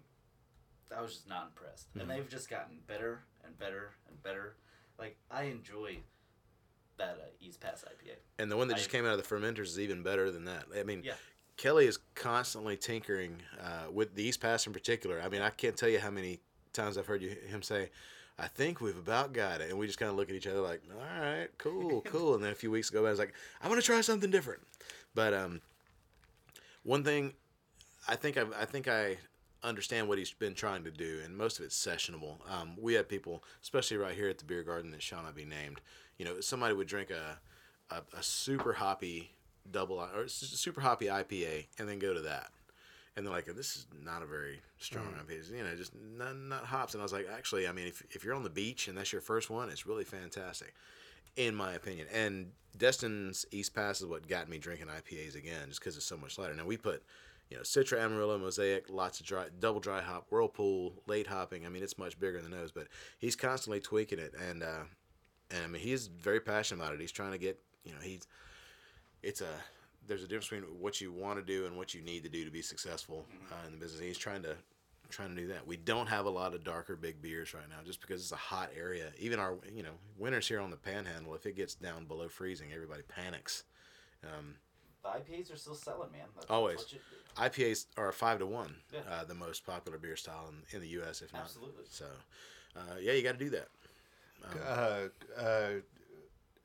[0.97, 1.93] I was just not impressed.
[1.95, 2.03] Mhm.
[2.03, 4.57] And they've just gotten better and better and better.
[4.99, 5.99] Like I enjoy
[6.97, 8.15] that uh, East Pass IPA.
[8.39, 10.45] And the one that I- just came out of the fermenters is even better than
[10.45, 10.67] that.
[10.75, 11.17] I mean, Yeah.
[11.57, 15.21] Kelly is constantly tinkering uh, with the East Pass in particular.
[15.21, 16.41] I mean, I can't tell you how many
[16.73, 17.91] times I've heard you, him say,
[18.39, 20.61] "I think we've about got it," and we just kind of look at each other
[20.61, 23.69] like, "All right, cool, cool." and then a few weeks ago, I was like, "I
[23.69, 24.63] want to try something different."
[25.15, 25.61] But um,
[26.83, 27.35] one thing,
[28.09, 29.17] I think I, I think I
[29.63, 32.37] understand what he's been trying to do, and most of it's sessionable.
[32.51, 35.45] Um, we had people, especially right here at the beer garden that shall not be
[35.45, 35.81] named.
[36.19, 37.39] You know, somebody would drink a
[37.91, 39.31] a, a super hoppy
[39.71, 42.51] double I- or super hoppy IPA and then go to that.
[43.17, 45.31] And they're like, this is not a very strong IPA.
[45.31, 46.95] It's, You know, just not, not hops.
[46.95, 49.13] And I was like, actually, I mean, if, if you're on the beach and that's
[49.13, 50.75] your first one, it's really fantastic,
[51.37, 52.09] in my opinion.
[52.13, 56.17] And Destin's East Pass is what got me drinking IPAs again, just because it's so
[56.17, 56.55] much lighter.
[56.55, 57.05] Now, we put,
[57.51, 61.65] you know, Citra, Amarillo, Mosaic, lots of dry, double dry hop, Whirlpool, late hopping.
[61.65, 62.89] I mean, it's much bigger than those, but
[63.21, 64.35] he's constantly tweaking it.
[64.51, 64.85] And, uh,
[65.53, 67.01] and I mean, he's very passionate about it.
[67.01, 68.27] He's trying to get, you know, he's,
[69.23, 69.55] it's a,
[70.07, 72.45] there's a difference between what you want to do and what you need to do
[72.45, 74.01] to be successful uh, in the business.
[74.01, 74.55] And he's trying to,
[75.11, 75.67] trying to do that.
[75.67, 78.37] We don't have a lot of darker big beers right now, just because it's a
[78.37, 79.11] hot area.
[79.19, 82.73] Even our, you know, winters here on the Panhandle, if it gets down below freezing,
[82.75, 83.65] everybody panics.
[84.23, 84.55] Um,
[85.03, 86.23] The IPAs are still selling, man.
[86.35, 86.85] That's, Always.
[86.91, 86.99] You,
[87.37, 89.01] IPAs are five to one, Yeah.
[89.11, 91.21] uh, the most popular beer style in, in the U.S.
[91.23, 91.85] If not, Absolutely.
[91.91, 92.07] So,
[92.77, 93.69] uh, yeah, you got to do that.
[94.45, 95.69] Um, uh, uh,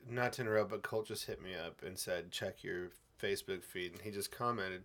[0.10, 2.90] not to interrupt, but Colt just hit me up and said, check your
[3.22, 3.92] Facebook feed.
[3.94, 4.84] And he just commented,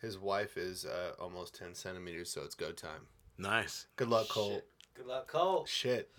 [0.00, 3.06] his wife is uh, almost 10 centimeters, so it's go time.
[3.38, 3.86] nice.
[3.96, 4.52] Good luck, Colt.
[4.54, 4.68] Shit.
[4.94, 5.64] Good luck, Cole.
[5.66, 6.10] Shit.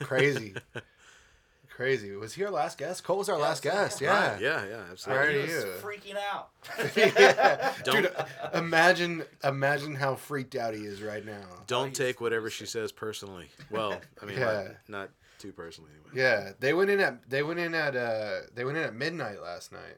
[0.00, 0.54] Crazy.
[1.68, 2.14] Crazy.
[2.14, 3.04] Was he our last guest?
[3.04, 4.00] Colt was our Yeah, last so- guest.
[4.02, 4.62] Right, Yeah.
[4.64, 5.34] yeah, yeah, I absolutely.
[5.34, 6.12] Alrighty, was you.
[6.12, 6.50] freaking out.
[6.96, 7.72] yeah.
[7.84, 8.12] Don't- Dude,
[8.54, 11.40] imagine imagine how freaked out he is right now.
[11.66, 13.46] Don't he's- take whatever she says personally.
[13.70, 14.52] Well, I mean, Yeah.
[14.52, 16.20] like, not too personally anyway.
[16.22, 19.40] Yeah, they went in at they went in at uh they went in at midnight
[19.40, 19.96] last night.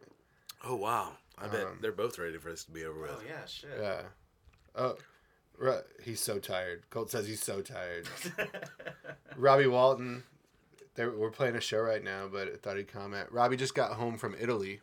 [0.65, 1.13] Oh wow!
[1.39, 3.11] I bet Um, they're both ready for this to be over with.
[3.15, 3.71] oh yeah, shit.
[3.81, 4.03] Yeah.
[4.75, 4.97] Oh,
[5.59, 5.83] right.
[6.03, 6.85] He's so tired.
[6.91, 8.07] Colt says he's so tired.
[9.37, 10.23] Robbie Walton,
[10.97, 13.29] we're playing a show right now, but I thought he'd comment.
[13.33, 14.81] Robbie just got home from Italy.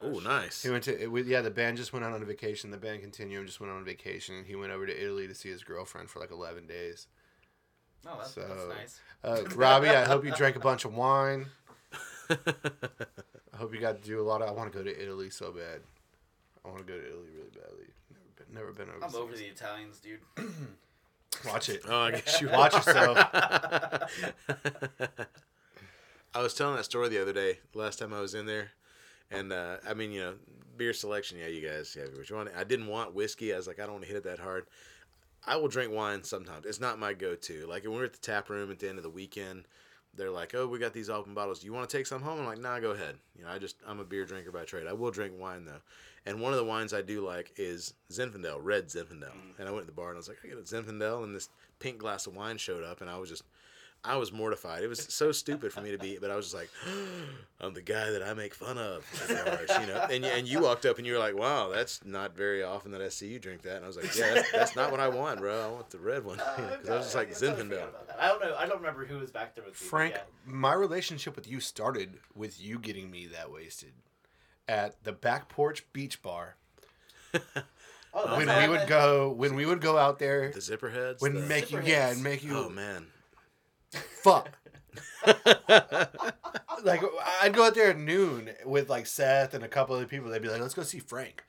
[0.00, 0.62] Oh, nice.
[0.62, 1.40] He went to it, we- yeah.
[1.40, 2.70] The band just went out on a vacation.
[2.70, 5.64] The band Continuum just went on vacation, he went over to Italy to see his
[5.64, 7.06] girlfriend for like eleven days.
[8.06, 9.00] Oh, that's, So- that's nice.
[9.24, 11.46] Uh, Robbie, I hope you drank a bunch of wine.
[13.58, 14.48] I hope you got to do a lot of.
[14.48, 15.80] I want to go to Italy so bad.
[16.64, 17.86] I want to go to Italy really badly.
[18.08, 19.16] Never been, never been overseas.
[19.16, 20.20] I'm over the Italians, dude.
[21.44, 21.82] Watch it.
[21.88, 22.78] oh, I guess you Watch are.
[22.78, 23.18] yourself.
[26.34, 27.58] I was telling that story the other day.
[27.74, 28.70] Last time I was in there,
[29.32, 30.34] And uh, I mean, you know,
[30.76, 31.36] beer selection.
[31.38, 32.50] Yeah, you guys have what you want.
[32.56, 33.52] I didn't want whiskey.
[33.52, 34.66] I was like, I don't want to hit it that hard.
[35.44, 36.64] I will drink wine sometimes.
[36.64, 37.66] It's not my go-to.
[37.66, 39.64] Like when we're at the tap room at the end of the weekend,
[40.14, 41.60] they're like, "Oh, we got these open bottles.
[41.60, 43.58] Do you want to take some home?" I'm like, "Nah, go ahead." You know, I
[43.58, 44.86] just I'm a beer drinker by trade.
[44.86, 45.80] I will drink wine though,
[46.26, 49.32] and one of the wines I do like is Zinfandel, red Zinfandel.
[49.32, 49.58] Mm.
[49.58, 51.34] And I went to the bar and I was like, "I get a Zinfandel," and
[51.34, 51.48] this
[51.78, 53.44] pink glass of wine showed up, and I was just
[54.04, 54.82] I was mortified.
[54.84, 56.70] It was so stupid for me to be, but I was just like,
[57.60, 60.06] I'm the guy that I make fun of, at you know.
[60.10, 63.02] And and you walked up and you were like, Wow, that's not very often that
[63.02, 63.76] I see you drink that.
[63.76, 65.64] And I was like, Yeah, that's, that's not what I want, bro.
[65.64, 67.68] I want the red one because I was just like Zinfandel.
[67.70, 68.16] forgot about that.
[68.22, 68.56] I don't know.
[68.56, 69.86] I don't remember who was back there with you.
[69.88, 70.22] Frank, yeah.
[70.46, 73.92] my relationship with you started with you getting me that wasted
[74.68, 76.54] at the back porch beach bar
[78.14, 81.20] Oh, when we would go when we would go out there The zipper heads.
[81.20, 83.06] when the- make you Zipper yeah and make you oh man.
[83.92, 84.50] Fuck
[86.84, 87.02] like
[87.42, 90.30] I'd go out there at noon with like Seth and a couple other people.
[90.30, 91.44] They'd be like, "Let's go see Frank.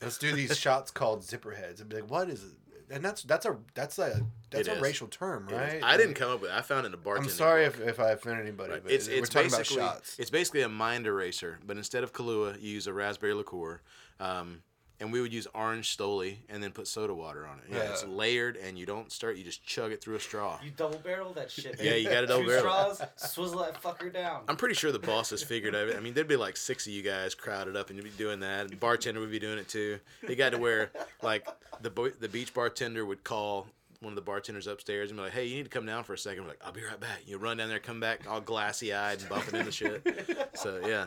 [0.00, 2.50] Let's do these shots called zipper heads." I'd be like, "What is it?"
[2.90, 4.82] And that's that's a that's a that's It a is.
[4.82, 5.58] racial term, It is.
[5.58, 5.82] right?
[5.84, 6.56] I didn't come up with it.
[6.56, 8.82] I found it in a bartending I'm sorry if, if I offend anybody, Right.
[8.82, 10.16] but It's we're it's talking about basically shots.
[10.18, 13.80] it's basically a mind eraser, but instead of Kahlua, you use a raspberry liqueur,
[14.20, 14.62] um,
[15.00, 17.64] and we would use orange Stoli and then put soda water on it.
[17.70, 20.58] Yeah, it's layered, and you don't start; you just chug it through a straw.
[20.64, 21.76] You double barrel that shit.
[21.78, 21.86] Man.
[21.86, 22.94] Yeah, you gotta double Two barrel.
[22.94, 24.42] straws, swizzle that fucker down.
[24.48, 25.94] I'm pretty sure the bosses figured out.
[25.96, 28.40] I mean, there'd be like six of you guys crowded up, and you'd be doing
[28.40, 28.68] that.
[28.70, 29.98] The bartender would be doing it too.
[30.22, 30.90] It got to where
[31.22, 31.46] like
[31.82, 33.66] the bo- the beach bartender would call
[34.00, 36.12] one of the bartenders upstairs and be like, "Hey, you need to come down for
[36.12, 36.42] a second.
[36.42, 39.20] I'm like, "I'll be right back." You run down there, come back, all glassy eyed
[39.20, 40.06] and bumping into shit.
[40.54, 41.06] So yeah,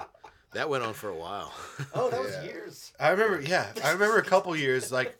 [0.57, 1.53] that went on for a while.
[1.93, 2.91] Oh, that was years.
[2.99, 5.17] I remember, yeah, I remember a couple years like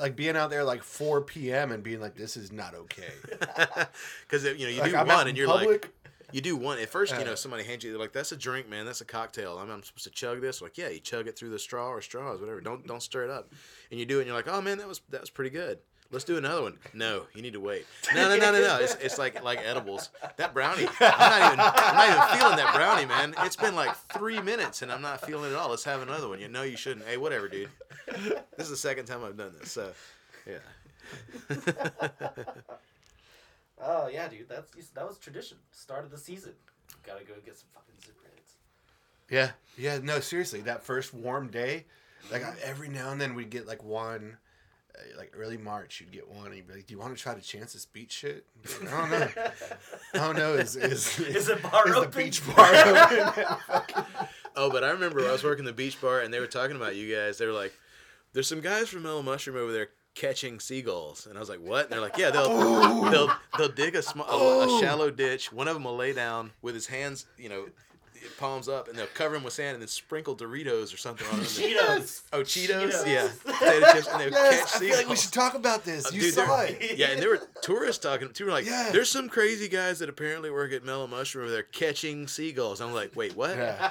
[0.00, 1.70] like being out there like 4 p.m.
[1.72, 3.12] and being like, "This is not okay."
[4.26, 5.92] Because you know you Like, do I'm one and you're like.
[6.32, 7.12] You do one at first.
[7.12, 7.36] You know, uh.
[7.36, 8.86] somebody hands you they're like, "That's a drink, man.
[8.86, 9.58] That's a cocktail.
[9.58, 12.00] I'm, I'm supposed to chug this." Like, yeah, you chug it through the straw or
[12.00, 12.62] straws, whatever.
[12.62, 13.52] Don't don't stir it up.
[13.90, 15.80] And you do it, and you're like, "Oh man, that was that was pretty good.
[16.12, 17.86] Let's do another one." No, you need to wait.
[18.14, 18.78] No, no, no, no, no.
[18.80, 20.10] It's, it's like like edibles.
[20.36, 20.86] That brownie.
[21.00, 23.34] I'm not even I'm not even feeling that brownie, man.
[23.40, 25.70] It's been like three minutes, and I'm not feeling it at all.
[25.70, 26.38] Let's have another one.
[26.40, 27.06] You know, you shouldn't.
[27.06, 27.70] Hey, whatever, dude.
[28.06, 29.92] This is the second time I've done this, so
[30.46, 30.58] yeah.
[33.84, 34.48] Oh yeah, dude.
[34.48, 35.58] That's that was tradition.
[35.72, 36.52] Start of the season.
[37.04, 38.52] Gotta go get some fucking zipper heads.
[39.28, 41.86] yeah, yeah, no, seriously, that first warm day,
[42.30, 44.36] like I, every now and then we'd get like one.
[44.98, 47.22] Uh, Like early March, you'd get one, and you'd be like, "Do you want to
[47.22, 49.42] try to chance this beach shit?" I'd like, I don't know.
[50.14, 50.54] I don't know.
[50.54, 52.10] Is is Is the bar is open?
[52.10, 54.04] the beach bar open?
[54.54, 56.94] Oh, but I remember I was working the beach bar and they were talking about
[56.96, 57.38] you guys.
[57.38, 57.72] They were like,
[58.32, 61.84] "There's some guys from Mellow Mushroom over there catching seagulls," and I was like, "What?"
[61.84, 65.52] And they're like, "Yeah, they'll they'll they'll dig a, sm- a, a shallow ditch.
[65.52, 67.66] One of them will lay down with his hands, you know,
[68.38, 71.34] palms up, and they'll cover him with sand and then sprinkle Doritos or something on
[71.38, 71.44] him.
[71.44, 72.22] Cheetos.
[72.32, 73.06] Oh, Cheetos, Cheetos.
[73.06, 76.06] yeah, potato chips, and they'll yes, catch I feel like we should talk about this.
[76.06, 76.96] Uh, You dude, saw it.
[76.98, 78.46] Yeah, and there were tourists talking too.
[78.46, 78.90] Were like, Yeah.
[78.92, 82.92] "There's some crazy guys that apparently work at Mellow Mushroom over there catching seagulls." I'm
[82.94, 83.90] like, "Wait, what?" Yeah,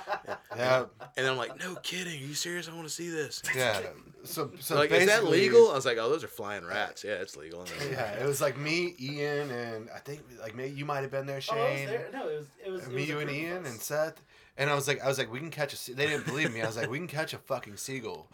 [0.56, 0.86] yeah,
[1.18, 2.14] And I'm like, "No kidding.
[2.14, 2.68] Are you serious?
[2.70, 3.80] I want to see this." yeah.
[4.24, 5.72] So, so like, is that legal?
[5.72, 7.04] I was like, oh, those are flying rats.
[7.04, 7.66] Yeah, it's legal.
[7.92, 11.26] Yeah, it was like me, Ian, and I think like maybe you might have been
[11.26, 11.88] there, Oh, I was Shane.
[11.88, 12.08] there.
[12.14, 12.84] No, it was it was.
[12.84, 14.22] it me, was you, and Ian, and Seth.
[14.58, 15.76] And I was like, I was like, we can catch a.
[15.76, 16.62] se-" They didn't believe me.
[16.62, 18.30] I was like, we can catch a fucking seagull.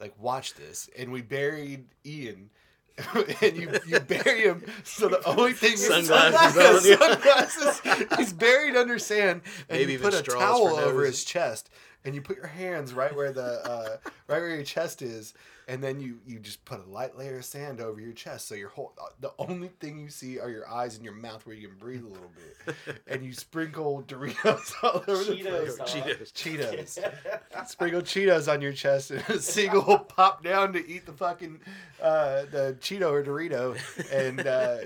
[0.00, 0.88] Like, watch this.
[0.98, 2.50] And we buried Ian.
[3.42, 6.96] and you, you bury him, so the only thing is Sunglasses on, yeah.
[7.80, 8.08] sunglasses.
[8.16, 11.06] He's buried under sand, and Maybe you even put a towel over nose.
[11.08, 11.70] his chest,
[12.04, 13.96] and you put your hands right where the uh,
[14.28, 15.34] right where your chest is,
[15.68, 18.54] and then you you just put a light layer of sand over your chest, so
[18.54, 21.68] your whole the only thing you see are your eyes and your mouth where you
[21.68, 22.30] can breathe a little
[22.66, 22.76] bit,
[23.06, 25.76] and you sprinkle Doritos all over the Cheetos, place.
[25.76, 25.86] dog.
[25.88, 26.32] Cheetos.
[26.32, 27.68] Cheetos.
[27.68, 31.60] Sprinkle Cheetos on your chest, and a seagull will pop down to eat the fucking
[32.02, 33.76] uh, the Cheeto or Dorito,
[34.12, 34.78] and uh,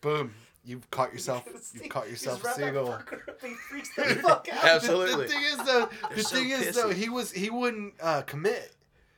[0.00, 1.44] boom, you've caught yourself.
[1.74, 2.86] You've caught yourself a He's that seagull.
[2.88, 4.64] fucker up, He freaks the fuck out.
[4.64, 5.12] Absolutely.
[5.14, 8.22] The, the thing is though, the so thing is though, he was he wouldn't uh,
[8.22, 8.74] commit.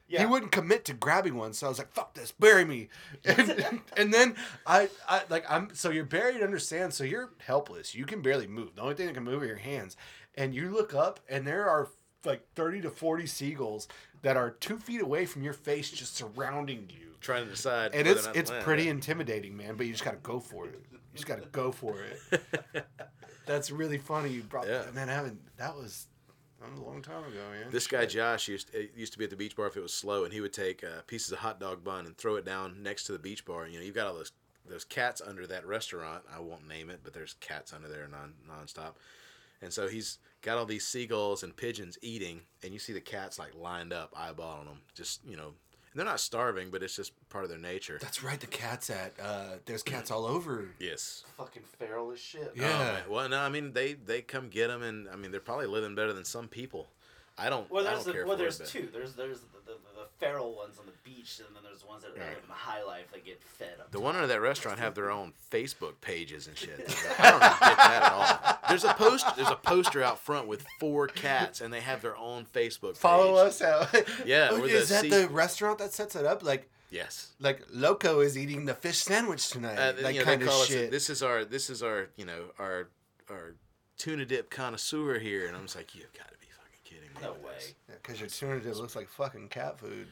[0.09, 0.21] Yeah.
[0.21, 2.89] He wouldn't commit to grabbing one, so I was like, "Fuck this, bury me."
[3.25, 4.37] And, and then
[4.67, 7.95] I, I like I'm so you're buried under sand, so you're helpless.
[7.95, 8.75] You can barely move.
[8.77, 9.97] The only thing that can move are your hands.
[10.35, 11.89] And you look up, and there are
[12.27, 13.89] like thirty to forty seagulls
[14.21, 17.15] that are two feet away from your face, just surrounding you.
[17.23, 17.95] Trying to decide.
[17.95, 18.65] And it's or not to it's land.
[18.65, 19.77] pretty intimidating, man.
[19.77, 20.79] But you just gotta go for it.
[21.13, 22.87] You just gotta go for it.
[23.47, 24.31] That's really funny.
[24.31, 24.79] You brought Yeah.
[24.83, 24.95] that.
[24.95, 25.41] Man, I haven't.
[25.59, 26.07] That was,
[26.61, 27.71] that was a long time ago, man.
[27.71, 29.93] This guy Josh used uh, used to be at the beach bar if it was
[29.93, 32.83] slow, and he would take uh, pieces of hot dog bun and throw it down
[32.83, 33.67] next to the beach bar.
[33.67, 34.33] You know, you've got all those
[34.67, 36.23] those cats under that restaurant.
[36.35, 38.93] I won't name it, but there's cats under there non nonstop.
[39.61, 43.39] And so he's got all these seagulls and pigeons eating, and you see the cats
[43.39, 44.81] like lined up, eyeballing them.
[44.95, 45.53] Just you know,
[45.93, 47.99] and they're not starving, but it's just part of their nature.
[48.01, 48.41] That's right.
[48.41, 50.69] The cats at uh, there's cats all over.
[50.79, 51.25] Yes.
[51.37, 52.53] Fucking feral as shit.
[52.55, 52.97] Yeah.
[53.07, 55.67] Oh, well, no, I mean they they come get them, and I mean they're probably
[55.67, 56.89] living better than some people.
[57.37, 57.71] I don't.
[57.71, 58.89] Well, I there's don't the, care well, for there's it, two.
[58.93, 59.92] There's there's the, the, the
[60.23, 62.29] feral ones on the beach, and then there's the ones that are Right.
[62.29, 63.91] living the high life that get fed up.
[63.91, 64.05] The top.
[64.05, 66.79] one under that restaurant have their own Facebook pages and shit.
[67.19, 68.59] I don't even get that at all.
[68.69, 69.27] There's a post.
[69.37, 72.97] There's a poster out front with four cats, and they have their own Facebook.
[72.97, 73.49] Follow page.
[73.49, 73.95] us out.
[74.27, 76.43] Yeah, Look, we're is the that sea- the restaurant that sets it up?
[76.43, 77.33] Like, Yes.
[77.41, 79.77] like Loco is eating the fish sandwich tonight.
[79.79, 80.85] Uh, like you know, kind of shit.
[80.87, 80.91] us.
[80.91, 81.45] This is our.
[81.45, 82.09] This is our.
[82.17, 82.89] You know our
[83.31, 83.55] our
[83.99, 87.21] tuna dip connoisseur here, and I'm just like, you've got to be fucking kidding me.
[87.23, 87.55] No way.
[87.59, 90.09] this." Because your tuna dip looks like fucking cat food.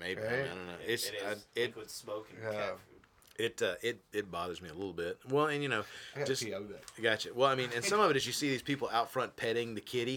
[0.00, 0.32] Maybe Right?
[0.32, 0.72] I, don't know.
[0.86, 2.52] It's it I- is it liquid smoke and Yeah.
[2.60, 3.00] cat food.
[3.44, 5.18] it uh, it it bothers me a little bit.
[5.28, 5.84] Well, and you know,
[6.14, 6.44] I just.
[6.46, 6.82] I'll be back.
[7.02, 7.34] Gotcha.
[7.34, 9.74] Well, I mean, and some of it is you see these people out front petting
[9.74, 10.12] the kitty.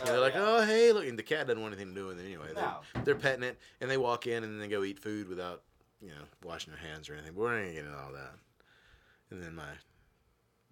[0.00, 0.44] You know, Oh, they're like, yeah.
[0.46, 1.06] oh, hey, look.
[1.06, 2.48] And the cat doesn't want anything to do with it anyway.
[2.54, 2.76] No.
[2.94, 5.62] They're, they're petting it, and they walk in and then they go eat food without,
[6.00, 7.32] you know, washing their hands or anything.
[7.34, 8.34] But we're not going to get into all that.
[9.32, 9.64] And then my,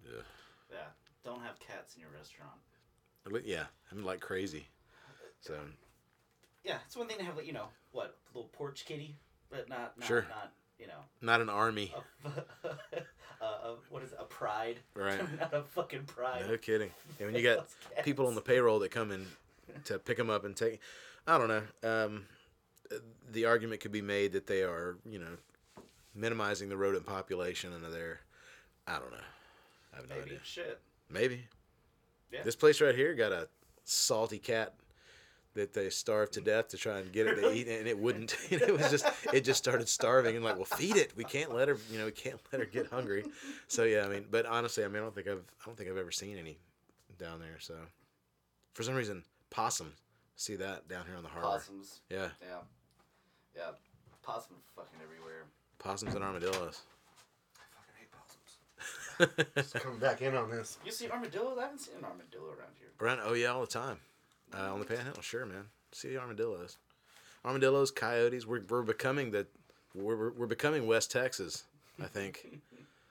[0.07, 0.23] ugh.
[0.71, 0.77] Yeah.
[1.25, 2.53] Don't have cats in your restaurant.
[3.25, 4.67] I look- yeah, I'm like crazy.
[5.47, 5.55] So,
[6.63, 9.15] Yeah, it's one thing to have like you know what a little porch kitty,
[9.49, 10.25] but not not Sure.
[10.29, 11.93] not you know not an army.
[12.25, 12.29] a,
[13.41, 15.19] a, a what is it, a pride Right.
[15.39, 16.45] not a fucking pride.
[16.49, 16.91] No kidding.
[17.19, 17.67] And when you got
[18.03, 19.25] people on the payroll that come in
[19.85, 20.79] to pick them up and take,
[21.25, 21.63] I don't know.
[22.05, 22.25] Um,
[23.31, 25.37] the argument could be made that they are, you know,
[26.15, 28.19] minimizing the rodent population and they're,
[28.87, 29.17] I don't know.
[29.93, 30.39] I have no maybe idea.
[30.43, 30.79] shit.
[31.09, 31.45] Maybe.
[32.31, 32.43] Yeah.
[32.43, 33.47] This place right here got a
[33.83, 34.73] salty cat
[35.57, 38.35] that they starved to death to try and get it to eat, and it wouldn't.
[38.49, 41.13] it was just, it just started starving, and like, well, feed it.
[41.17, 43.25] We can't let her, you know, we can't let her get hungry.
[43.67, 45.89] So yeah, I mean, but honestly, I mean, I don't think I've, I don't think
[45.89, 46.57] I've ever seen any
[47.19, 47.57] down there.
[47.59, 47.75] So
[48.73, 49.93] for some reason, possum,
[50.35, 51.47] see that down here on the harbor.
[51.47, 52.01] Possums.
[52.09, 52.59] Yeah, Yeah.
[53.55, 53.71] Yeah.
[54.23, 55.45] Possums fucking everywhere.
[55.79, 56.81] possums and armadillos.
[57.55, 58.11] I fucking hate
[59.55, 59.73] possums.
[59.83, 60.77] Coming back in on this.
[60.85, 61.57] You see armadillos?
[61.57, 62.89] I haven't seen an armadillo around here.
[62.99, 63.97] Around, oh yeah, all the time.
[64.53, 65.65] Uh, on the panhandle, sure, man.
[65.91, 66.77] See the armadillos,
[67.45, 68.45] armadillos, coyotes.
[68.45, 69.45] We're, we're becoming the,
[69.95, 71.63] we're, we're- we're becoming West Texas.
[72.01, 72.59] I think.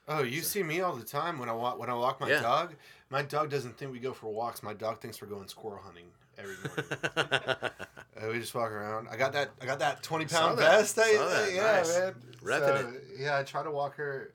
[0.09, 2.41] Oh, you see me all the time when I walk when I walk my Yeah.
[2.41, 2.75] dog.
[3.09, 4.63] My dog doesn't think we go for walks.
[4.63, 6.05] My dog thinks we're going squirrel hunting
[6.37, 7.57] every morning.
[8.17, 9.09] Uh, we just walk around.
[9.11, 9.49] I got that.
[9.61, 10.79] I got that twenty pound pound that.
[10.79, 10.97] vest.
[10.97, 11.53] I, that.
[11.53, 11.99] Yeah, Nice.
[11.99, 12.13] man.
[12.41, 14.31] Repping So, Yeah, I try to walk her.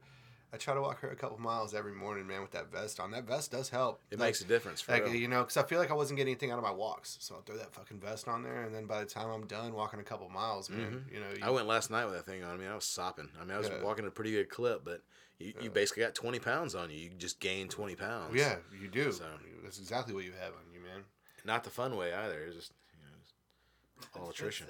[0.54, 3.10] I try to walk her a couple miles every morning, man, with that vest on.
[3.12, 4.00] That vest does help.
[4.10, 5.14] it Like- makes a difference for Like real.
[5.14, 7.36] you know, because I feel like I wasn't getting anything out of my walks, so
[7.36, 9.98] I'll throw that fucking vest on there, and then by the time I'm done walking
[9.98, 11.44] a couple miles, man, you know, you, Mm-hmm.
[11.44, 12.52] I went last night with that thing on.
[12.54, 13.30] I mean, I was sopping.
[13.40, 13.82] I mean, I was Yeah.
[13.82, 15.02] walking a pretty good clip, but
[15.38, 16.96] you, you basically got 20 pounds on you.
[16.98, 18.34] You just gained 20 pounds.
[18.34, 19.10] yeah, you do.
[19.10, 19.24] So-
[19.62, 21.04] That's exactly what you have on you, man.
[21.46, 22.40] Not the fun way either.
[22.44, 23.16] It's just, you know,
[24.02, 24.66] just all attrition.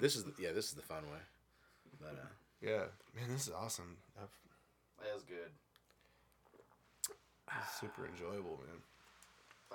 [0.00, 1.20] This is, the, yeah, this is the fun way.
[2.00, 2.26] But, uh,
[2.60, 3.96] Yeah, man, this is awesome.
[4.20, 4.28] I've,
[5.04, 5.50] That was good.
[7.60, 8.80] it's super enjoyable, man.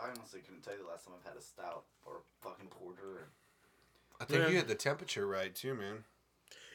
[0.02, 2.68] I honestly couldn't tell you the last time I've had a stout or a fucking
[2.68, 3.28] porter.
[4.20, 4.48] I think Yeah.
[4.50, 6.04] you hit the temperature right too, man.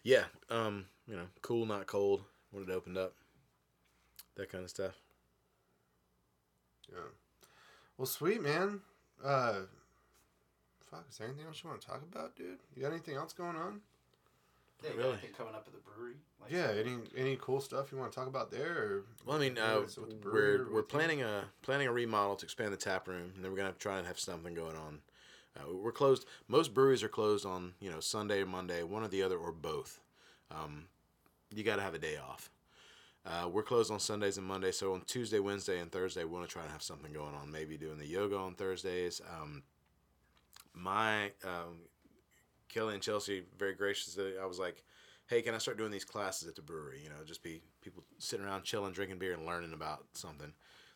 [0.03, 3.15] yeah, um, you know, cool, not cold when it opened up.
[4.37, 4.95] That kind of stuff.
[6.93, 7.09] Yeah.
[7.97, 8.83] Well, sweet, man.
[9.23, 9.63] Uh,
[10.91, 12.59] fuck, is there anything else you want to talk about, dude?
[12.75, 13.81] You got anything else going on?
[14.83, 15.13] Yeah, you Really?
[15.13, 16.15] anything coming up at the brewery?
[16.41, 18.73] Like, Yeah, any any cool stuff you want to talk about there?
[18.77, 20.99] Or Well, I mean, uh, with the brewery we're we're with you?
[20.99, 23.99] planning a planning a remodel to expand the tap room, and then we're gonna try
[23.99, 25.01] and have something going on.
[25.57, 26.27] Uh, we're closed.
[26.49, 29.53] Most breweries are closed on you know Sunday or Monday, one or the other, or
[29.53, 30.01] both.
[30.51, 30.89] Um,
[31.55, 32.51] you got to have a day off.
[33.25, 36.47] Uh, we're closed on Sundays and Mondays, so on Tuesday, Wednesday, and Thursday, we want
[36.47, 37.51] to try and have something going on.
[37.51, 39.23] Maybe doing the yoga on Thursdays.
[39.41, 39.63] Um,
[40.75, 41.79] my um,
[42.69, 44.83] Kelly and Chelsea very graciously, I was like,
[45.27, 47.01] "Hey, can I start doing these classes at the brewery?
[47.03, 50.53] You know, just be people sitting around chilling, drinking beer, and learning about something."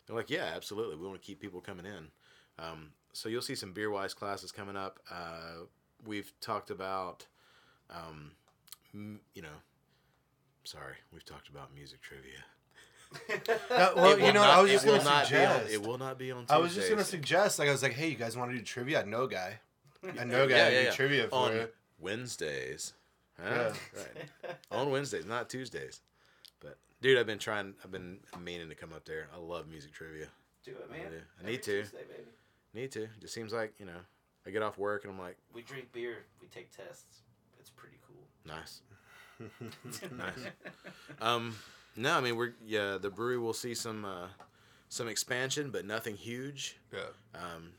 [0.07, 0.95] They're like, "Yeah, absolutely.
[0.97, 2.11] We want to keep people coming in."
[2.57, 4.99] Um, so you'll see some beer wise classes coming up.
[5.09, 5.65] Uh,
[6.05, 7.25] we've talked about,
[7.89, 8.31] um,
[8.93, 9.61] m- you know,
[10.63, 12.43] sorry, we've talked about music trivia.
[13.71, 15.73] Uh, well, It you know, I was it just will gonna not be on- suggest.
[15.73, 16.45] it will not be on.
[16.49, 18.63] I was just gonna suggest, like, I was like, hey, you guys want to do
[18.63, 19.01] trivia?
[19.01, 19.59] I know a guy.
[20.19, 20.91] I know a guy Yeah, yeah, do yeah.
[20.91, 21.67] trivia for on you.
[21.99, 22.93] Wednesdays.
[23.41, 23.49] Huh?
[23.49, 23.73] Yeah.
[24.43, 24.55] Right.
[24.71, 26.01] on Wednesdays, not Tuesdays.
[26.61, 27.73] But dude, I've been trying.
[27.83, 29.27] I've been meaning to come up there.
[29.33, 30.27] I love music trivia.
[30.63, 31.01] Do it, man.
[31.05, 31.15] I do.
[31.43, 31.81] I need to.
[31.81, 31.97] Tuesday.
[32.73, 33.07] Need to.
[33.21, 33.99] Just seems like you know.
[34.47, 36.19] I get off work and I'm like, We drink beer.
[36.41, 37.21] We take tests.
[37.59, 38.25] It's pretty cool.
[38.45, 38.81] nice,
[40.17, 40.51] nice.
[41.21, 41.55] Um,
[41.95, 42.97] no, I mean we're yeah.
[42.99, 44.27] The brewery will see some uh,
[44.87, 46.77] some expansion, but nothing huge.
[46.93, 46.99] Yeah.
[47.35, 47.71] Um,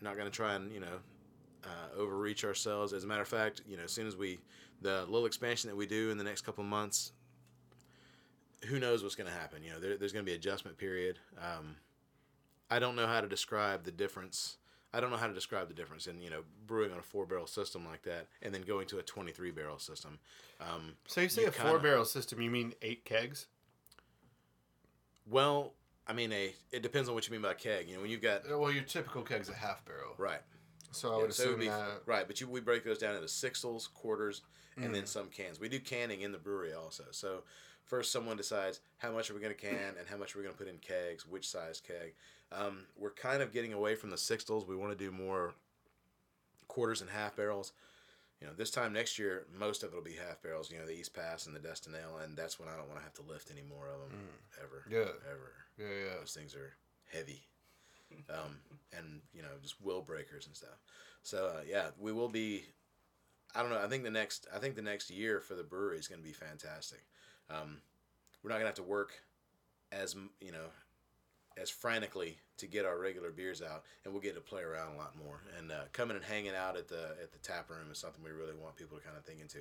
[0.00, 0.98] not going to try and you know
[1.64, 2.92] uh, overreach ourselves.
[2.92, 4.38] As a matter of fact, you know, as soon as we
[4.82, 7.12] the little expansion that we do in the next couple of months,
[8.66, 9.62] who knows what's going to happen?
[9.62, 11.18] You know, there, there's going to be adjustment period.
[11.40, 11.76] Um,
[12.70, 14.56] I don't know how to describe the difference.
[14.92, 17.26] I don't know how to describe the difference in you know brewing on a four
[17.26, 20.18] barrel system like that and then going to a 23 barrel system.
[20.60, 22.40] Um, So you say You a kinda- four barrel system?
[22.40, 23.46] You mean eight kegs?
[25.28, 25.72] well,
[26.06, 27.88] I mean, a it depends on what you mean by keg.
[27.88, 30.14] You know, when you've got Well, your typical keg's a half barrel.
[30.18, 30.40] right,
[30.96, 32.02] So I Yeah, would so assume be- that.
[32.06, 34.42] right, but you, we break those down into sixtels, quarters,
[34.76, 34.94] and Mm.
[34.94, 35.58] then some cans.
[35.60, 37.04] We do canning in the brewery also.
[37.10, 37.44] So
[37.84, 40.44] first, someone decides how much are we going to can and how much are we
[40.44, 42.14] going to put in kegs, which size keg.
[42.52, 44.66] Um, we're kind of getting away from the sixtels.
[44.66, 45.54] We want to do more
[46.68, 47.72] quarters and half barrels.
[48.40, 50.70] You know, this time next year, most of it will be half barrels.
[50.70, 53.04] You know, the East Pass and the Destinale, and that's when I don't want to
[53.04, 54.18] have to lift any more of them
[54.62, 54.84] ever.
[54.86, 54.92] Mm.
[54.92, 55.30] Yeah.
[55.30, 55.52] ever.
[55.78, 56.18] Yeah, yeah.
[56.20, 56.74] Those things are
[57.10, 57.46] heavy,
[58.30, 58.58] um,
[58.96, 60.82] and you know just will breakers and stuff.
[61.22, 62.64] So uh, yeah, we will be.
[63.54, 63.82] I don't know.
[63.82, 64.46] I think the next.
[64.54, 67.04] I think the next year for the brewery is going to be fantastic.
[67.50, 67.78] Um,
[68.42, 69.12] we're not going to have to work
[69.92, 70.66] as you know
[71.56, 74.96] as frantically to get our regular beers out, and we'll get to play around a
[74.96, 75.40] lot more.
[75.58, 78.30] And uh, coming and hanging out at the at the tap room is something we
[78.30, 79.58] really want people to kind of think into.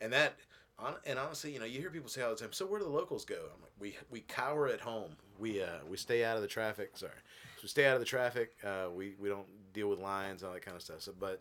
[0.00, 0.36] And that,
[0.78, 2.84] on, and honestly, you know, you hear people say all the time, "So where do
[2.84, 5.16] the locals go?" I'm like, we we cower at home.
[5.38, 6.96] We uh, we stay out of the traffic.
[6.96, 7.12] Sorry,
[7.60, 8.52] so stay out of the traffic.
[8.64, 11.02] Uh, we we don't deal with lines and all that kind of stuff.
[11.02, 11.40] So, but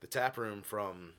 [0.00, 1.12] the tap room from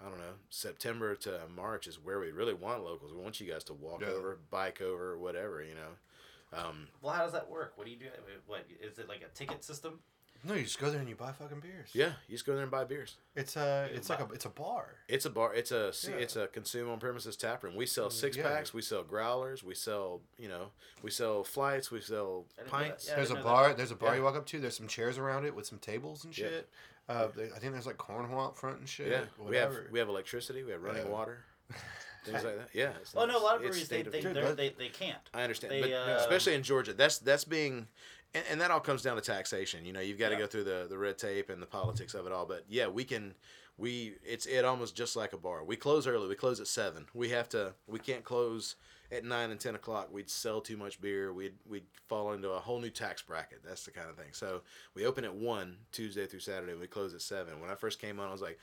[0.00, 3.12] I don't know September to March is where we really want locals.
[3.14, 4.08] We want you guys to walk Yeah.
[4.08, 5.62] over, bike over, whatever.
[5.62, 6.58] You know.
[6.58, 7.72] Um, Well, how does that work?
[7.76, 8.06] What do you do?
[8.46, 10.00] What is it like a ticket system?
[10.44, 11.90] No, you just go there and you buy fucking beers.
[11.92, 13.16] yeah, you just go there and buy beers.
[13.34, 14.86] It's a, it's like a, it's a bar.
[15.08, 15.54] It's a bar.
[15.54, 16.16] It's a Yeah.
[16.16, 17.74] it's a consume on premises tap room.
[17.76, 18.44] We sell six Yeah.
[18.44, 18.72] packs.
[18.74, 19.62] We sell growlers.
[19.64, 20.70] We sell you know
[21.02, 21.90] we sell flights.
[21.90, 22.88] We sell I didn't know that.
[22.88, 23.08] pints.
[23.08, 23.16] Yeah.
[23.16, 23.74] There's a didn't know bar.
[23.74, 24.16] There's a bar Yeah.
[24.16, 24.60] you walk up to.
[24.60, 26.48] There's some chairs around it with some tables and Yeah.
[26.48, 26.68] shit.
[27.08, 29.08] Uh, there- I think there's like cornhole out front and shit.
[29.08, 30.62] Yeah, we have we have electricity.
[30.64, 31.12] We have running Yeah.
[31.12, 31.44] water,
[32.24, 32.68] things like that.
[32.72, 32.92] Yeah.
[33.00, 35.18] It's, Well, no, a lot of it's breweries they they, they're- they they can't.
[35.32, 37.86] I understand, they, but uh, especially in Georgia, that's that's being,
[38.34, 39.84] and, and that all comes down to taxation.
[39.84, 40.40] You know, you've got to Yeah.
[40.40, 42.46] go through the the red tape and the politics of it all.
[42.46, 43.34] But yeah, we can.
[43.78, 45.62] We it's it almost just like a bar.
[45.62, 46.28] We close early.
[46.28, 47.06] We close at seven.
[47.12, 47.74] We have to.
[47.86, 48.76] We can't close
[49.12, 50.08] at nine and ten o'clock.
[50.10, 51.32] We'd sell too much beer.
[51.32, 53.60] We'd we'd fall into a whole new tax bracket.
[53.64, 54.32] That's the kind of thing.
[54.32, 54.62] So
[54.94, 56.72] we open at one Tuesday through Saturday.
[56.72, 57.60] and We close at seven.
[57.60, 58.58] When I first came on, I was like.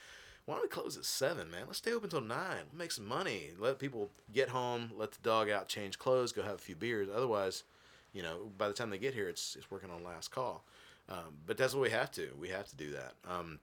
[0.46, 1.62] Why don't we close at seven, man?
[1.66, 2.64] Let's stay open till nine.
[2.76, 3.52] Make some money.
[3.58, 4.90] Let people get home.
[4.94, 7.08] Let the dog out, change clothes, go have a few beers.
[7.08, 7.62] Otherwise,
[8.14, 10.64] you know, by the time they get here, it's it's working on last call.
[11.10, 12.28] Um, but that's what we have to.
[12.40, 13.58] We have to do that, um,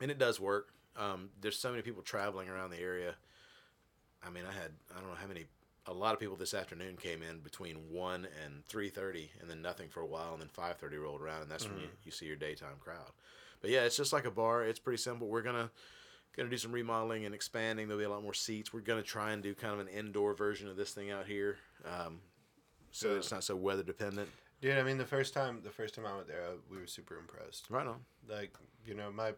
[0.00, 0.74] and it does work.
[0.96, 3.14] Um, there's so many people traveling around the area.
[4.22, 5.46] I mean, I had I don't know how many.
[5.86, 9.62] A lot of people this afternoon came in between one and three thirty, and then
[9.62, 12.10] nothing for a while, and then five thirty rolled around, and that's when you, you
[12.12, 13.10] see your daytime crowd.
[13.62, 14.62] But yeah, it's just like a bar.
[14.64, 15.28] It's pretty simple.
[15.28, 15.70] We're gonna
[16.36, 17.88] gonna do some remodeling and expanding.
[17.88, 18.72] There'll be a lot more seats.
[18.72, 21.56] We're gonna try and do kind of an indoor version of this thing out here,
[21.86, 22.20] um,
[22.90, 24.28] so it's not so weather dependent.
[24.60, 27.16] Dude, I mean, the first time the first time I went there, we were super
[27.18, 27.66] impressed.
[27.70, 28.00] Right on.
[28.28, 28.52] Like,
[28.86, 29.32] you know, my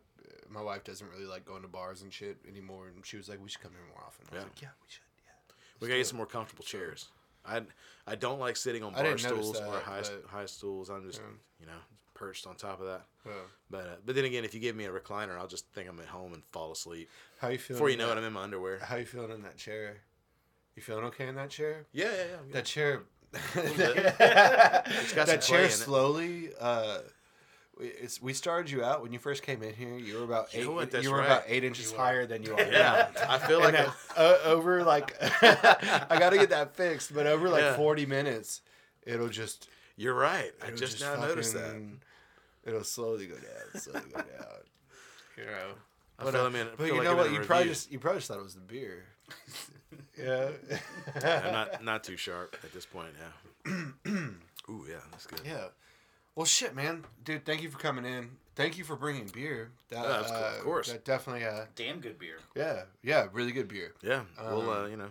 [0.50, 3.40] my wife doesn't really like going to bars and shit anymore, and she was like,
[3.42, 4.48] "We should come here more often." I was Yeah.
[4.48, 5.54] like, "Yeah, we should." Yeah.
[5.80, 7.08] We gotta get some more comfortable chairs.
[7.44, 7.62] I
[8.06, 10.90] I don't like sitting on bar stools or high but- high stools.
[10.90, 11.26] I'm just Yeah.
[11.60, 11.78] you know
[12.14, 13.06] perched on top of that.
[13.24, 13.32] Yeah.
[13.70, 15.98] But uh, but then again, if you give me a recliner, I'll just think I'm
[16.00, 17.08] at home and fall asleep
[17.40, 17.78] How you feeling?
[17.78, 18.20] before you know that, it.
[18.20, 18.78] I'm in my underwear.
[18.80, 19.98] How you feeling in that chair?
[20.76, 21.86] You feeling okay in that chair?
[21.92, 22.52] Yeah, yeah, yeah.
[22.52, 23.02] That chair.
[23.54, 26.50] that chair slowly.
[26.60, 26.98] Uh,
[27.78, 29.96] we- it's we started you out when you first came in here.
[29.96, 30.64] You were about You eight.
[30.66, 31.02] know what?
[31.02, 31.26] You were right.
[31.26, 33.32] about eight inches higher than you are Yeah, now.
[33.34, 37.48] I feel like then, uh, over like I got to get that fixed, but over
[37.48, 37.76] like Yeah.
[37.76, 38.60] forty minutes,
[39.04, 39.68] it'll just.
[39.96, 40.52] you're right.
[40.62, 41.82] I it'll just now noticed that.
[42.64, 43.80] It'll slowly go down.
[43.80, 44.46] Slowly go down.
[45.36, 45.72] You know.
[46.18, 46.68] I But, feel uh, in.
[46.76, 47.32] But you know what?
[47.32, 49.06] You probably just you probably just thought it was the beer.
[50.18, 50.48] Yeah.
[51.16, 53.09] I'm not not too sharp at this point.
[53.66, 53.72] Yeah.
[54.70, 55.40] Ooh, yeah, that's good.
[55.44, 55.64] Yeah.
[56.34, 57.44] Well, shit, man, dude.
[57.44, 58.30] Thank you for coming in.
[58.55, 59.70] Thank you for bringing beer.
[59.90, 60.93] That, Yeah, of cour- of uh, course.
[60.93, 61.44] That definitely.
[61.44, 62.36] Uh, Damn good beer.
[62.55, 63.93] yeah, yeah, really good beer.
[64.02, 65.10] Yeah, we'll uh, Um, you know.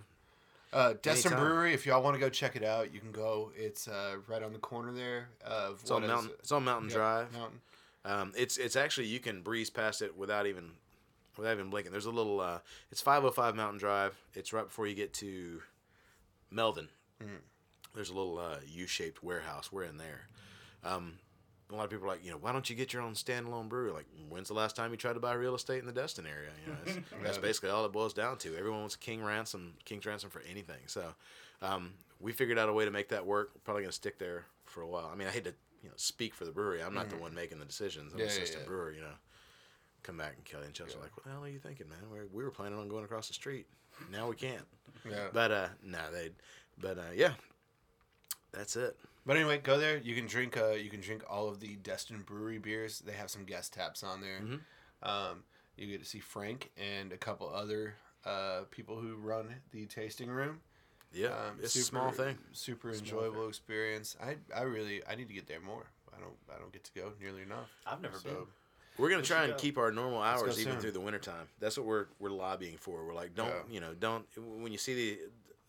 [0.73, 1.47] Uh, Destin Anytime.
[1.47, 1.73] Brewery.
[1.73, 3.51] If y'all want to go check it out, you can go.
[3.57, 6.29] It's uh, right on the corner there of It's on what is Mountain.
[6.31, 6.37] it?
[6.39, 7.33] It's on Mountain Yeah, Drive.
[7.33, 7.59] Mountain.
[8.05, 10.71] Um, it's it's actually you can breeze past it without even
[11.37, 11.91] without even blinking.
[11.91, 12.39] There's a little.
[12.39, 12.59] Uh,
[12.91, 14.17] it's 505 Mountain Drive.
[14.33, 15.61] It's right before you get to
[16.49, 16.87] Melvin.
[17.21, 17.27] Mm.
[17.95, 19.71] There's a little uh, U-shaped warehouse.
[19.71, 20.21] We're in there.
[20.83, 21.15] Um,
[21.71, 23.69] a lot of people are like, you know, why don't you get your own standalone
[23.69, 23.91] brewery?
[23.91, 26.49] Like, when's the last time you tried to buy real estate in the Destin area?
[26.65, 27.41] You know, that's Yeah.
[27.41, 28.57] basically all it boils down to.
[28.57, 30.79] Everyone wants King ransom, King's ransom for anything.
[30.87, 31.13] So,
[31.61, 33.51] um, we figured out a way to make that work.
[33.55, 35.09] We're probably gonna stick there for a while.
[35.11, 36.81] I mean, I hate to you know speak for the brewery.
[36.83, 38.13] I'm not the one making the decisions.
[38.13, 38.67] I'm Yeah, an yeah, assistant yeah.
[38.67, 38.91] brewer.
[38.91, 39.13] You know,
[40.03, 41.99] come back and Kelly and Chelsea are like, "What the hell are you thinking, man?
[42.11, 43.67] We're, we were planning on going across the street.
[44.11, 44.65] Now we can't."
[45.09, 45.27] Yeah.
[45.33, 46.29] But uh, no, they.
[46.77, 47.33] But uh, yeah,
[48.51, 48.95] that's it.
[49.25, 49.97] But anyway, go there.
[49.97, 50.57] You can drink.
[50.57, 52.99] Uh, you can drink all of the Destin Brewery beers.
[52.99, 54.41] They have some guest taps on there.
[54.41, 54.59] Mhm.
[55.03, 55.43] Um,
[55.77, 57.95] you get to see Frank and a couple other
[58.25, 60.61] uh, people who run the tasting room.
[61.13, 62.37] Yeah, Um, it's a small thing.
[62.53, 64.15] Super Small enjoyable experience.
[64.21, 65.87] I I really I need to get there more.
[66.15, 67.69] I don't I don't get to go nearly enough.
[67.87, 68.35] I've never been.
[68.97, 69.59] So We're gonna We try and go.
[69.59, 70.81] keep our normal hours even soon.
[70.81, 71.47] through the wintertime.
[71.59, 73.05] That's what we're we're lobbying for.
[73.05, 73.61] We're like, don't Yeah.
[73.69, 75.19] you know, don't when you see the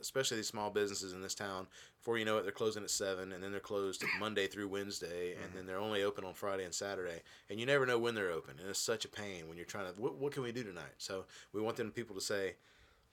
[0.00, 1.68] especially these small businesses in this town,
[1.98, 5.34] before you know it, they're closing at seven, and then they're closed Monday through Wednesday,
[5.34, 5.56] and mm-hmm.
[5.56, 8.54] then they're only open on Friday and Saturday, and you never know when they're open,
[8.58, 10.00] and it's such a pain when you're trying to.
[10.00, 10.94] What, what can we do tonight?
[10.98, 12.56] So we want them people to say,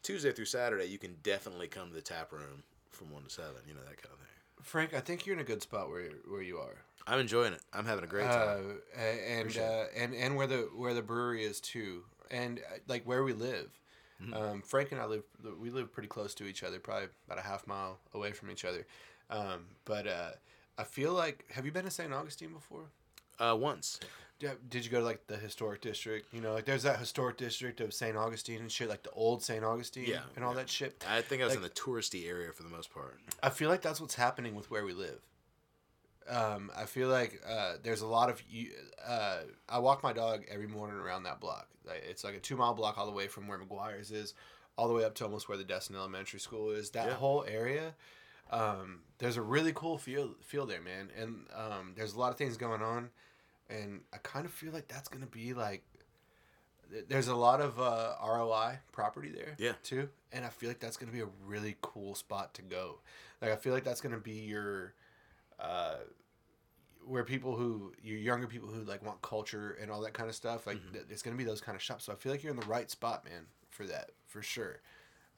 [0.01, 3.61] Tuesday through Saturday, you can definitely come to the tap room from one to seven.
[3.67, 4.27] You know that kind of thing.
[4.63, 6.77] Frank, I think you're in a good spot where where you are.
[7.09, 7.61] I'm enjoying it.
[7.73, 8.77] I'm having a great time.
[8.95, 13.03] Uh, and uh, and and where the where the brewery is too, and uh, like
[13.05, 13.69] where we live.
[14.21, 14.33] Mm-hmm.
[14.33, 15.23] Um, Frank and I live
[15.59, 18.63] we live pretty close to each other, probably about a half mile away from each
[18.65, 18.85] other.
[19.29, 20.31] Um, but uh,
[20.77, 22.13] I feel like have you been to St.
[22.13, 22.85] Augustine before?
[23.39, 23.99] Uh, once.
[24.41, 26.33] Yeah, Did you go to like the historic district?
[26.33, 28.15] You know, like there's that historic district of St.
[28.15, 29.63] Augustine and shit, like the old St.
[29.65, 30.59] Augustine Yeah, and all yeah.
[30.59, 31.03] that shit.
[31.09, 33.19] I think I was Like- in the touristy area for the most part.
[33.43, 35.19] I feel like that's what's happening with where we live.
[36.29, 38.41] Um, I feel like uh, there's a lot of.
[39.05, 41.67] Uh, I walk my dog every morning around that block.
[42.07, 44.35] It's like a two mile block all the way from where McGuire's is,
[44.77, 46.91] all the way up to almost where the Destin Elementary School is.
[46.91, 47.13] That Yeah.
[47.15, 47.95] whole area,
[48.51, 51.09] um, there's a really cool feel feel there, man.
[51.17, 53.09] And um, there's a lot of things going on,
[53.69, 55.83] and I kind of feel like that's gonna be like.
[57.07, 59.73] There's a lot of uh, ROI property there, Yeah.
[59.83, 62.99] too, and I feel like that's gonna be a really cool spot to go.
[63.41, 64.93] Like I feel like that's gonna be your,
[65.59, 65.95] uh,
[67.05, 70.35] where people who your younger people who like want culture and all that kind of
[70.35, 70.67] stuff.
[70.67, 70.93] Like Mm-hmm.
[70.93, 72.03] th- it's gonna be those kind of shops.
[72.05, 74.81] So I feel like you're in the right spot, man, for that for sure.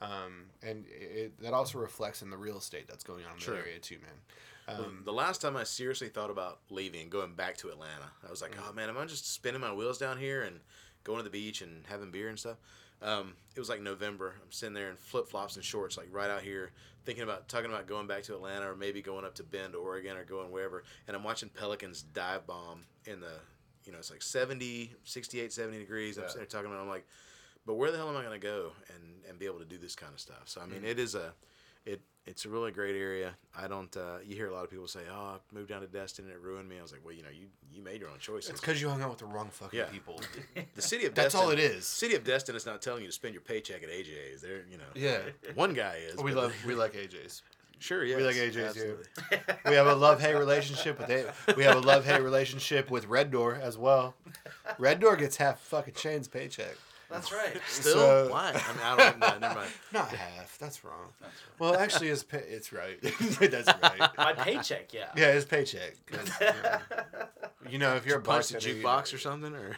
[0.02, 3.54] Um, and it, that also reflects in the real estate that's going on in Sure.
[3.56, 4.78] the area too, man.
[4.80, 8.10] Well, Um, the last time I seriously thought about leaving, and going back to Atlanta,
[8.28, 8.64] I was like, Mm.
[8.68, 10.60] oh man, am I just spinning my wheels down here and
[11.04, 12.58] going to the beach and having beer and stuff?
[13.04, 14.36] Um, it was like November.
[14.44, 16.72] I'm sitting there in flip flops and shorts, like right out here,
[17.06, 20.18] thinking about talking about going back to Atlanta or maybe going up to Bend, Oregon,
[20.18, 20.84] or going wherever.
[21.08, 23.34] And I'm watching Pelicans dive bomb in the,
[23.86, 26.18] you know, it's like 70, 68, 70 degrees.
[26.18, 27.06] I'm sitting there talking about, I'm like,
[27.66, 29.78] but where the hell am I going to go and, and be able to do
[29.78, 30.44] this kind of stuff?
[30.46, 30.88] So I mean, Mm.
[30.88, 31.34] it is a,
[31.86, 33.36] it it's a really great area.
[33.58, 33.96] I don't.
[33.98, 36.34] Uh, you hear a lot of people say, "Oh, I moved down to Destin and
[36.34, 38.50] it ruined me." I was like, "Well, you know, you you made your own choices."
[38.52, 39.86] it's because you hung out with the wrong fucking Yeah.
[39.86, 40.20] people.
[40.76, 41.24] the city of Destin.
[41.24, 41.86] That's Destin, all it is.
[41.86, 44.42] City of Destin is not telling you to spend your paycheck at AJ's.
[44.42, 45.20] They're you know, Yeah,
[45.56, 46.18] one guy is.
[46.22, 47.42] we love we like AJ's.
[47.80, 48.16] Sure, yeah.
[48.18, 49.06] we like AJ's absolutely.
[49.66, 51.34] We have a love hate relationship with it.
[51.58, 54.14] We have a love hate relationship with Red Door as well.
[54.78, 56.76] Red Door gets half fucking Shane's paycheck.
[57.12, 57.58] That's right.
[57.68, 58.50] Still, So- why?
[58.50, 59.20] I mean, I don't.
[59.20, 59.72] No, never mind.
[59.94, 60.58] Not half.
[60.60, 61.10] That's wrong.
[61.22, 63.00] That's Well, actually, his pay, it's right.
[63.02, 64.10] That's right.
[64.18, 65.10] My paycheck, yeah.
[65.16, 65.96] Yeah, his paycheck.
[66.10, 66.78] you, know,
[67.70, 69.78] you know, if you're a Punch bartender, you- jukebox or something, or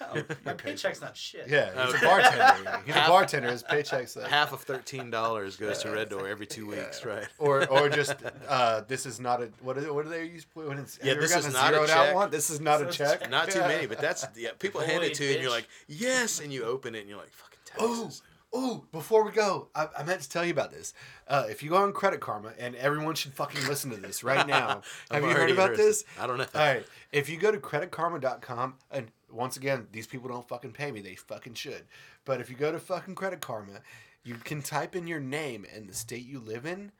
[0.00, 1.48] No, my paycheck's not shit.
[1.48, 2.06] Yeah, he's Okay.
[2.06, 2.82] a bartender.
[2.86, 3.50] He's a bartender.
[3.50, 7.26] His paycheck's like, half of thirteen dollars goes to Red Door every two weeks, right?
[7.38, 8.14] or or just
[8.48, 9.88] uh, this is not a what is?
[9.88, 12.14] What do they use when it's Yeah, this is not a check.
[12.14, 12.30] one?
[12.30, 13.30] This is not a This check.
[13.30, 14.50] Not too many, but that's yeah.
[14.58, 17.18] People hand it to you, and you're like, yes, and you open it, and you're
[17.18, 18.22] like, fucking Oh, taxes.
[18.52, 18.84] oh!
[18.92, 20.94] Before we go, I, I meant to tell you about this.
[21.28, 24.46] Uh, if you go on Credit Karma, and everyone should fucking listen to this right
[24.46, 24.82] now.
[25.10, 26.04] I've you heard about this?
[26.20, 26.46] I don't know.
[26.54, 26.86] All right.
[27.12, 31.00] If you go to creditkarma.com, and once again, these people don't fucking pay me.
[31.00, 31.84] They fucking should.
[32.24, 33.80] But if you go to fucking Credit Karma,
[34.24, 36.92] you can type in your name and the state you live in,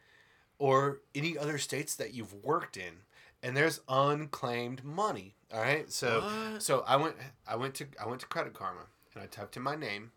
[0.59, 2.95] or any other states that you've worked in,
[3.43, 5.35] and there's unclaimed money.
[5.55, 5.91] All right.
[5.93, 6.21] So
[6.53, 6.63] What?
[6.63, 7.17] so I went
[7.47, 8.81] I went to I went to Credit Karma
[9.17, 10.13] and I typed in my name.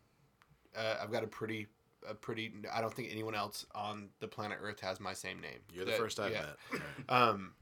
[0.78, 1.68] Uh, I've got a pretty
[2.08, 2.54] a pretty.
[2.72, 5.60] I don't think anyone else on the planet Earth has my same name.
[5.74, 6.46] You're the That- first I've yeah.
[6.72, 6.82] met.
[7.10, 7.54] Um,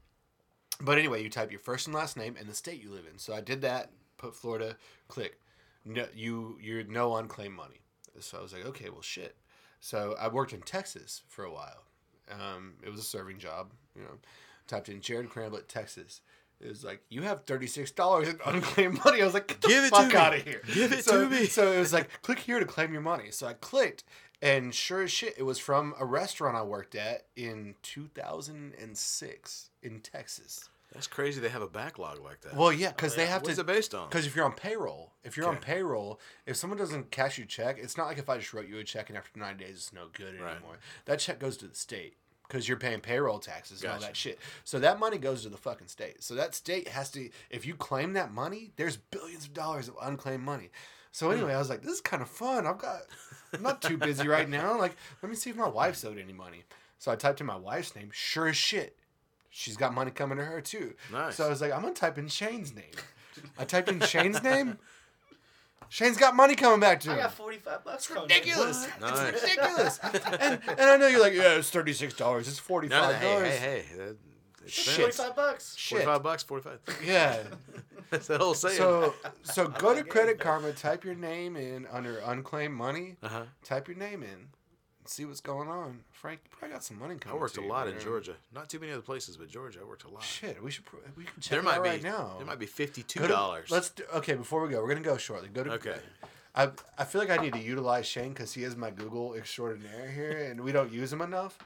[0.80, 3.18] but anyway, you type your first and last name and the state you live in.
[3.18, 3.90] So I did that.
[4.16, 4.76] Put Florida.
[5.08, 5.40] Click.
[5.84, 7.80] No, you you're no unclaimed money.
[8.20, 9.36] So I was like, okay, well, shit.
[9.80, 11.84] So I worked in Texas for a while.
[12.30, 13.72] Um, it was a serving job.
[13.96, 14.18] You know,
[14.66, 16.20] typed in Jared Cramblett, Texas.
[16.60, 19.22] It was like you have thirty six dollars in unclaimed money.
[19.22, 20.16] I was like, get the Give it to fuck me.
[20.16, 20.60] out of here.
[20.72, 21.46] Give it so, to me.
[21.46, 23.30] So it was like, click here to claim your money.
[23.30, 24.02] So I clicked,
[24.42, 28.74] and sure as shit, it was from a restaurant I worked at in two thousand
[28.80, 30.68] and six in Texas.
[30.92, 31.38] That's crazy.
[31.38, 32.56] They have a backlog like that.
[32.56, 33.28] Well, yeah, because they yeah.
[33.32, 33.60] have What's to.
[33.60, 34.08] it based on?
[34.08, 37.46] Because if you're on payroll, if you're on payroll, if someone doesn't cash you a
[37.46, 39.76] check, it's not like if I just wrote you a check and after nine days
[39.76, 40.52] it's no good Right.
[40.56, 40.78] anymore.
[41.04, 42.14] That check goes to the state
[42.48, 44.38] because you're paying payroll taxes and all that shit.
[44.64, 46.22] So that money goes to the fucking state.
[46.22, 47.28] So that state has to.
[47.50, 50.70] If you claim that money, there's billions of dollars of unclaimed money.
[51.12, 51.34] So hmm.
[51.34, 52.66] anyway, I was like, this is kind of fun.
[52.66, 53.02] I've got.
[53.52, 54.78] I'm not too busy right now.
[54.78, 56.64] Like, let me see if my wife's owed any money.
[56.98, 58.10] So I typed in my wife's name.
[58.12, 58.96] Sure as shit,
[59.50, 60.94] she's got money coming to her too.
[61.12, 61.36] Nice.
[61.36, 62.84] So I was like, I'm gonna type in Shane's name.
[63.58, 64.78] I typed in Shane's name.
[65.88, 67.18] Shane's got money coming back to I him.
[67.20, 68.10] got forty five bucks.
[68.10, 68.86] It's ridiculous.
[69.00, 69.32] Nice.
[69.34, 69.98] It's ridiculous.
[70.40, 72.48] and, and I know you're like, yeah, it's thirty six dollars.
[72.48, 73.48] It's forty No, no, five hey, dollars.
[73.58, 73.96] hey, hey.
[73.96, 74.16] That,
[74.64, 74.96] it's Shit.
[74.96, 75.74] Forty five bucks.
[75.78, 75.98] Shit.
[76.02, 76.80] 45 bucks, 45.
[77.06, 77.38] Yeah.
[78.10, 78.76] That's the whole saying.
[78.76, 83.16] So so go to Credit Karma, type your name in under unclaimed money.
[83.22, 83.42] uh-huh.
[83.64, 84.48] Type your name in.
[85.08, 86.00] See what's going on.
[86.12, 87.38] Frank, you probably got some money coming.
[87.38, 88.02] I worked a you, lot in man.
[88.04, 88.34] Georgia.
[88.54, 90.22] Not too many other places, but Georgia, I worked a lot.
[90.22, 90.84] Shit, we should
[91.16, 92.34] we can check There might out be right now.
[92.36, 93.70] there might be fifty-two dollars.
[93.70, 94.34] Let's do, okay.
[94.34, 95.48] Before we go, we're gonna go shortly.
[95.48, 95.96] Go to Okay.
[96.54, 96.68] I
[96.98, 100.46] I feel like I need to utilize Shane because he is my Google extraordinaire here,
[100.50, 101.58] and we don't use him enough.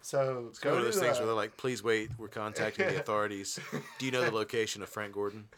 [0.00, 2.28] So It's of one of those to, things uh, where they're like, "Please wait, we're
[2.28, 3.58] contacting the authorities.
[3.98, 5.48] Do you know the location of Frank Gordon?"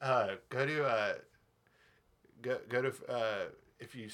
[0.00, 1.12] uh, go to uh,
[2.40, 3.38] go go to uh,
[3.78, 4.08] if you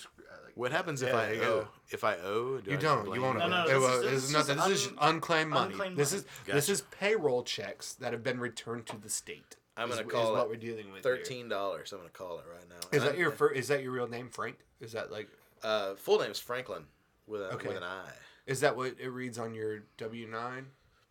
[0.56, 1.44] What happens if yeah, I yeah.
[1.44, 1.68] owe?
[1.90, 3.14] If I owe, do You I don't.
[3.14, 3.38] You won't.
[3.38, 4.70] No, no, it this was, is- this this is is nothing.
[4.70, 5.72] This is un- unclaimed money.
[5.72, 6.24] unclaimed this money.
[6.46, 9.56] is this is payroll checks that have been returned to the state.
[9.76, 11.02] I'm gonna is call what it we're dealing with.
[11.02, 11.92] Thirteen dollars.
[11.92, 12.76] I'm gonna call it right now.
[12.90, 14.56] Is And that I- your fir- is that your real name, Frank?
[14.80, 15.28] Is that like
[15.62, 16.84] uh, full name is Franklin
[17.26, 17.68] with a, Okay.
[17.68, 18.04] with an I?
[18.46, 20.68] is that what it reads on your W nine?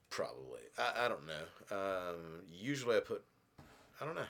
[0.10, 0.62] Probably.
[0.80, 1.78] I, I don't know.
[1.78, 3.24] Um, usually I put.
[4.02, 4.22] I don't know.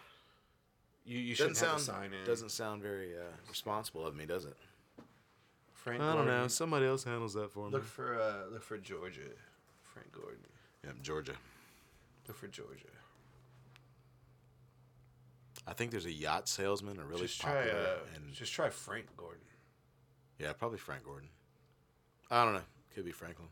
[1.05, 2.25] You you Doesn't shouldn't have sound to sign in.
[2.27, 4.57] doesn't sound very uh, responsible of me, does it?
[5.85, 6.41] Frank I don't Gordon.
[6.41, 6.47] Know.
[6.47, 7.71] Somebody else handles that for me.
[7.73, 9.29] Look for uh look for Georgia.
[9.83, 10.39] Frank Gordon.
[10.83, 11.33] Yeah, Georgia.
[12.27, 12.87] Look for Georgia.
[15.67, 18.69] I think there's a yacht salesman, a really just try popular, uh, and just try
[18.69, 19.43] Frank Gordon.
[20.39, 21.29] yeah, probably Frank Gordon.
[22.31, 22.61] I don't know.
[22.95, 23.47] Could be Franklin.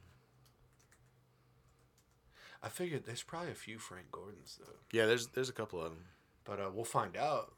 [2.64, 5.92] I figured there's probably a few Frank Gordons though, Yeah, there's there's a couple of
[5.92, 6.06] them.
[6.46, 7.54] but uh, we'll find out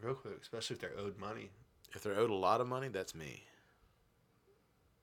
[0.00, 1.50] real quick, especially if they're owed money.
[1.94, 3.42] If they're owed a lot of money, that's me.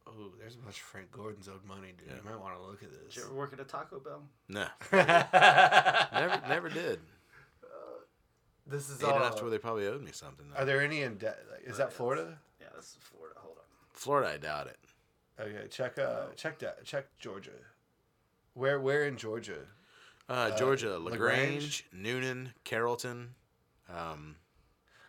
[0.08, 2.08] Oh, there's a bunch of Frank Gordons owed money, dude.
[2.08, 2.16] Yeah.
[2.24, 3.00] You might want to look at this.
[3.00, 3.16] Did this.
[3.18, 4.24] you ever work at a Taco Bell?
[4.50, 7.00] No, never, never never did.
[8.66, 9.18] This is Ate all.
[9.18, 10.46] enough to where they probably owed me something.
[10.52, 10.62] though.
[10.62, 11.18] Are there any in?
[11.18, 12.38] De- like, is that Florida?
[12.60, 13.36] Yeah, this is Florida.
[13.40, 13.64] Hold on.
[13.94, 14.78] Florida, I doubt it.
[15.40, 15.98] Okay, check.
[15.98, 16.84] Uh, check that.
[16.84, 17.52] Check Georgia.
[18.56, 18.80] Where?
[18.80, 19.60] Where in Georgia?
[20.30, 21.86] Uh, Uh, Georgia, LaGrange?
[21.94, 23.36] LaGrange, Newnan, Carrollton.
[23.90, 24.36] Um,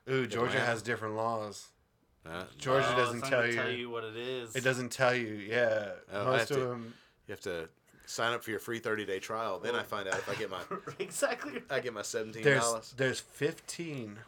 [0.08, 0.66] Ooh, Georgia Atlanta.
[0.66, 1.66] has different laws.
[2.26, 3.56] Uh, Georgia Oh, doesn't it's tell gonna you.
[3.56, 4.54] tell you what it is.
[4.56, 5.34] It doesn't tell you.
[5.34, 6.94] Yeah, Oh, most of to- them.
[7.26, 7.68] you have to
[8.06, 9.58] sign up for your free 30 day trial.
[9.58, 10.60] Then I find out if I get my
[10.98, 11.62] exactly.
[11.70, 12.94] I get my seventeen There's dollars.
[12.96, 14.18] there's 15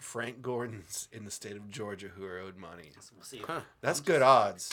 [0.00, 2.90] Frank Gordons in the state of Georgia who are owed money.
[3.14, 3.42] We'll see.
[3.46, 3.60] Huh.
[3.80, 4.72] That's good odds.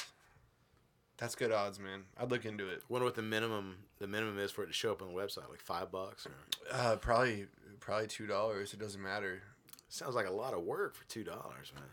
[1.17, 2.03] That's good odds, man.
[2.17, 2.83] I'd look into it.
[2.89, 5.49] Wonder what the minimum the minimum is for it to show up on the website,
[5.49, 6.25] like five bucks.
[6.27, 6.31] Or
[6.71, 7.47] Uh, probably
[7.79, 8.73] probably two dollars.
[8.73, 9.41] It doesn't matter.
[9.87, 11.83] sounds like a lot of work for two dollars, man.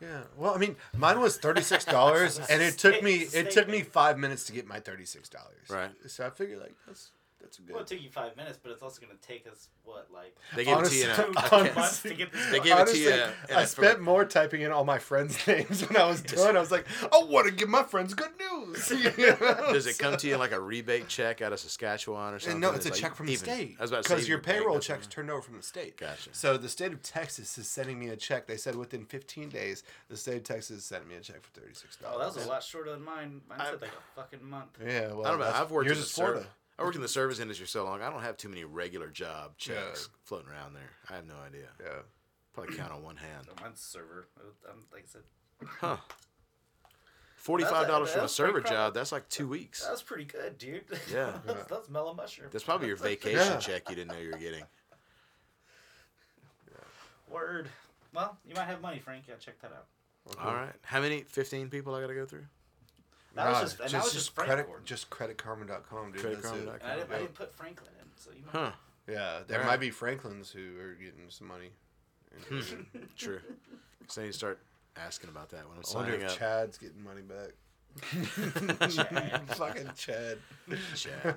[0.00, 0.22] Yeah.
[0.36, 3.82] Well, I mean, mine was thirty six dollars, and it took me it took me
[3.82, 5.68] five minutes to get my thirty six dollars.
[5.70, 5.90] Right.
[6.06, 7.10] So I figured like that's
[7.48, 7.72] that's a good.
[7.72, 10.64] Well, it took you five minutes, but it's also gonna take us what, like They
[10.64, 11.28] give Honestly- it to you.
[11.28, 12.46] In two honestly- months to get this.
[12.50, 12.66] They done?
[12.66, 15.46] give it to you Honestly, in I a- spent more typing in all my friends'
[15.46, 16.56] names when I was done.
[16.56, 18.88] I was like, oh, I want to give my friends good news.
[18.88, 22.52] does it come to you like a rebate check out of Saskatchewan or something?
[22.52, 23.76] And no, it's a like check from the even- state.
[23.78, 25.10] I was about to because your payroll doesn't check's know.
[25.10, 25.96] turned over from the state.
[25.96, 26.30] Gotcha.
[26.32, 28.46] So the state of Texas is sending me a check.
[28.46, 31.96] They said within 15 days, the state of Texas sent me a check for 36
[31.96, 32.14] dollars.
[32.16, 33.40] Oh, that was a lot shorter than mine.
[33.48, 34.78] Mine I- said like a fucking month.
[34.84, 35.50] Yeah, well, I don't know.
[35.54, 36.46] I've worked yours in the Florida.
[36.78, 36.80] Service.
[36.80, 38.02] I worked in the service industry so long.
[38.02, 40.18] I don't have too many regular job checks Yeah.
[40.24, 40.90] floating around there.
[41.10, 41.68] I have no idea.
[41.80, 42.02] Yeah.
[42.54, 43.46] Probably count on one hand.
[43.46, 44.28] So mine's server.
[44.70, 45.22] I'm, like I said,
[45.80, 45.96] Huh.
[47.36, 48.94] Forty-five dollars from a server job.
[48.94, 49.86] That's like two weeks.
[49.86, 50.84] That's pretty good, dude.
[51.12, 51.38] Yeah.
[51.46, 52.48] that's, that's mellow mushroom.
[52.52, 53.58] That's probably your vacation Yeah.
[53.58, 54.64] check you didn't know you were getting.
[57.30, 57.68] Word.
[58.14, 59.24] Well, you might have money, Frank.
[59.28, 59.86] Yeah, check that out.
[60.44, 60.72] All right.
[60.82, 61.22] How many?
[61.22, 62.44] Fifteen people I got to go through.
[63.38, 64.84] That was just, and that was just Frank credit, Gordon.
[64.84, 66.20] just creditkarma.com, dude.
[66.20, 66.66] Credit that's karma it.
[66.66, 68.52] dot And I didn't, I didn't put Franklin in, so you might.
[68.60, 68.70] Huh.
[69.08, 71.70] Yeah, there All might be Franklins who are getting some money.
[72.48, 72.60] Hmm.
[73.16, 73.40] True.
[74.08, 74.60] So I need start
[74.96, 76.38] asking about that when I'm I wonder signing if up.
[76.38, 77.52] Chad's getting money back.
[78.90, 79.48] Chad.
[79.56, 80.38] Fucking Chad.
[80.94, 81.34] Chad.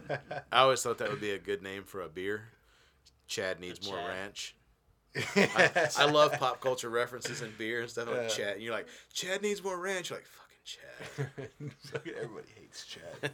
[0.51, 2.43] I always thought that would be a good name for a beer.
[3.27, 4.55] Chad needs more ranch.
[5.35, 8.27] I, I love pop culture references in beer and stuff like Yeah.
[8.27, 8.53] Chad.
[8.55, 10.09] And you're like, Chad needs more ranch.
[10.09, 11.49] You're like, fucking Chad.
[11.95, 13.31] Everybody hates Chad.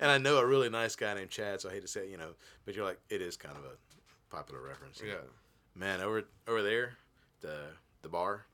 [0.00, 2.10] and I know a really nice guy named Chad, so I hate to say it,
[2.10, 2.30] you know,
[2.64, 5.02] but you're like, it is kind of a popular reference.
[5.04, 5.14] Yeah.
[5.74, 6.94] Man, over over there,
[7.40, 7.66] the
[8.02, 8.44] the bar,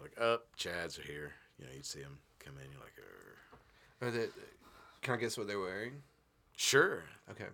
[0.00, 1.32] like, up, Chad's are here.
[1.58, 2.70] You know, you'd see them come in.
[2.70, 4.28] You're like, they,
[5.02, 6.02] can I guess what they're wearing?
[6.56, 7.02] Sure.
[7.30, 7.46] Okay.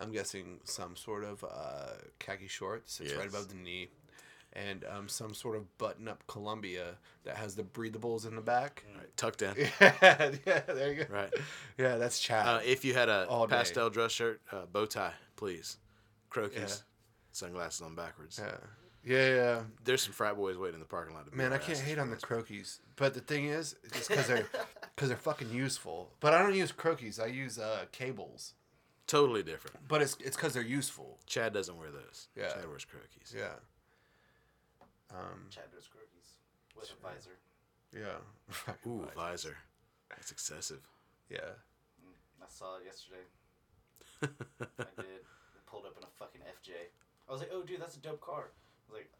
[0.00, 3.00] I'm guessing some sort of uh, khaki shorts.
[3.00, 3.34] It's right Yes.
[3.34, 3.88] above the knee.
[4.54, 8.84] And um, some sort of button up Columbia that has the breathables in the back.
[8.96, 9.54] Right, tucked in.
[9.80, 11.14] yeah, yeah, there you go.
[11.14, 11.32] Right.
[11.76, 12.46] Yeah, that's Chad.
[12.46, 13.56] Uh, if you had a All day.
[13.56, 15.76] pastel dress shirt, uh, bow tie, please.
[16.30, 16.74] Croakies, Yeah.
[17.32, 18.40] sunglasses on backwards.
[18.42, 18.56] yeah.
[19.04, 19.60] Yeah, yeah.
[19.84, 21.30] There's some frat boys waiting in the parking lot.
[21.30, 24.46] To Man, I can't hate on the croakies, but the thing is, it's because they're
[24.96, 26.10] because they're fucking useful.
[26.20, 27.22] But I don't use croakies.
[27.22, 28.52] I use uh, Cablz.
[29.06, 29.76] Totally different.
[29.86, 31.18] But it's it's because they're useful.
[31.26, 32.28] Chad doesn't wear those.
[32.36, 32.48] Yeah.
[32.48, 33.34] Chad wears croakies.
[33.34, 33.52] Yeah.
[35.10, 35.48] Um.
[35.50, 36.36] Chad wears croakies
[36.76, 37.38] with a visor.
[37.92, 38.20] Yeah.
[38.86, 39.56] Ooh, visor.
[40.10, 40.86] That's excessive.
[41.30, 41.56] Yeah.
[42.40, 43.24] I saw it yesterday.
[44.22, 44.26] I
[45.02, 45.06] did.
[45.06, 46.70] It pulled up in a fucking FJ.
[47.28, 48.50] I was like, oh, dude, that's a dope car.
[48.88, 49.10] I was like,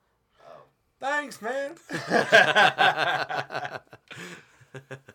[0.46, 0.62] oh.
[1.00, 1.76] Thanks, man.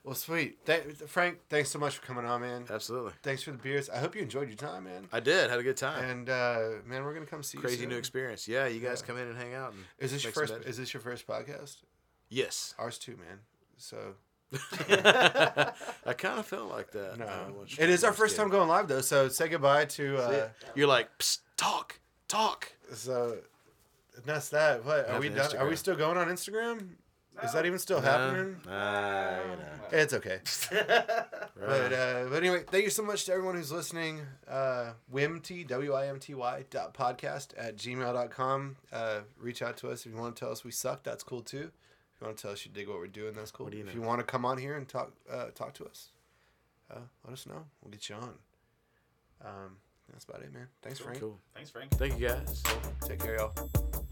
[0.04, 0.66] well, sweet.
[0.66, 2.66] Th- Frank, thanks so much for coming on, man.
[2.70, 3.14] Absolutely.
[3.24, 3.90] Thanks for the beers.
[3.90, 5.08] I hope you enjoyed your time, man.
[5.12, 5.50] I did.
[5.50, 6.04] Had a good time.
[6.04, 7.62] And uh, man, we're gonna come see you.
[7.64, 8.48] Crazy new experience.
[8.48, 9.08] Yeah, you guys Yeah.
[9.08, 9.74] come in and hang out.
[9.74, 10.54] And Is this your first?
[10.66, 11.78] Is this your first podcast?
[12.30, 12.74] Yes.
[12.80, 13.40] Ours too, man.
[13.78, 14.16] So
[14.90, 17.18] I kind of felt like that.
[17.18, 19.02] no, uh, it is our first time going live though.
[19.02, 20.18] So say goodbye to.
[20.18, 21.10] Uh, You're like,
[21.58, 22.72] talk, talk.
[22.94, 23.38] so
[24.26, 24.86] that's that.
[24.86, 25.58] What are we done?
[25.58, 26.90] Are we still going on Instagram?
[27.42, 28.58] Is that even still happening?
[28.66, 29.58] Nah, you know.
[29.92, 30.40] It's okay.
[31.56, 34.22] But uh, but anyway, thank you so much to everyone who's listening.
[34.50, 38.76] Uh, WIMTY, W I M T Y dot podcast at gmail.com.
[38.92, 41.04] Uh, reach out to us if you want to tell us we suck.
[41.04, 41.72] That's cool too.
[42.16, 43.68] If you want to tell us you dig what we're doing, that's cool.
[43.68, 44.02] What do you if know?
[44.02, 46.10] you want to come on here and talk uh, talk to us,
[46.92, 47.64] uh, let us know.
[47.82, 48.34] We'll get you on.
[49.46, 49.78] Um,
[50.12, 50.68] that's about it, man.
[50.82, 51.20] Thanks, Frank.
[51.20, 51.40] cool.
[51.56, 51.92] Thanks, Frank.
[51.92, 52.62] Thank you guys.
[53.08, 54.03] Take care, y'all.